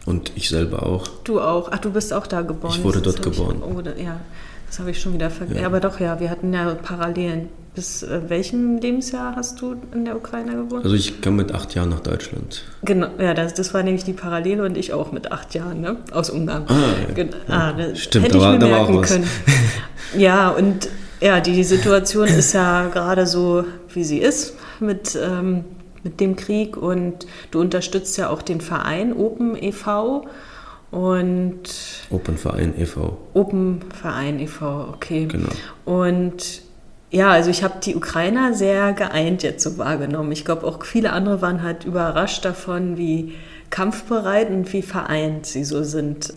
Und 0.05 0.31
ich 0.35 0.49
selber 0.49 0.83
auch. 0.83 1.07
Du 1.23 1.41
auch. 1.41 1.69
Ach, 1.71 1.79
du 1.79 1.91
bist 1.91 2.13
auch 2.13 2.27
da 2.27 2.41
geboren. 2.41 2.75
Ich 2.77 2.83
wurde 2.83 3.01
dort 3.01 3.21
geboren. 3.21 3.57
Ich, 3.57 3.75
oh, 3.75 3.81
ja, 4.01 4.19
das 4.67 4.79
habe 4.79 4.91
ich 4.91 4.99
schon 4.99 5.13
wieder 5.13 5.29
vergessen. 5.29 5.61
Ja. 5.61 5.67
Aber 5.67 5.79
doch, 5.79 5.99
ja, 5.99 6.19
wir 6.19 6.29
hatten 6.29 6.53
ja 6.53 6.73
Parallelen. 6.75 7.49
Bis 7.75 8.03
äh, 8.03 8.21
welchem 8.29 8.77
Lebensjahr 8.77 9.35
hast 9.35 9.59
du 9.59 9.75
in 9.93 10.05
der 10.05 10.15
Ukraine 10.15 10.55
gewohnt? 10.55 10.83
Also 10.83 10.95
ich 10.95 11.21
kam 11.21 11.35
mit 11.35 11.53
acht 11.53 11.73
Jahren 11.73 11.89
nach 11.89 12.01
Deutschland. 12.01 12.63
Genau, 12.83 13.07
ja, 13.17 13.33
das, 13.33 13.55
das 13.55 13.73
war 13.73 13.81
nämlich 13.81 14.03
die 14.03 14.13
Parallele 14.13 14.63
und 14.63 14.77
ich 14.77 14.93
auch 14.93 15.11
mit 15.11 15.31
acht 15.31 15.55
Jahren, 15.55 15.81
ne? 15.81 15.97
Aus 16.11 16.29
Ungarn. 16.29 16.65
Ah, 16.67 16.73
ja. 17.07 17.13
Gen 17.13 17.29
ah 17.47 17.73
Stimmt, 17.95 18.25
hätte 18.25 18.37
da 18.37 18.43
war, 18.43 18.53
ich 18.53 18.59
mir 18.59 18.65
da 18.65 18.71
merken 18.71 19.01
können. 19.01 19.27
ja, 20.17 20.49
und 20.49 20.87
ja, 21.19 21.39
die 21.39 21.63
Situation 21.63 22.27
ist 22.27 22.53
ja 22.53 22.89
gerade 22.89 23.25
so, 23.25 23.65
wie 23.93 24.03
sie 24.03 24.19
ist, 24.19 24.55
mit, 24.79 25.17
ähm, 25.19 25.63
mit 26.03 26.19
dem 26.19 26.35
Krieg 26.35 26.77
und 26.77 27.25
du 27.51 27.59
unterstützt 27.59 28.17
ja 28.17 28.29
auch 28.29 28.41
den 28.41 28.61
Verein 28.61 29.13
Open 29.13 29.55
e.V., 29.61 30.27
und 30.91 31.63
Open 32.11 32.37
Verein 32.37 32.79
e.V. 32.79 33.17
Open 33.33 33.81
Verein 33.99 34.39
e.V., 34.39 34.89
okay. 34.93 35.25
Genau. 35.25 35.49
Und 35.85 36.61
ja, 37.13 37.31
also 37.31 37.49
ich 37.49 37.63
habe 37.63 37.75
die 37.83 37.95
Ukrainer 37.95 38.53
sehr 38.53 38.93
geeint 38.93 39.43
jetzt 39.43 39.63
so 39.63 39.77
wahrgenommen. 39.77 40.31
Ich 40.31 40.43
glaube, 40.43 40.65
auch 40.65 40.83
viele 40.83 41.13
andere 41.13 41.41
waren 41.41 41.61
halt 41.63 41.85
überrascht 41.85 42.43
davon, 42.43 42.97
wie 42.97 43.33
kampfbereit 43.69 44.49
und 44.49 44.71
wie 44.73 44.81
vereint 44.81 45.45
sie 45.45 45.63
so 45.63 45.83
sind. 45.83 46.33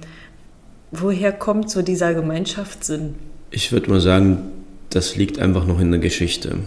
Woher 0.92 1.32
kommt 1.32 1.70
so 1.70 1.82
dieser 1.82 2.14
Gemeinschaftssinn? 2.14 3.14
Ich 3.50 3.72
würde 3.72 3.90
mal 3.90 4.00
sagen, 4.00 4.38
das 4.90 5.16
liegt 5.16 5.38
einfach 5.38 5.66
noch 5.66 5.80
in 5.80 5.90
der 5.90 6.00
Geschichte. 6.00 6.58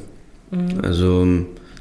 Mhm. 0.51 0.81
Also 0.83 1.25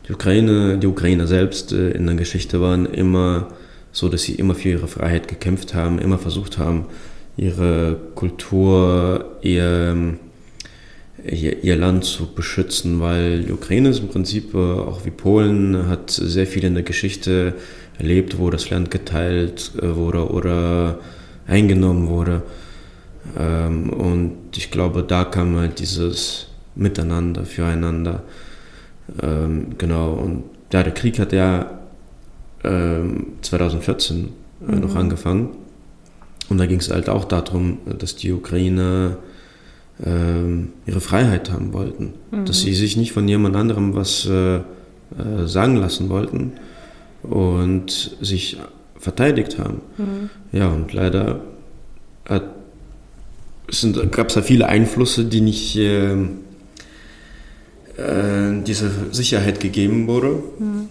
die 0.07 0.13
Ukraine, 0.13 0.79
die 0.79 0.87
Ukrainer 0.87 1.27
selbst 1.27 1.73
äh, 1.73 1.91
in 1.91 2.07
der 2.07 2.15
Geschichte 2.15 2.61
waren 2.61 2.87
immer 2.87 3.49
so 3.93 4.09
dass 4.09 4.23
sie 4.23 4.35
immer 4.35 4.55
für 4.55 4.71
ihre 4.71 4.89
Freiheit 4.89 5.29
gekämpft 5.29 5.75
haben, 5.75 5.99
immer 5.99 6.19
versucht 6.19 6.59
haben, 6.59 6.87
ihre 7.37 7.97
Kultur, 8.15 9.39
ihr, 9.43 10.17
ihr, 11.31 11.63
ihr 11.63 11.77
Land 11.77 12.05
zu 12.05 12.27
beschützen, 12.27 13.01
weil 13.01 13.45
die 13.45 13.53
Ukraine 13.53 13.91
ist 13.91 14.01
im 14.01 14.09
Prinzip 14.09 14.55
äh, 14.55 14.59
auch 14.59 15.05
wie 15.05 15.11
Polen, 15.11 15.89
hat 15.89 16.11
sehr 16.11 16.47
viel 16.47 16.65
in 16.65 16.75
der 16.75 16.83
Geschichte 16.83 17.55
erlebt, 17.99 18.39
wo 18.39 18.51
das 18.51 18.71
Land 18.71 18.91
geteilt 18.91 19.73
äh, 19.81 19.97
wurde 19.97 20.31
oder 20.31 20.99
eingenommen 21.47 22.09
wurde. 22.09 22.43
Ähm, 23.39 23.91
und 23.91 24.57
ich 24.57 24.71
glaube, 24.71 25.03
da 25.03 25.25
kam 25.25 25.57
halt 25.57 25.79
dieses 25.79 26.49
Miteinander, 26.75 27.45
füreinander. 27.45 28.23
Ähm, 29.23 29.77
genau, 29.79 30.13
und 30.13 30.45
ja, 30.73 30.83
der 30.83 30.93
Krieg 30.93 31.19
hat 31.19 31.33
ja 31.33 31.75
2014 32.61 34.17
äh, 34.69 34.73
mhm. 34.73 34.81
noch 34.81 34.97
angefangen. 34.97 35.51
Und 36.49 36.59
da 36.59 36.67
ging 36.67 36.81
es 36.81 36.91
halt 36.91 37.09
auch 37.09 37.25
darum, 37.25 37.79
dass 37.87 38.17
die 38.17 38.33
Ukrainer 38.33 39.17
ähm, 39.17 39.28
ihre 40.01 41.01
Freiheit 41.01 41.51
haben 41.51 41.73
wollten. 41.73 42.15
Mhm. 42.31 42.45
Dass 42.45 42.61
sie 42.61 42.73
sich 42.73 42.97
nicht 42.97 43.13
von 43.13 43.27
jemand 43.27 43.57
anderem 43.57 43.97
was 43.97 44.27
äh, 44.27 44.59
äh, 44.59 45.47
sagen 45.47 45.77
lassen 45.77 46.09
wollten 46.09 46.53
und 47.23 48.17
sich 48.21 48.59
verteidigt 48.97 49.59
haben. 49.59 49.81
Mhm. 49.97 50.31
Ja, 50.53 50.69
und 50.69 50.93
leider 50.93 51.41
gab 52.25 52.45
es 53.69 54.35
da 54.35 54.43
viele 54.43 54.69
Einflüsse, 54.69 55.25
die 55.25 55.41
nicht 55.41 55.77
äh, 55.77 56.13
äh, 57.97 58.63
diese 58.67 58.91
Sicherheit 59.11 59.61
gegeben 59.61 60.07
wurde. 60.07 60.43
Mhm. 60.59 60.89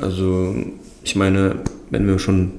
Also 0.00 0.56
ich 1.02 1.14
meine, 1.14 1.56
wenn 1.90 2.06
wir 2.06 2.18
schon 2.18 2.52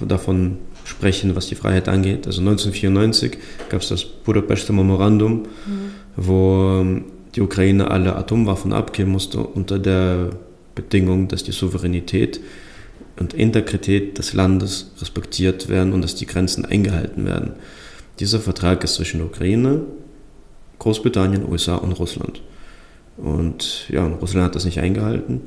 davon 0.00 0.58
sprechen, 0.92 1.34
was 1.34 1.48
die 1.48 1.54
Freiheit 1.54 1.88
angeht, 1.88 2.26
also 2.26 2.40
1994 2.40 3.38
gab 3.68 3.80
es 3.80 3.88
das 3.88 4.04
Budapester 4.04 4.72
Memorandum, 4.72 5.32
mhm. 5.34 5.90
wo 6.16 6.80
ähm, 6.80 7.04
die 7.34 7.40
Ukraine 7.40 7.90
alle 7.90 8.14
Atomwaffen 8.14 8.72
abgeben 8.72 9.10
musste 9.10 9.40
unter 9.40 9.78
der 9.78 10.30
Bedingung, 10.74 11.28
dass 11.28 11.42
die 11.44 11.52
Souveränität 11.52 12.40
und 13.18 13.34
Integrität 13.34 14.18
des 14.18 14.32
Landes 14.32 14.92
respektiert 15.00 15.68
werden 15.68 15.92
und 15.92 16.02
dass 16.02 16.14
die 16.14 16.26
Grenzen 16.26 16.64
eingehalten 16.64 17.24
werden. 17.24 17.52
Dieser 18.20 18.40
Vertrag 18.40 18.84
ist 18.84 18.94
zwischen 18.94 19.22
Ukraine, 19.22 19.82
Großbritannien, 20.78 21.48
USA 21.50 21.76
und 21.76 21.92
Russland. 21.92 22.42
Und 23.16 23.88
ja, 23.88 24.06
Russland 24.06 24.46
hat 24.46 24.54
das 24.54 24.64
nicht 24.64 24.80
eingehalten. 24.80 25.42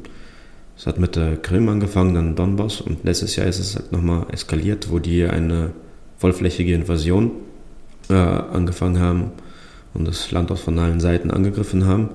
Es 0.77 0.87
hat 0.87 0.99
mit 0.99 1.15
der 1.15 1.37
Krim 1.37 1.69
angefangen, 1.69 2.13
dann 2.13 2.35
Donbass 2.35 2.81
und 2.81 3.03
letztes 3.03 3.35
Jahr 3.35 3.47
ist 3.47 3.59
es 3.59 3.75
halt 3.75 3.91
nochmal 3.91 4.25
eskaliert, 4.31 4.91
wo 4.91 4.99
die 4.99 5.23
eine 5.25 5.71
vollflächige 6.17 6.73
Invasion 6.73 7.31
äh, 8.09 8.13
angefangen 8.13 8.99
haben. 8.99 9.31
und 9.93 10.05
das 10.05 10.31
Land 10.31 10.51
auch 10.51 10.57
von 10.57 10.77
allen 10.77 10.99
Seiten 10.99 11.31
angegriffen 11.31 11.85
haben. 11.85 12.09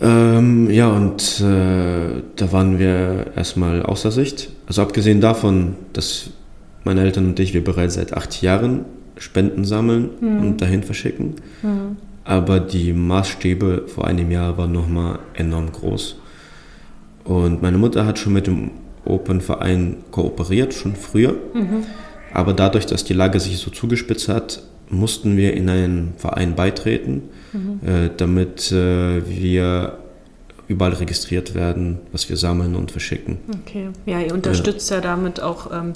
Ähm, 0.00 0.70
ja, 0.70 0.88
und 0.88 1.40
äh, 1.40 2.22
da 2.36 2.52
waren 2.52 2.78
wir 2.78 3.32
erstmal 3.36 3.82
außer 3.82 4.10
Sicht. 4.10 4.50
Also 4.66 4.82
abgesehen 4.82 5.20
davon, 5.20 5.74
dass 5.92 6.30
meine 6.84 7.02
Eltern 7.02 7.26
und 7.26 7.40
ich, 7.40 7.54
wir 7.54 7.64
bereits 7.64 7.94
seit 7.94 8.14
acht 8.16 8.42
Jahren 8.42 8.84
Spenden 9.18 9.64
sammeln 9.64 10.10
mhm. 10.20 10.40
und 10.40 10.60
dahin 10.60 10.82
verschicken. 10.82 11.34
Mhm. 11.62 11.96
Aber 12.24 12.60
die 12.60 12.92
Maßstäbe 12.92 13.84
vor 13.86 14.06
einem 14.06 14.30
Jahr 14.30 14.58
waren 14.58 14.72
nochmal 14.72 15.20
enorm 15.34 15.72
groß. 15.72 16.16
Und 17.26 17.62
meine 17.62 17.78
Mutter 17.78 18.06
hat 18.06 18.18
schon 18.18 18.32
mit 18.32 18.46
dem 18.46 18.70
Open-Verein 19.04 19.98
kooperiert, 20.10 20.74
schon 20.74 20.96
früher. 20.96 21.34
Mhm. 21.54 21.84
Aber 22.32 22.52
dadurch, 22.52 22.86
dass 22.86 23.04
die 23.04 23.14
Lage 23.14 23.40
sich 23.40 23.58
so 23.58 23.70
zugespitzt 23.70 24.28
hat, 24.28 24.62
mussten 24.90 25.36
wir 25.36 25.54
in 25.54 25.68
einen 25.68 26.14
Verein 26.16 26.54
beitreten, 26.54 27.22
mhm. 27.52 27.80
äh, 27.86 28.10
damit 28.16 28.70
äh, 28.72 29.28
wir 29.28 29.98
überall 30.68 30.92
registriert 30.92 31.54
werden, 31.54 31.98
was 32.12 32.28
wir 32.28 32.36
sammeln 32.36 32.74
und 32.74 32.90
verschicken. 32.90 33.38
Okay, 33.62 33.88
ja, 34.04 34.20
ihr 34.20 34.34
unterstützt 34.34 34.90
ja, 34.90 34.96
ja 34.96 35.02
damit 35.02 35.40
auch 35.40 35.70
ähm, 35.72 35.92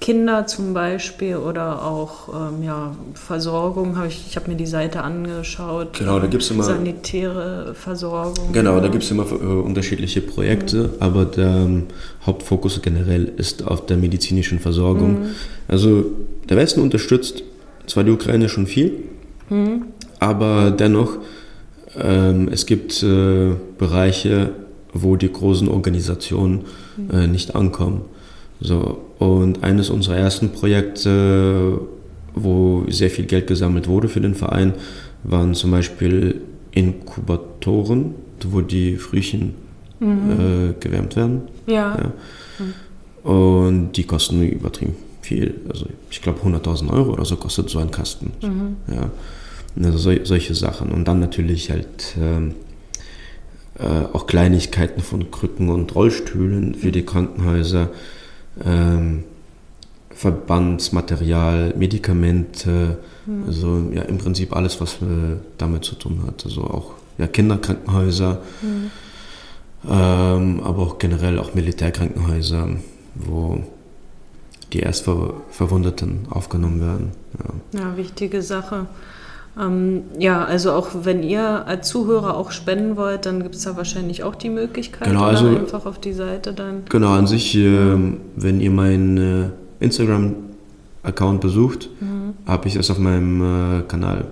Kinder 0.00 0.46
zum 0.46 0.72
Beispiel 0.72 1.36
oder 1.36 1.84
auch 1.84 2.28
ähm, 2.28 2.62
ja, 2.62 2.96
Versorgung. 3.12 3.98
Hab 3.98 4.06
ich 4.06 4.26
ich 4.28 4.36
habe 4.36 4.50
mir 4.50 4.56
die 4.56 4.66
Seite 4.66 5.02
angeschaut. 5.02 5.98
Genau, 5.98 6.18
da 6.18 6.26
gibt 6.26 6.42
es 6.42 6.50
immer. 6.50 6.64
Sanitäre 6.64 7.74
Versorgung. 7.74 8.52
Genau, 8.52 8.76
ja. 8.76 8.80
da 8.80 8.88
gibt 8.88 9.04
es 9.04 9.10
immer 9.10 9.30
äh, 9.30 9.44
unterschiedliche 9.44 10.22
Projekte, 10.22 10.84
mhm. 10.84 10.90
aber 11.00 11.26
der 11.26 11.48
ähm, 11.48 11.86
Hauptfokus 12.24 12.80
generell 12.80 13.30
ist 13.36 13.66
auf 13.66 13.84
der 13.86 13.98
medizinischen 13.98 14.58
Versorgung. 14.58 15.20
Mhm. 15.20 15.30
Also 15.68 16.04
der 16.48 16.56
Westen 16.56 16.80
unterstützt 16.80 17.42
zwar 17.86 18.02
die 18.02 18.10
Ukraine 18.10 18.48
schon 18.48 18.66
viel, 18.66 19.04
mhm. 19.50 19.86
aber 20.18 20.70
dennoch, 20.70 21.18
ähm, 21.98 22.48
es 22.50 22.64
gibt 22.64 23.02
äh, 23.02 23.50
Bereiche, 23.76 24.50
wo 24.94 25.16
die 25.16 25.30
großen 25.30 25.68
Organisationen 25.68 26.64
mhm. 26.96 27.10
äh, 27.10 27.26
nicht 27.26 27.54
ankommen. 27.54 28.02
So, 28.60 28.98
und 29.20 29.62
eines 29.62 29.90
unserer 29.90 30.16
ersten 30.16 30.48
Projekte, 30.48 31.78
wo 32.34 32.84
sehr 32.88 33.10
viel 33.10 33.26
Geld 33.26 33.46
gesammelt 33.46 33.86
wurde 33.86 34.08
für 34.08 34.22
den 34.22 34.34
Verein, 34.34 34.72
waren 35.24 35.54
zum 35.54 35.70
Beispiel 35.70 36.40
Inkubatoren, 36.72 38.14
wo 38.46 38.62
die 38.62 38.96
Frühchen 38.96 39.54
mhm. 40.00 40.70
äh, 40.70 40.72
gewärmt 40.80 41.16
werden. 41.16 41.42
Ja. 41.66 41.74
ja. 41.74 42.12
Mhm. 42.58 43.30
Und 43.30 43.92
die 43.92 44.04
kosten 44.04 44.42
übertrieben 44.42 44.96
viel. 45.20 45.54
Also 45.68 45.84
ich 46.10 46.22
glaube 46.22 46.40
100.000 46.40 46.90
Euro 46.90 47.12
oder 47.12 47.26
so 47.26 47.36
kostet 47.36 47.68
so 47.68 47.78
ein 47.78 47.90
Kasten. 47.90 48.32
Mhm. 48.42 48.76
Ja. 48.90 49.10
Also 49.84 49.98
so, 49.98 50.12
solche 50.24 50.54
Sachen. 50.54 50.92
Und 50.92 51.06
dann 51.06 51.20
natürlich 51.20 51.70
halt 51.70 52.16
ähm, 52.18 52.54
äh, 53.78 54.06
auch 54.14 54.26
Kleinigkeiten 54.26 55.02
von 55.02 55.30
Krücken 55.30 55.68
und 55.68 55.94
Rollstühlen 55.94 56.74
für 56.74 56.90
die 56.90 57.04
Krankenhäuser, 57.04 57.90
ähm, 58.64 59.24
Verbandsmaterial, 60.10 61.74
Medikamente, 61.76 62.98
mhm. 63.26 63.44
also 63.46 63.90
ja 63.92 64.02
im 64.02 64.18
Prinzip 64.18 64.54
alles, 64.54 64.80
was 64.80 64.94
äh, 64.96 65.36
damit 65.56 65.84
zu 65.84 65.94
tun 65.94 66.22
hat. 66.26 66.44
Also 66.44 66.62
auch 66.64 66.92
ja, 67.18 67.26
Kinderkrankenhäuser, 67.26 68.40
mhm. 68.62 68.90
ähm, 69.88 70.60
aber 70.62 70.82
auch 70.82 70.98
generell 70.98 71.38
auch 71.38 71.54
Militärkrankenhäuser, 71.54 72.68
wo 73.14 73.64
die 74.72 74.80
Erstverwundeten 74.80 76.26
aufgenommen 76.30 76.80
werden. 76.80 77.12
Ja, 77.72 77.80
ja 77.80 77.96
wichtige 77.96 78.42
Sache. 78.42 78.86
Ähm, 79.60 80.04
ja, 80.18 80.44
also 80.44 80.72
auch 80.72 80.88
wenn 81.02 81.22
ihr 81.22 81.66
als 81.66 81.88
Zuhörer 81.88 82.36
auch 82.36 82.50
spenden 82.50 82.96
wollt, 82.96 83.26
dann 83.26 83.42
gibt 83.42 83.56
es 83.56 83.62
da 83.62 83.76
wahrscheinlich 83.76 84.22
auch 84.22 84.34
die 84.34 84.48
Möglichkeit, 84.48 85.08
genau, 85.08 85.24
also, 85.24 85.48
einfach 85.48 85.86
auf 85.86 85.98
die 85.98 86.12
Seite 86.12 86.52
dann. 86.52 86.82
Genau, 86.88 87.12
an 87.12 87.26
sich, 87.26 87.56
äh, 87.56 87.96
wenn 88.36 88.60
ihr 88.60 88.70
meinen 88.70 89.18
äh, 89.18 89.84
Instagram-Account 89.84 91.40
besucht, 91.40 91.90
mhm. 92.00 92.34
habe 92.46 92.68
ich 92.68 92.76
es 92.76 92.90
auf 92.90 92.98
meinem 92.98 93.80
äh, 93.80 93.82
Kanal 93.82 94.26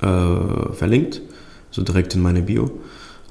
äh, 0.00 0.72
verlinkt, 0.72 1.22
so 1.70 1.82
direkt 1.82 2.14
in 2.14 2.22
meine 2.22 2.42
Bio. 2.42 2.70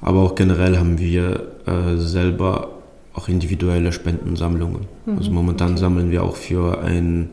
Aber 0.00 0.20
auch 0.20 0.34
generell 0.34 0.78
haben 0.78 0.98
wir 0.98 1.48
äh, 1.66 1.96
selber 1.96 2.70
auch 3.12 3.28
individuelle 3.28 3.92
Spendensammlungen. 3.92 4.86
Mhm, 5.04 5.18
also 5.18 5.30
momentan 5.30 5.72
okay. 5.72 5.80
sammeln 5.80 6.10
wir 6.10 6.22
auch 6.22 6.36
für 6.36 6.80
einen 6.80 7.30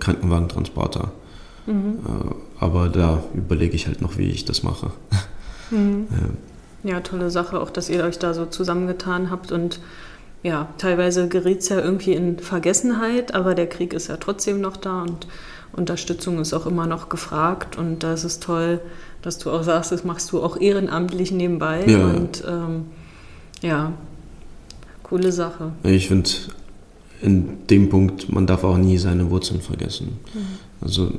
Krankenwagentransporter. 0.00 1.12
Mhm. 1.66 1.98
Aber 2.58 2.88
da 2.88 3.22
überlege 3.34 3.74
ich 3.74 3.86
halt 3.86 4.00
noch, 4.00 4.18
wie 4.18 4.30
ich 4.30 4.44
das 4.44 4.62
mache. 4.62 4.90
Mhm. 5.72 6.08
Ja. 6.82 6.94
ja, 6.94 7.00
tolle 7.00 7.30
Sache, 7.30 7.60
auch 7.60 7.70
dass 7.70 7.88
ihr 7.88 8.02
euch 8.02 8.18
da 8.18 8.34
so 8.34 8.44
zusammengetan 8.44 9.30
habt 9.30 9.52
und 9.52 9.78
ja, 10.42 10.68
teilweise 10.78 11.28
gerät 11.28 11.60
es 11.60 11.68
ja 11.68 11.78
irgendwie 11.78 12.12
in 12.12 12.40
Vergessenheit, 12.40 13.34
aber 13.34 13.54
der 13.54 13.68
Krieg 13.68 13.92
ist 13.92 14.08
ja 14.08 14.16
trotzdem 14.16 14.60
noch 14.60 14.76
da 14.76 15.02
und 15.02 15.28
Unterstützung 15.72 16.40
ist 16.40 16.54
auch 16.54 16.66
immer 16.66 16.88
noch 16.88 17.08
gefragt 17.08 17.78
und 17.78 18.02
da 18.02 18.14
ist 18.14 18.24
es 18.24 18.40
toll, 18.40 18.80
dass 19.22 19.38
du 19.38 19.52
auch 19.52 19.62
sagst, 19.62 19.92
das 19.92 20.02
machst 20.02 20.32
du 20.32 20.42
auch 20.42 20.60
ehrenamtlich 20.60 21.30
nebenbei 21.30 21.84
ja. 21.86 22.04
und 22.04 22.42
ähm, 22.48 22.86
ja, 23.62 23.92
Coole 25.10 25.32
Sache. 25.32 25.72
Ich 25.82 26.06
finde, 26.06 26.30
in 27.20 27.66
dem 27.66 27.88
Punkt, 27.88 28.32
man 28.32 28.46
darf 28.46 28.62
auch 28.62 28.76
nie 28.76 28.96
seine 28.96 29.28
Wurzeln 29.28 29.60
vergessen. 29.60 30.20
Mhm. 30.32 30.40
Also 30.80 31.12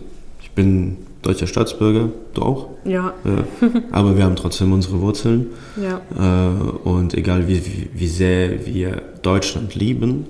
bin 0.56 0.98
deutscher 1.22 1.48
Staatsbürger, 1.48 2.10
du 2.34 2.42
auch? 2.42 2.70
Ja. 2.84 3.14
ja. 3.24 3.44
Aber 3.92 4.18
wir 4.18 4.24
haben 4.24 4.36
trotzdem 4.36 4.74
unsere 4.74 5.02
Wurzeln. 5.02 5.48
Ja. 5.78 6.02
Äh, 6.18 6.88
und 6.88 7.14
egal 7.14 7.48
wie, 7.48 7.66
wie, 7.66 7.90
wie 7.94 8.08
sehr 8.08 8.66
wir 8.66 9.02
Deutschland 9.22 9.76
lieben, 9.76 10.26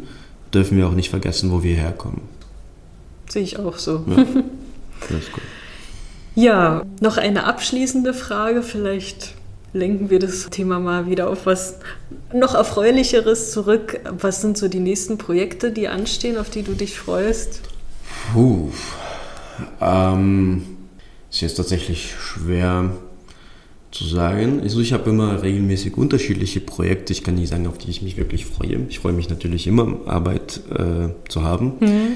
dürfen 0.53 0.78
wir 0.78 0.88
auch 0.88 0.93
nicht 0.93 1.09
vergessen, 1.09 1.51
wo 1.51 1.63
wir 1.63 1.76
herkommen. 1.76 2.22
Sehe 3.30 3.43
ich 3.43 3.57
auch 3.59 3.78
so. 3.78 4.03
Ja. 4.07 4.26
Das 5.09 5.17
ist 5.17 5.32
gut. 5.32 5.41
Ja, 6.36 6.84
noch 6.99 7.17
eine 7.17 7.45
abschließende 7.45 8.13
Frage, 8.13 8.61
vielleicht 8.61 9.34
lenken 9.74 10.11
wir 10.11 10.19
das 10.19 10.49
Thema 10.49 10.80
mal 10.80 11.07
wieder 11.07 11.28
auf 11.28 11.45
was 11.45 11.80
noch 12.34 12.53
Erfreulicheres 12.53 13.51
zurück. 13.51 13.99
Was 14.11 14.41
sind 14.41 14.57
so 14.57 14.67
die 14.67 14.80
nächsten 14.80 15.17
Projekte, 15.17 15.72
die 15.72 15.88
anstehen, 15.88 16.38
auf 16.38 16.51
die 16.51 16.63
du 16.63 16.74
dich 16.74 16.99
freust? 16.99 17.61
Puh. 18.32 18.69
Ähm, 19.80 20.64
ist 21.30 21.41
jetzt 21.41 21.55
tatsächlich 21.55 22.14
schwer 22.20 22.91
zu 23.91 24.05
sagen. 24.05 24.62
Also 24.62 24.80
ich 24.80 24.93
habe 24.93 25.09
immer 25.09 25.41
regelmäßig 25.41 25.97
unterschiedliche 25.97 26.62
Projekte. 26.62 27.14
Ich 27.14 27.24
kann 27.24 27.36
nicht 27.36 27.49
sagen, 27.49 27.68
auf 27.68 27.78
die 27.78 27.89
ich 27.89 28.01
mich 28.01 28.18
wirklich 28.18 28.45
freue. 28.45 28.86
Ich 28.89 28.99
freue 28.99 29.14
mich 29.14 29.30
natürlich 29.30 29.68
immer, 29.68 29.97
Arbeit 30.05 30.62
äh, 30.70 31.09
zu 31.30 31.43
haben. 31.43 31.74
Mhm. 31.80 32.07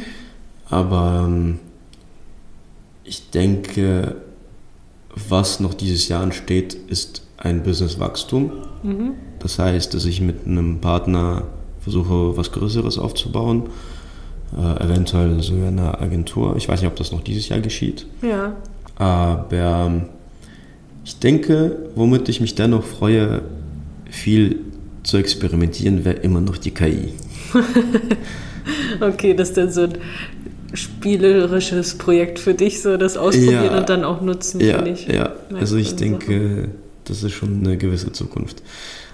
Aber 0.69 1.25
ähm, 1.27 1.59
ich 3.03 3.29
denke, 3.29 4.15
was 5.29 5.59
noch 5.59 5.73
dieses 5.73 6.07
Jahr 6.07 6.23
ansteht, 6.23 6.73
ist 6.73 7.21
ein 7.37 7.63
Businesswachstum. 7.63 8.51
Mhm. 8.83 9.11
Das 9.39 9.59
heißt, 9.59 9.93
dass 9.93 10.05
ich 10.05 10.21
mit 10.21 10.45
einem 10.45 10.81
Partner 10.81 11.43
versuche, 11.79 12.35
was 12.35 12.51
Größeres 12.51 12.97
aufzubauen. 12.97 13.69
Äh, 14.53 14.83
eventuell 14.83 15.41
sogar 15.41 15.67
eine 15.67 15.99
Agentur. 15.99 16.55
Ich 16.55 16.69
weiß 16.69 16.81
nicht, 16.81 16.89
ob 16.89 16.95
das 16.95 17.11
noch 17.11 17.21
dieses 17.21 17.49
Jahr 17.49 17.59
geschieht. 17.59 18.05
Ja. 18.21 18.55
Aber 18.95 20.05
ich 21.03 21.19
denke, 21.19 21.89
womit 21.95 22.29
ich 22.29 22.39
mich 22.41 22.55
dennoch 22.55 22.83
freue, 22.83 23.41
viel 24.09 24.59
zu 25.03 25.17
experimentieren, 25.17 26.05
wäre 26.05 26.17
immer 26.17 26.41
noch 26.41 26.57
die 26.57 26.71
KI. 26.71 27.13
okay, 29.01 29.33
das 29.33 29.49
ist 29.49 29.57
dann 29.57 29.71
so 29.71 29.81
ein 29.81 29.93
spielerisches 30.73 31.97
Projekt 31.97 32.39
für 32.39 32.53
dich, 32.53 32.81
so 32.81 32.97
das 32.97 33.17
Ausprobieren 33.17 33.65
ja, 33.65 33.77
und 33.77 33.89
dann 33.89 34.03
auch 34.03 34.21
nutzen, 34.21 34.61
ja, 34.61 34.85
ich. 34.85 35.07
Ja, 35.07 35.33
also 35.53 35.77
ich 35.77 35.95
denke, 35.95 36.69
das 37.03 37.23
ist 37.23 37.33
schon 37.33 37.59
eine 37.59 37.77
gewisse 37.77 38.11
Zukunft. 38.11 38.63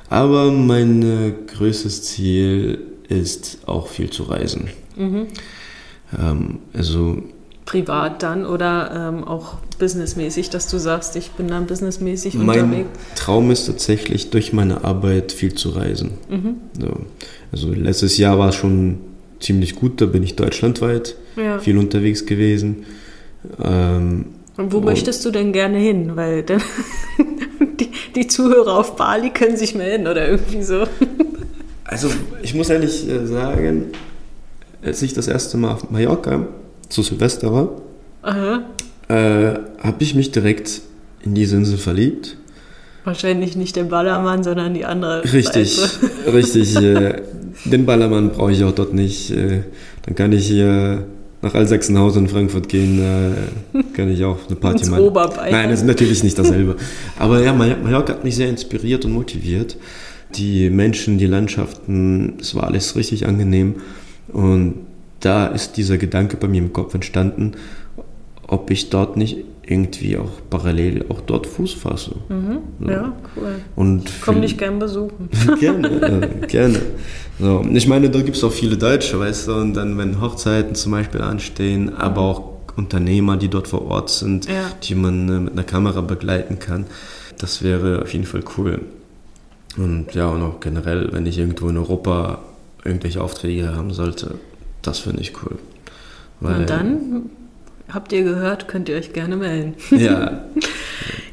Aber 0.10 0.52
mein 0.52 1.02
äh, 1.04 1.34
größtes 1.56 2.04
Ziel 2.04 2.80
ist 3.08 3.60
auch 3.66 3.88
viel 3.88 4.10
zu 4.10 4.24
reisen. 4.24 4.70
Mhm. 4.96 5.28
Ähm, 6.18 6.60
also 6.74 7.24
privat 7.66 8.22
dann 8.24 8.46
oder 8.46 9.12
ähm, 9.14 9.24
auch 9.24 9.56
businessmäßig, 9.80 10.50
dass 10.50 10.68
du 10.68 10.78
sagst, 10.78 11.16
ich 11.16 11.32
bin 11.32 11.48
dann 11.48 11.68
businessmäßig 11.68 12.34
mein 12.36 12.50
unterwegs? 12.50 12.90
Mein 12.94 13.16
Traum 13.16 13.52
ist 13.52 13.66
tatsächlich 13.66 14.30
durch 14.30 14.52
meine 14.52 14.84
Arbeit 14.84 15.32
viel 15.32 15.56
zu 15.56 15.70
reisen. 15.70 16.12
Mhm. 16.30 16.56
So. 16.80 16.92
Also 17.52 17.74
letztes 17.74 18.18
Jahr 18.18 18.38
war 18.40 18.50
es 18.50 18.56
schon 18.56 19.00
ziemlich 19.40 19.76
gut, 19.76 20.02
da 20.02 20.06
bin 20.06 20.24
ich 20.24 20.36
deutschlandweit 20.36 21.16
ja. 21.36 21.60
viel 21.60 21.78
unterwegs 21.78 22.26
gewesen. 22.26 22.86
Ähm, 23.64 24.26
und 24.58 24.74
wo 24.74 24.78
und 24.78 24.86
möchtest 24.86 25.26
du 25.26 25.32
denn 25.32 25.54
gerne 25.54 25.78
hin? 25.78 26.16
Weil 26.16 26.44
dann 26.44 26.62
die, 27.80 27.90
die, 28.16 28.28
Zuhörer 28.28 28.78
auf 28.78 28.96
Bali 28.96 29.30
können 29.32 29.58
sich 29.58 29.76
melden 29.76 30.08
oder 30.08 30.28
irgendwie 30.28 30.62
so. 30.62 30.84
Also 31.86 32.10
ich 32.44 32.54
muss 32.54 32.70
ehrlich 32.70 33.08
äh, 33.10 33.26
sagen, 33.26 33.86
als 34.84 35.02
ich 35.02 35.14
das 35.14 35.28
erste 35.28 35.58
Mal 35.58 35.72
auf 35.72 35.90
Mallorca 35.92 36.48
zu 36.90 37.04
Silvester 37.04 37.54
war, 37.54 37.70
äh, 39.08 39.60
habe 39.80 39.96
ich 40.00 40.16
mich 40.16 40.32
direkt 40.32 40.82
in 41.24 41.36
diese 41.36 41.56
Insel 41.56 41.78
verliebt. 41.78 42.38
Wahrscheinlich 43.04 43.56
nicht 43.56 43.76
den 43.76 43.90
Ballermann, 43.90 44.44
sondern 44.44 44.74
die 44.74 44.86
andere. 44.86 45.24
Richtig, 45.24 45.76
Seite. 45.76 46.12
richtig. 46.34 46.76
Äh, 46.76 47.22
den 47.66 47.86
Ballermann 47.86 48.32
brauche 48.32 48.52
ich 48.52 48.64
auch 48.64 48.74
dort 48.74 48.94
nicht. 48.94 49.32
Äh, 49.32 49.64
dann 50.06 50.16
kann 50.16 50.32
ich 50.32 50.48
hier 50.48 51.06
nach 51.42 51.56
Alsachsenhausen 51.56 52.26
in 52.26 52.30
Frankfurt 52.30 52.70
gehen, 52.70 53.00
äh, 53.00 53.84
kann 53.94 54.12
ich 54.12 54.24
auch 54.24 54.38
eine 54.48 54.56
Party 54.56 54.88
machen. 54.88 55.04
Oberbayern. 55.04 55.52
Nein, 55.52 55.70
das 55.72 55.82
ist 55.82 55.88
natürlich 55.88 56.24
nicht 56.24 56.38
dasselbe. 56.38 56.76
Aber 57.18 57.42
ja, 57.42 57.54
Mallorca 57.54 58.14
hat 58.14 58.24
mich 58.24 58.36
sehr 58.36 58.50
inspiriert 58.50 59.06
und 59.06 59.14
motiviert. 59.14 59.78
Die 60.36 60.70
Menschen, 60.70 61.18
die 61.18 61.26
Landschaften, 61.26 62.38
es 62.40 62.56
war 62.56 62.66
alles 62.66 62.96
richtig 62.96 63.28
angenehm. 63.28 63.76
Und 64.34 64.76
da 65.20 65.48
ist 65.48 65.78
dieser 65.78 65.98
Gedanke 65.98 66.38
bei 66.38 66.48
mir 66.48 66.62
im 66.62 66.74
Kopf 66.74 66.94
entstanden, 66.94 67.54
ob 68.48 68.70
ich 68.72 68.90
dort 68.90 69.18
nicht 69.18 69.38
irgendwie 69.64 70.18
auch 70.18 70.32
parallel 70.50 71.06
auch 71.10 71.22
dort 71.22 71.48
Fuß 71.48 71.74
fasse. 71.74 72.16
Mhm, 72.30 72.58
so. 72.82 72.90
Ja, 72.92 73.14
cool. 73.38 73.56
Und 73.76 74.10
Ich 74.10 74.22
komme 74.22 74.42
dich 74.42 74.58
gern 74.58 74.80
besuchen. 74.80 75.30
gerne, 75.60 75.88
äh, 76.44 76.48
gerne. 76.48 76.82
So, 77.40 77.64
ich 77.72 77.88
meine, 77.88 78.10
da 78.10 78.22
gibt 78.22 78.36
es 78.36 78.44
auch 78.44 78.52
viele 78.52 78.78
Deutsche, 78.78 79.20
weißt 79.20 79.48
du, 79.48 79.54
und 79.54 79.74
dann, 79.76 79.98
wenn 79.98 80.20
Hochzeiten 80.20 80.76
zum 80.76 80.92
Beispiel 80.92 81.22
anstehen, 81.22 81.94
aber 81.96 82.22
auch 82.22 82.44
Unternehmer, 82.76 83.38
die 83.38 83.48
dort 83.48 83.68
vor 83.68 83.86
Ort 83.86 84.10
sind, 84.10 84.48
Ja. 84.48 84.72
die 84.84 84.96
man 84.96 85.30
äh, 85.30 85.40
mit 85.40 85.54
einer 85.54 85.64
Kamera 85.64 86.02
begleiten 86.02 86.60
kann, 86.60 86.86
das 87.38 87.64
wäre 87.64 88.02
auf 88.02 88.12
jeden 88.14 88.26
Fall 88.26 88.44
cool. 88.58 88.82
Und 89.78 90.14
ja, 90.14 90.28
und 90.28 90.42
auch 90.42 90.60
generell, 90.60 91.10
wenn 91.14 91.26
ich 91.26 91.38
irgendwo 91.38 91.70
in 91.70 91.78
Europa 91.78 92.40
irgendwelche 92.84 93.22
Aufträge 93.22 93.76
haben 93.76 93.94
sollte, 93.94 94.36
das 94.82 95.00
finde 95.00 95.22
ich 95.22 95.34
cool. 95.44 95.58
Und 96.40 96.70
dann, 96.70 97.30
habt 97.90 98.12
ihr 98.12 98.24
gehört, 98.24 98.68
könnt 98.68 98.90
ihr 98.90 98.96
euch 98.96 99.14
gerne 99.14 99.38
melden. 99.38 99.76
Ja, 99.92 100.44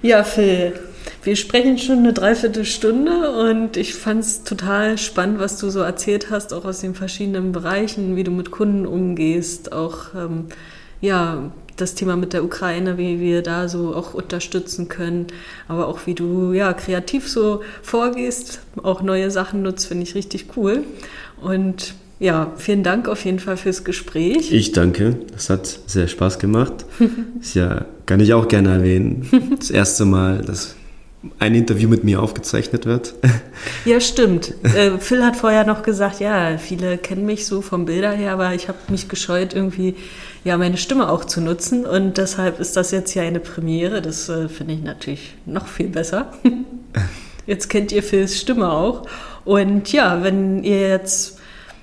Ja, 0.03 0.23
Phil, 0.23 0.75
wir 1.23 1.35
sprechen 1.35 1.79
schon 1.79 1.99
eine 1.99 2.13
Dreiviertelstunde 2.13 3.51
und 3.51 3.77
ich 3.77 3.95
fand 3.95 4.23
es 4.23 4.45
total 4.45 4.97
spannend, 4.99 5.41
was 5.41 5.59
du 5.59 5.71
so 5.71 5.81
erzählt 5.81 6.31
hast, 6.31 6.53
auch 6.55 6.65
aus 6.65 6.81
den 6.81 6.95
verschiedenen 6.95 7.53
Bereichen, 7.53 8.15
wie 8.15 8.25
du 8.25 8.31
mit 8.31 8.51
Kunden 8.51 8.87
umgehst, 8.87 9.73
auch 9.73 10.15
ähm, 10.15 10.47
ja, 11.01 11.51
das 11.77 11.95
Thema 11.95 12.17
mit 12.17 12.33
der 12.33 12.45
Ukraine, 12.45 12.99
wie 12.99 13.21
wir 13.21 13.43
da 13.43 13.69
so 13.69 13.95
auch 13.95 14.15
unterstützen 14.15 14.89
können, 14.89 15.27
aber 15.69 15.87
auch 15.87 16.07
wie 16.07 16.15
du 16.15 16.53
ja 16.53 16.73
kreativ 16.73 17.29
so 17.29 17.63
vorgehst, 17.83 18.61
auch 18.83 19.03
neue 19.03 19.31
Sachen 19.31 19.63
nutzt, 19.63 19.87
finde 19.87 20.05
ich 20.05 20.15
richtig 20.15 20.47
cool. 20.57 20.85
Und 21.41 21.95
ja, 22.21 22.53
vielen 22.57 22.83
Dank 22.83 23.09
auf 23.09 23.25
jeden 23.25 23.39
Fall 23.39 23.57
fürs 23.57 23.85
Gespräch. 23.85 24.53
ich 24.53 24.73
danke. 24.73 25.17
Das 25.33 25.51
hat 25.51 25.79
sehr 25.87 26.09
Spaß 26.09 26.39
gemacht. 26.39 26.85
Ist 27.41 27.55
ja, 27.55 27.85
kann 28.07 28.21
ich 28.21 28.35
auch 28.35 28.49
gerne 28.49 28.71
erwähnen. 28.71 29.29
Das 29.59 29.71
erste 29.71 30.05
Mal, 30.05 30.39
dass 30.39 30.75
ein 31.39 31.55
Interview 31.55 31.89
mit 31.89 32.05
mir 32.05 32.23
aufgezeichnet 32.23 32.87
wird. 32.87 33.15
Ja, 33.85 34.01
stimmt. 34.01 34.55
Äh, 34.63 34.99
Phil 34.99 35.25
hat 35.25 35.35
vorher 35.35 35.65
noch 35.65 35.83
gesagt, 35.83 36.21
ja, 36.21 36.59
viele 36.59 36.97
kennen 36.97 37.27
mich 37.27 37.47
so 37.47 37.61
vom 37.61 37.87
Bilder 37.87 38.13
her, 38.13 38.33
aber 38.33 38.55
ich 38.55 38.69
habe 38.69 38.79
mich 38.89 39.09
gescheut, 39.09 39.55
irgendwie 39.55 39.97
ja 40.45 40.57
meine 40.57 40.77
Stimme 40.77 41.09
auch 41.09 41.25
zu 41.25 41.41
nutzen 41.41 41.87
und 41.87 42.19
deshalb 42.19 42.61
ist 42.61 42.77
das 42.77 42.93
jetzt 42.93 43.15
ja 43.15 43.23
eine 43.23 43.41
Premiere. 43.41 44.01
Das 44.01 44.29
äh, 44.29 44.49
finde 44.49 44.75
ich 44.75 44.83
natürlich 44.83 45.35
noch 45.45 45.67
viel 45.67 45.89
besser. 45.89 46.33
Jetzt 47.47 47.71
kennt 47.71 47.93
ihr 47.93 48.03
Phils 48.03 48.39
Stimme 48.39 48.71
auch 48.71 49.07
und 49.49 49.91
ja, 49.95 50.23
wenn 50.23 50.63
ihr 50.63 50.91
jetzt 50.91 51.39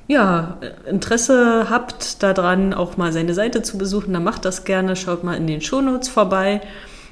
ja, 0.07 0.59
Interesse 0.88 1.66
habt 1.68 2.22
daran, 2.22 2.76
auch 2.76 2.95
mal 2.95 3.11
seine 3.11 3.34
Seite 3.34 3.63
zu 3.63 3.80
besuchen, 3.80 4.13
dann 4.13 4.24
macht 4.24 4.45
das 4.45 4.66
gerne. 4.66 4.95
Schaut 4.95 5.24
mal 5.24 5.34
in 5.34 5.47
den 5.47 5.61
Shownotes 5.61 6.09
vorbei 6.09 6.61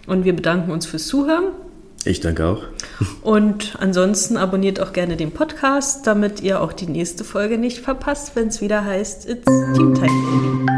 und 0.06 0.26
wir 0.26 0.36
bedanken 0.36 0.70
uns 0.70 0.86
fürs 0.86 1.08
Zuhören. 1.08 1.46
Ich 2.06 2.20
danke 2.20 2.46
auch. 2.46 2.62
Und 3.24 3.78
ansonsten 3.80 4.38
abonniert 4.38 4.80
auch 4.80 4.94
gerne 4.94 5.18
den 5.18 5.32
Podcast, 5.32 6.06
damit 6.06 6.42
ihr 6.42 6.62
auch 6.62 6.72
die 6.72 6.86
nächste 6.86 7.24
Folge 7.24 7.58
nicht 7.58 7.80
verpasst, 7.80 8.36
wenn 8.36 8.50
es 8.50 8.62
wieder 8.62 8.86
heißt 8.86 9.28
It's 9.28 9.52
Team 9.74 9.96
Time. 9.96 10.70